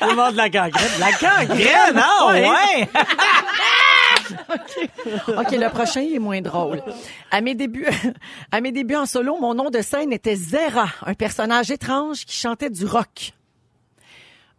Le 0.00 0.14
monde 0.14 0.32
de 0.32 0.36
la 0.36 0.48
gangrène. 0.48 0.90
La 0.98 1.12
gangrène, 1.12 1.58
Graine, 1.58 1.98
hein? 1.98 2.26
Ouais. 2.32 2.88
OK, 5.28 5.50
le 5.52 5.68
prochain 5.70 6.00
est 6.02 6.18
moins 6.18 6.40
drôle. 6.40 6.82
À 7.30 7.40
mes 7.40 7.54
débuts, 7.54 7.88
à 8.50 8.60
mes 8.60 8.72
débuts 8.72 8.96
en 8.96 9.06
solo, 9.06 9.36
mon 9.40 9.54
nom 9.54 9.70
de 9.70 9.80
scène 9.80 10.12
était 10.12 10.36
Zera, 10.36 10.86
un 11.04 11.14
personnage 11.14 11.70
étrange 11.70 12.24
qui 12.24 12.36
chantait 12.36 12.70
du 12.70 12.86
rock. 12.86 13.32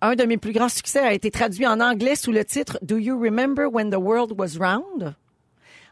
Un 0.05 0.15
de 0.15 0.25
mes 0.25 0.35
plus 0.35 0.51
grands 0.51 0.67
succès 0.67 0.99
a 0.99 1.13
été 1.13 1.31
traduit 1.31 1.65
en 1.65 1.79
anglais 1.79 2.17
sous 2.17 2.33
le 2.33 2.43
titre 2.43 2.77
Do 2.81 2.97
You 2.97 3.17
Remember 3.17 3.67
When 3.71 3.89
the 3.89 3.95
World 3.95 4.33
Was 4.37 4.57
Round? 4.59 5.15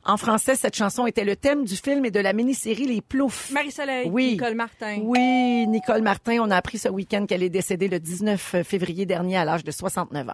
En 0.03 0.17
français, 0.17 0.55
cette 0.55 0.75
chanson 0.75 1.05
était 1.05 1.23
le 1.23 1.37
thème 1.37 1.63
du 1.63 1.77
film 1.77 2.03
et 2.03 2.11
de 2.11 2.19
la 2.19 2.33
mini-série 2.33 2.87
Les 2.87 2.99
Ploufs. 2.99 3.51
Marie-Soleil. 3.51 4.09
Oui. 4.11 4.31
Nicole 4.31 4.55
Martin. 4.55 4.99
Oui, 5.01 5.65
Nicole 5.65 6.01
Martin, 6.01 6.39
on 6.41 6.51
a 6.51 6.57
appris 6.57 6.77
ce 6.77 6.89
week-end 6.89 7.25
qu'elle 7.25 7.41
est 7.41 7.49
décédée 7.49 7.87
le 7.87 8.01
19 8.01 8.57
février 8.65 9.05
dernier 9.05 9.37
à 9.37 9.45
l'âge 9.45 9.63
de 9.63 9.71
69 9.71 10.27
ans. 10.27 10.33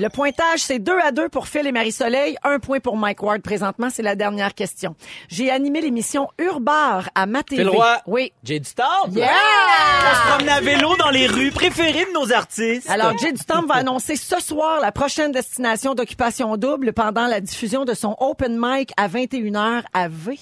Le 0.00 0.08
pointage, 0.08 0.60
c'est 0.60 0.78
2 0.78 0.98
à 0.98 1.12
2 1.12 1.28
pour 1.28 1.46
Phil 1.46 1.66
et 1.66 1.72
Marie-Soleil, 1.72 2.38
un 2.42 2.58
point 2.58 2.80
pour 2.80 2.96
Mike 2.96 3.22
Ward 3.22 3.42
présentement. 3.42 3.88
C'est 3.90 4.02
la 4.02 4.14
dernière 4.14 4.54
question. 4.54 4.96
J'ai 5.28 5.50
animé 5.50 5.82
l'émission 5.82 6.28
Urbar 6.38 7.10
à 7.14 7.26
ma 7.26 7.42
TV. 7.42 7.64
Phil 7.64 7.68
Roy. 7.68 7.98
Oui. 8.06 8.32
J'ai 8.42 8.60
du 8.60 8.70
temps. 8.70 9.10
Yeah! 9.10 9.28
On 9.28 10.14
se 10.14 10.28
promenait 10.30 10.52
à 10.52 10.60
vélo 10.62 10.96
dans 10.96 11.10
les 11.10 11.26
rues 11.26 11.50
préférées 11.50 12.06
de 12.06 12.14
nos 12.14 12.32
artistes. 12.32 12.88
Alors, 12.88 13.18
Jay 13.18 13.32
Dutombe 13.32 13.68
va 13.68 13.74
annoncer 13.74 14.16
ce 14.16 14.40
soir 14.40 14.80
la 14.80 14.90
prochaine 14.90 15.32
destination 15.32 15.94
d'occupation 15.94 16.56
double 16.56 16.94
pendant 16.94 17.26
la 17.26 17.42
diffusion 17.42 17.84
de 17.84 17.92
son 17.92 18.16
open 18.20 18.58
mic 18.58 18.92
à 18.96 19.06
21h 19.06 19.82
à 19.92 20.08
V. 20.08 20.38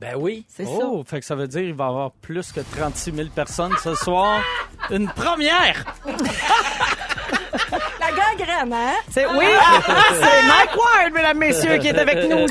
Ben 0.00 0.16
oui. 0.16 0.46
C'est 0.48 0.64
ça. 0.64 0.70
Oh, 0.82 1.04
fait 1.06 1.20
que 1.20 1.26
ça 1.26 1.36
veut 1.36 1.46
dire 1.46 1.60
qu'il 1.60 1.74
va 1.74 1.84
y 1.84 1.88
avoir 1.88 2.10
plus 2.10 2.50
que 2.50 2.60
36 2.60 3.12
000 3.12 3.28
personnes 3.28 3.74
ce 3.84 3.94
soir. 3.94 4.40
Une 4.90 5.06
première! 5.06 5.84
La 8.00 8.10
gangrène, 8.10 8.72
hein? 8.72 8.94
C'est 9.10 9.26
oui, 9.26 9.44
c'est 10.12 10.42
Mike 10.46 10.76
Ward, 10.76 11.12
mesdames, 11.12 11.38
messieurs, 11.38 11.78
qui 11.78 11.88
est 11.88 11.98
avec 11.98 12.28
nous. 12.28 12.46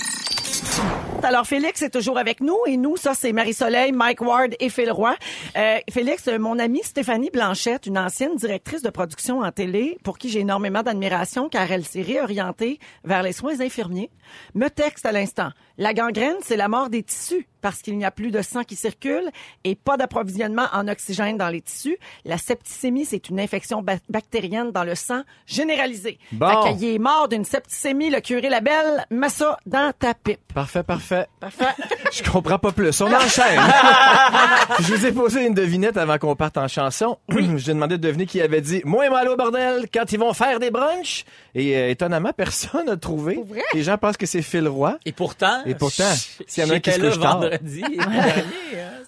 Alors, 1.22 1.46
Félix 1.46 1.82
est 1.82 1.90
toujours 1.90 2.18
avec 2.18 2.40
nous 2.40 2.58
et 2.66 2.78
nous, 2.78 2.96
ça, 2.96 3.14
c'est 3.14 3.34
Marie-Soleil, 3.34 3.92
Mike 3.92 4.22
Ward 4.22 4.56
et 4.60 4.70
Phil 4.70 4.90
Roy. 4.90 5.16
Euh, 5.58 5.78
Félix, 5.92 6.28
euh, 6.28 6.40
mon 6.40 6.58
amie 6.58 6.82
Stéphanie 6.82 7.30
Blanchette, 7.30 7.88
une 7.88 7.98
ancienne 7.98 8.36
directrice 8.36 8.82
de 8.82 8.90
production 8.90 9.42
en 9.42 9.52
télé, 9.52 9.98
pour 10.04 10.18
qui 10.18 10.30
j'ai 10.30 10.40
énormément 10.40 10.82
d'admiration 10.82 11.50
car 11.50 11.70
elle 11.72 11.84
s'est 11.84 12.02
réorientée 12.02 12.80
vers 13.04 13.22
les 13.22 13.34
soins 13.34 13.60
infirmiers, 13.60 14.10
me 14.56 14.70
texte 14.70 15.06
à 15.06 15.12
l'instant. 15.12 15.50
La 15.78 15.94
gangrène, 15.94 16.38
c'est 16.42 16.58
la 16.58 16.70
mort 16.70 16.90
des 16.90 17.04
tissus 17.04 17.48
parce 17.62 17.82
qu'il 17.82 17.98
n'y 17.98 18.06
a 18.06 18.12
plus 18.12 18.32
de 18.32 18.42
sang 18.42 18.64
qui 18.64 18.76
circule 18.76 19.30
et 19.64 19.76
pas 19.76 19.98
d'approvisionnement 19.98 20.68
en 20.74 20.88
oxygène 20.88 21.38
dans 21.38 21.50
les 21.50 21.62
tissus. 21.62 21.98
La 22.26 22.38
septicémie, 22.38 23.06
c'est 23.06 23.30
une 23.30 23.40
infection 23.40 23.82
ba- 23.82 23.98
bactérienne 24.10 24.72
dans 24.72 24.84
le 24.84 24.96
sang 24.96 25.22
généralisée. 25.46 26.18
Bon. 26.32 26.48
Fait 26.64 26.74
qu'il 26.78 26.96
est 26.96 27.00
mort 27.00 27.28
d'une 27.28 27.46
septicémie, 27.46 28.10
le 28.10 28.20
curé 28.22 28.50
Labelle, 28.50 29.06
mets 29.10 29.30
ça 29.30 29.58
dans 29.66 29.92
ta 29.98 30.14
pipe. 30.14 30.40
Parfait, 30.54 30.84
parfait. 30.84 31.28
Parfait. 31.40 31.66
Je 32.12 32.24
comprends 32.30 32.60
pas 32.60 32.72
plus. 32.72 33.00
On 33.02 33.14
enchaîne. 33.14 33.60
je 34.80 34.94
vous 34.96 35.06
ai 35.06 35.12
posé 35.12 35.46
une 35.46 35.54
devinette 35.54 35.98
avant 35.98 36.18
qu'on 36.18 36.36
parte 36.36 36.58
en 36.58 36.68
chanson. 36.68 37.18
je 37.30 37.38
vous 37.40 37.70
ai 37.70 37.74
demandé 37.74 37.98
de 37.98 38.02
deviner 38.02 38.26
qui 38.26 38.42
avait 38.42 38.62
dit 38.62 38.82
moins 38.86 39.10
mal 39.10 39.28
au 39.30 39.36
bordel 39.36 39.86
quand 39.94 40.12
ils 40.12 40.20
vont 40.20 40.34
faire 40.34 40.60
des 40.60 40.72
brunchs. 40.72 41.24
Et 41.56 41.76
euh, 41.78 41.90
étonnamment, 41.90 42.32
personne 42.36 42.86
n'a 42.88 42.98
trouvé. 42.98 43.40
Les 43.74 43.84
gens 43.84 43.98
pensent 43.98 44.18
que 44.18 44.26
c'est 44.26 44.42
Phil 44.42 44.68
Roy. 44.68 44.98
Et 45.06 45.12
pourtant. 45.12 45.64
Et 45.66 45.76
pourtant, 45.76 46.12
s'il 46.48 46.64
y 46.64 46.68
en 46.68 46.72
a 46.72 46.76
un 46.76 46.80
qui 46.80 46.92
se 46.92 47.00
couche 47.00 47.20
tard. 47.20 47.42
Vendredi. 47.50 47.84
hein. 48.00 48.06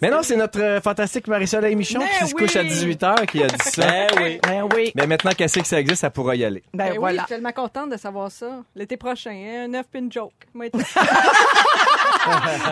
Mais 0.02 0.10
non, 0.10 0.24
c'est 0.24 0.36
notre 0.36 0.60
euh, 0.60 0.82
fantastique 0.82 1.28
Marie-Soleil 1.28 1.76
Michon 1.76 2.00
Mais 2.00 2.08
qui 2.20 2.28
se 2.30 2.34
couche 2.36 2.56
à 2.56 2.62
oui. 2.62 2.70
18h 2.70 3.26
qui 3.28 3.44
a 3.44 3.48
dit 3.48 3.56
ça. 3.60 3.82
Ben 3.88 4.08
oui. 4.22 4.40
Ben 4.44 4.68
oui. 4.76 4.92
Mais 4.96 5.06
maintenant 5.08 5.32
qu'elle 5.32 5.50
sait 5.50 5.62
que 5.62 5.68
ça 5.68 5.80
existe, 5.80 6.02
ça 6.02 6.10
pourra 6.10 6.36
y 6.36 6.44
aller. 6.44 6.64
Ben, 6.74 6.86
Ben 6.86 6.92
oui, 6.94 6.98
voilà. 7.00 7.22
je 7.22 7.28
suis 7.28 7.36
tellement 7.36 7.52
contente 7.52 7.92
de 7.92 7.98
savoir 7.98 8.32
ça. 8.32 8.64
L'été 8.76 8.98
prochain, 8.98 9.32
hein, 9.32 9.68
un 9.70 9.74
œuf 9.80 9.86
pin 9.94 10.08
joke. 10.10 10.34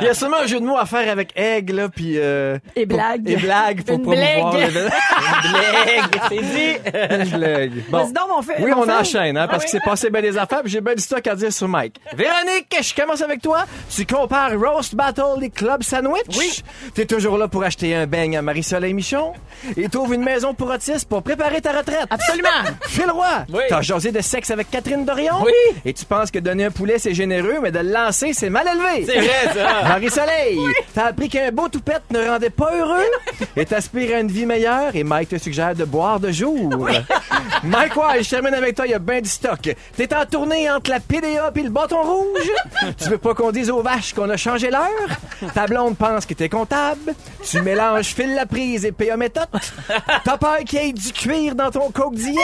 Il 0.01 0.05
y 0.07 0.09
a 0.09 0.13
sûrement 0.13 0.37
un 0.43 0.47
jeu 0.47 0.59
de 0.59 0.65
mots 0.65 0.77
à 0.77 0.85
faire 0.85 1.09
avec 1.11 1.31
aigle, 1.37 1.75
là, 1.75 1.89
puis... 1.89 2.13
euh, 2.17 2.57
Et 2.75 2.85
blague. 2.85 3.29
Et 3.29 3.35
blague 3.35 3.83
pour 3.83 3.95
Une 3.95 4.01
promouvoir 4.03 4.51
blague. 4.53 4.73
le- 4.73 4.89
Blague, 5.51 6.21
c'est 6.29 6.41
dit. 6.41 7.31
Une 7.31 7.37
blague. 7.39 7.71
Bon. 7.89 7.97
Vas-y 7.99 8.13
donc, 8.13 8.27
mon 8.29 8.41
fait- 8.41 8.61
Oui, 8.61 8.71
on 8.75 8.83
fait- 8.83 8.91
enchaîne, 8.91 9.37
hein, 9.37 9.47
parce 9.47 9.63
qu'il 9.65 9.71
s'est 9.71 9.85
passé 9.85 10.09
bien 10.09 10.21
des 10.21 10.37
affaires, 10.37 10.61
puis 10.61 10.71
j'ai 10.71 10.81
bien 10.81 10.93
du 10.95 11.01
stock 11.01 11.25
à 11.27 11.35
dire 11.35 11.51
sur 11.51 11.67
Mike. 11.67 11.95
Véronique, 12.15 12.75
je 12.81 12.93
commence 13.01 13.21
avec 13.21 13.41
toi. 13.41 13.65
Tu 13.93 14.05
compares 14.05 14.51
Roast 14.59 14.95
Battle 14.95 15.41
et 15.43 15.49
Club 15.49 15.83
Sandwich? 15.83 16.25
Oui. 16.37 16.63
T'es 16.93 17.05
toujours 17.05 17.37
là 17.37 17.47
pour 17.47 17.63
acheter 17.63 17.95
un 17.95 18.05
beigne 18.05 18.37
à 18.37 18.41
Marie-Soleil 18.41 18.93
Michon? 18.93 19.33
Et 19.77 19.89
t'ouvres 19.89 20.13
une 20.13 20.23
maison 20.23 20.53
pour 20.53 20.69
autistes 20.69 21.07
pour 21.07 21.23
préparer 21.23 21.61
ta 21.61 21.71
retraite? 21.71 22.05
Absolument. 22.09 22.49
Phil 22.87 23.09
Roy, 23.11 23.45
Oui. 23.51 23.61
t'as 23.69 23.81
jasé 23.81 24.11
de 24.11 24.21
sexe 24.21 24.51
avec 24.51 24.69
Catherine 24.69 25.05
Dorion? 25.05 25.43
Oui. 25.43 25.51
Et 25.85 25.93
tu 25.93 26.05
penses 26.05 26.31
que 26.31 26.39
donner 26.39 26.65
un 26.65 26.71
poulet, 26.71 26.99
c'est 26.99 27.13
généreux, 27.13 27.57
mais 27.61 27.71
de 27.71 27.79
le 27.79 27.91
lancer, 27.91 28.33
c'est 28.33 28.49
mal 28.49 28.67
élevé? 28.67 29.05
C'est 29.05 29.19
vrai, 29.19 29.38
ça. 29.53 29.83
Marie-Soleil, 29.87 30.59
t'as 30.93 31.07
appris 31.07 31.29
qu'un 31.29 31.51
beau 31.51 31.67
toupette 31.67 32.03
ne 32.11 32.27
rendait 32.27 32.49
pas 32.49 32.71
heureux 32.75 33.05
et 33.55 33.65
t'aspires 33.65 34.17
à 34.17 34.19
une 34.19 34.31
vie 34.31 34.45
meilleure 34.45 34.95
et 34.95 35.03
Mike 35.03 35.29
te 35.29 35.37
suggère 35.37 35.75
de 35.75 35.85
boire 35.85 36.19
de 36.19 36.31
jour. 36.31 36.69
Mike 37.63 37.95
White, 37.95 38.23
je 38.23 38.29
termine 38.29 38.53
avec 38.53 38.75
toi, 38.75 38.85
il 38.87 38.91
y 38.91 38.93
a 38.93 38.99
bien 38.99 39.21
du 39.21 39.29
stock. 39.29 39.69
T'es 39.95 40.15
en 40.15 40.25
tournée 40.25 40.69
entre 40.69 40.89
la 40.89 40.99
PDA 40.99 41.51
et 41.55 41.61
le 41.61 41.69
bâton 41.69 42.01
rouge. 42.01 42.51
Tu 42.97 43.09
veux 43.09 43.17
pas 43.17 43.33
qu'on 43.33 43.51
dise 43.51 43.69
aux 43.69 43.81
vaches 43.81 44.13
qu'on 44.13 44.29
a 44.29 44.37
changé 44.37 44.69
l'heure? 44.69 45.49
Ta 45.53 45.67
blonde 45.67 45.97
pense 45.97 46.25
que 46.25 46.33
t'es 46.33 46.49
comptable. 46.49 47.13
Tu 47.43 47.61
mélanges 47.61 48.07
fil 48.07 48.33
la 48.33 48.45
prise 48.45 48.85
et 48.85 48.91
PA 48.91 49.17
méthode. 49.17 49.47
T'as 50.23 50.37
peur 50.37 50.59
qu'il 50.65 50.81
y 50.81 50.89
ait 50.89 50.93
du 50.93 51.11
cuir 51.11 51.55
dans 51.55 51.71
ton 51.71 51.91
coke 51.91 52.15
diète. 52.15 52.35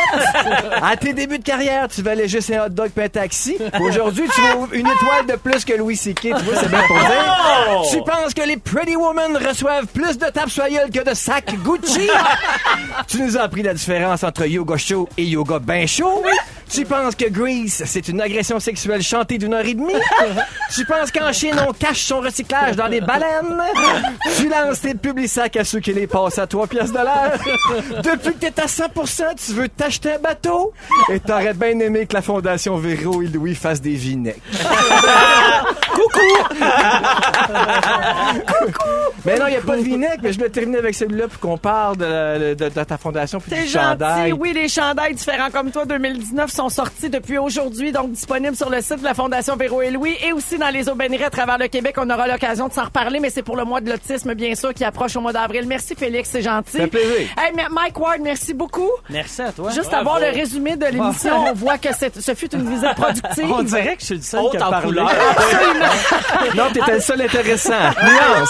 À 0.81 0.97
tes 0.97 1.13
débuts 1.13 1.39
de 1.39 1.43
carrière, 1.43 1.87
tu 1.87 2.01
valais 2.01 2.27
juste 2.27 2.51
un 2.51 2.65
hot 2.65 2.69
dog 2.69 2.91
puis 2.93 3.05
un 3.05 3.09
taxi. 3.09 3.57
Aujourd'hui, 3.79 4.25
tu 4.33 4.41
ouvres 4.57 4.73
une 4.73 4.87
étoile 4.87 5.25
de 5.27 5.35
plus 5.35 5.63
que 5.63 5.73
Louis 5.73 5.95
C.K. 5.95 6.21
Tu 6.21 6.29
vois, 6.31 6.55
c'est 6.55 6.69
bien 6.69 6.83
pour 6.87 6.97
dire. 6.97 7.81
Tu 7.91 8.01
penses 8.01 8.33
que 8.33 8.41
les 8.41 8.57
Pretty 8.57 8.95
Women 8.95 9.37
reçoivent 9.37 9.87
plus 9.87 10.17
de 10.17 10.25
tapes 10.25 10.49
sur 10.49 10.63
que 10.65 11.09
de 11.09 11.13
sacs 11.13 11.55
Gucci? 11.63 12.09
tu 13.07 13.21
nous 13.21 13.37
as 13.37 13.41
appris 13.41 13.63
la 13.63 13.73
différence 13.73 14.23
entre 14.23 14.45
yoga 14.45 14.77
chaud 14.77 15.07
et 15.17 15.23
yoga 15.23 15.59
ben 15.59 15.87
chaud? 15.87 16.23
Tu 16.69 16.83
penses 16.83 17.15
que 17.15 17.29
Grease, 17.29 17.83
c'est 17.85 18.07
une 18.07 18.19
agression 18.21 18.59
sexuelle 18.59 19.01
chantée 19.01 19.37
d'une 19.37 19.53
heure 19.53 19.65
et 19.65 19.73
demie? 19.75 19.93
tu 20.75 20.83
penses 20.85 21.11
qu'en 21.11 21.31
Chine, 21.31 21.55
on 21.67 21.71
cache 21.73 22.03
son 22.03 22.19
recyclage 22.19 22.75
dans 22.75 22.89
des 22.89 23.01
baleines? 23.01 23.61
tu 24.37 24.49
lances 24.49 24.81
tes 24.81 24.95
publics-sacs 24.95 25.55
à 25.57 25.63
ceux 25.63 25.79
qui 25.79 25.93
les 25.93 26.07
passent 26.07 26.39
à 26.39 26.47
3 26.47 26.67
pièces 26.67 26.91
de 26.91 26.97
l'heure? 26.97 27.39
Depuis 28.03 28.33
que 28.33 28.39
t'es 28.47 28.59
à 28.61 28.65
100% 28.65 29.35
tu 29.45 29.51
veux 29.53 29.69
t'acheter 29.69 30.13
un 30.13 30.19
bateau? 30.19 30.73
Et 31.11 31.19
t'aurais 31.19 31.53
bien 31.53 31.79
aimé 31.79 32.05
que 32.07 32.13
la 32.15 32.21
Fondation 32.21 32.77
Véro 32.77 33.21
et 33.21 33.27
Louis 33.27 33.55
fassent 33.55 33.81
des 33.81 33.95
vinaigres. 33.95 34.35
Mais 39.25 39.39
non, 39.39 39.47
il 39.47 39.51
n'y 39.51 39.55
a 39.57 39.61
pas 39.61 39.77
de 39.77 39.81
vinaigre, 39.81 40.19
mais 40.21 40.31
je 40.33 40.37
voulais 40.37 40.49
terminer 40.51 40.77
avec 40.77 40.93
celui-là 40.93 41.27
pour 41.27 41.39
qu'on 41.39 41.57
parle 41.57 41.97
de, 41.97 42.05
la- 42.05 42.37
de- 42.39 42.53
de 42.53 42.69
ta 42.83 42.97
fondation 42.97 43.39
puis 43.39 43.49
du 43.51 43.61
gentil. 43.61 43.71
chandail. 43.73 44.33
Oui, 44.33 44.53
les 44.53 44.67
chandails 44.67 45.15
différents 45.15 45.49
comme 45.49 45.71
toi 45.71 45.85
2019 45.85 46.51
sont 46.55 46.69
sortis 46.69 47.09
depuis 47.09 47.37
aujourd'hui, 47.37 47.91
donc 47.91 48.11
disponibles 48.11 48.55
sur 48.55 48.69
le 48.69 48.81
site 48.81 48.99
de 48.99 49.03
la 49.03 49.13
Fondation 49.13 49.55
Véro 49.55 49.81
et 49.81 49.91
Louis 49.91 50.15
et 50.25 50.31
aussi 50.33 50.57
dans 50.57 50.69
les 50.69 50.87
aubaineries 50.89 51.23
à 51.25 51.29
travers 51.29 51.57
le 51.57 51.67
Québec. 51.67 51.95
On 51.97 52.09
aura 52.09 52.27
l'occasion 52.27 52.67
de 52.67 52.73
s'en 52.73 52.85
reparler, 52.85 53.19
mais 53.19 53.29
c'est 53.29 53.43
pour 53.43 53.57
le 53.57 53.65
mois 53.65 53.81
de 53.81 53.89
l'autisme, 53.91 54.33
bien 54.33 54.55
sûr, 54.55 54.73
qui 54.73 54.83
approche 54.83 55.15
au 55.15 55.21
mois 55.21 55.33
d'avril. 55.33 55.65
Merci, 55.67 55.95
Félix, 55.95 56.29
c'est 56.31 56.41
gentil. 56.41 56.77
Fait 56.77 56.87
plaisir. 56.87 57.27
Hey, 57.37 57.53
Mike 57.69 57.99
Ward, 57.99 58.19
merci 58.21 58.53
beaucoup. 58.53 58.89
Merci 59.09 59.41
à 59.41 59.51
toi. 59.51 59.69
Juste 59.71 59.93
avoir 59.93 60.19
le 60.19 60.27
résumé 60.27 60.75
de 60.75 60.85
l'émission, 60.85 61.45
on 61.49 61.53
voit 61.53 61.77
que 61.77 61.89
c'est- 61.93 62.19
ce 62.21 62.33
fut 62.33 62.53
une 62.55 62.69
visite 62.69 62.95
productive. 62.95 63.51
On 63.51 63.63
dirait 63.63 63.95
que 63.95 64.01
je 64.01 64.05
suis 64.05 64.15
le 64.15 64.21
seul 64.21 64.41
qui 64.51 64.57
a 64.57 64.59
parlé. 64.69 65.01
Absolument. 65.01 65.85
Non, 66.55 66.63
t'étais 66.71 66.93
le 66.93 66.99
seul 67.01 67.21
intéressant. 67.21 67.73
Nuance. 68.03 68.49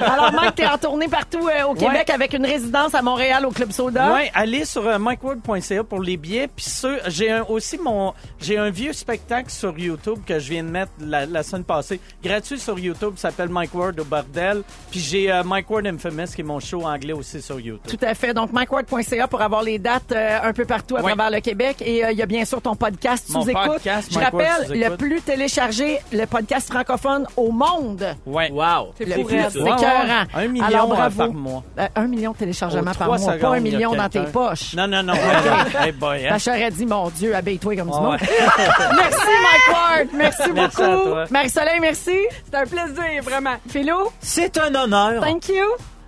Alors, 0.00 0.32
Mike, 0.32 0.54
t'es 0.56 0.66
en 0.66 0.76
tournée 0.78 1.08
partout 1.08 1.48
euh, 1.48 1.64
au 1.64 1.74
Québec 1.74 2.10
avec 2.10 2.34
une 2.34 2.44
résidence 2.44 2.94
à 2.94 3.00
Montréal 3.02 3.46
au 3.46 3.50
Club 3.50 3.70
Soda. 3.72 4.12
Ouais, 4.12 4.30
allez 4.34 4.64
sur 4.64 4.86
euh, 4.86 4.98
mikeword.ca 4.98 5.84
pour 5.84 6.00
les 6.02 6.16
billets. 6.16 6.48
Puis 6.54 6.66
ceux- 6.68 7.00
j'ai 7.22 7.30
un- 7.30 7.42
aussi 7.48 7.78
mon, 7.78 8.12
j'ai 8.40 8.58
un 8.58 8.70
vieux 8.70 8.92
spectacle 8.92 9.50
sur 9.50 9.78
YouTube 9.78 10.18
que 10.26 10.38
je 10.38 10.50
viens 10.50 10.64
de 10.64 10.68
mettre 10.68 10.92
la, 11.00 11.26
la 11.26 11.42
semaine 11.42 11.64
passée, 11.64 12.00
gratuit 12.22 12.58
sur 12.58 12.78
YouTube, 12.78 13.12
ça 13.16 13.30
s'appelle 13.30 13.48
Mike 13.48 13.74
Ward 13.74 13.98
au 14.00 14.04
bordel. 14.04 14.62
Puis 14.90 15.00
j'ai 15.00 15.30
euh, 15.30 15.42
Mike 15.44 15.70
Ward 15.70 15.86
Infamous 15.86 16.26
qui 16.34 16.40
est 16.40 16.44
mon 16.44 16.58
show 16.60 16.82
anglais 16.86 17.12
aussi 17.12 17.40
sur 17.40 17.60
YouTube. 17.60 17.80
Tout 17.98 18.04
à 18.04 18.14
fait. 18.14 18.34
Donc, 18.34 18.50
MikeWard.ca 18.52 19.28
pour 19.28 19.40
avoir 19.40 19.62
les 19.62 19.78
dates 19.78 20.12
euh, 20.12 20.38
un 20.42 20.52
peu 20.52 20.64
partout 20.64 20.96
à 20.96 21.00
Oui. 21.00 21.12
travers 21.12 21.30
le 21.30 21.40
Québec. 21.40 21.76
Et 21.84 22.04
euh, 22.04 22.10
il 22.12 22.18
y 22.18 22.22
a 22.22 22.26
bien 22.26 22.44
sûr 22.44 22.60
ton 22.60 22.74
podcast 22.74 23.28
Mon 23.30 23.42
Sous-écoute. 23.42 23.62
podcast, 23.66 24.08
Je 24.12 24.18
Mike 24.18 24.32
Ward 24.32 24.46
rappelle, 24.60 24.80
le 24.80 24.96
plus 24.96 25.20
téléchargé, 25.20 25.98
le 26.12 26.24
podcast 26.26 26.70
francophone 26.70 27.26
au 27.36 27.50
monde. 27.52 28.04
Ouais. 28.26 28.50
Wow. 28.50 28.92
C'est 28.98 29.04
Le 29.04 29.14
pour 29.14 29.26
plus 29.26 29.38
c'est 29.50 29.58
écœurant. 29.60 30.24
Un 30.34 30.48
million 30.48 30.64
Alors, 30.66 30.88
bravo. 30.88 31.16
par 31.18 31.32
mois. 31.32 31.64
Euh, 31.78 31.86
un 31.94 32.06
million 32.06 32.32
de 32.32 32.36
téléchargements 32.36 32.92
par 32.94 33.08
mois, 33.18 33.32
pas 33.38 33.48
un 33.54 33.60
million 33.60 33.94
dans 33.94 34.08
tes 34.08 34.22
poches. 34.24 34.74
Non, 34.74 34.86
non, 34.88 35.02
non. 35.02 35.14
hey 35.80 35.92
boy, 35.92 36.26
hein? 36.26 36.30
Ben, 36.32 36.38
j'aurais 36.38 36.70
dit, 36.70 36.86
mon 36.86 37.08
Dieu, 37.16 37.34
habille-toi 37.34 37.76
comme 37.76 37.90
du 37.90 37.94
Ouais. 37.96 38.00
monde. 38.00 38.18
merci, 38.96 39.28
Mike 39.42 39.68
Ward. 39.72 40.08
Merci, 40.14 40.52
beaucoup. 40.52 41.32
Marie-Soleil, 41.32 41.80
merci. 41.80 42.18
C'est 42.50 42.56
un 42.58 42.66
plaisir, 42.66 43.22
vraiment. 43.22 43.54
Philo, 43.68 44.12
C'est 44.20 44.56
un 44.58 44.74
honneur. 44.74 45.22
thank 45.22 45.48
you. 45.48 45.64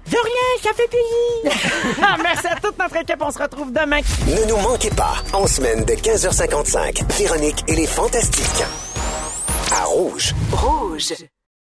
De 0.06 0.16
rien, 0.16 0.62
ça 0.62 0.70
fait 0.74 0.88
plaisir. 0.88 1.98
merci 2.22 2.46
à 2.46 2.56
toute 2.56 2.78
notre 2.78 2.96
équipe. 2.96 3.16
On 3.20 3.30
se 3.30 3.38
retrouve 3.38 3.72
demain. 3.72 4.00
Ne 4.26 4.44
nous 4.48 4.58
manquez 4.58 4.90
pas, 4.90 5.14
en 5.32 5.46
semaine 5.46 5.84
de 5.84 5.94
15h55, 5.94 7.10
Véronique 7.18 7.64
et 7.68 7.74
les 7.74 7.86
Fantastiques. 7.86 8.64
À 9.72 9.84
Rouge. 9.84 10.34
Rouge. 10.52 11.14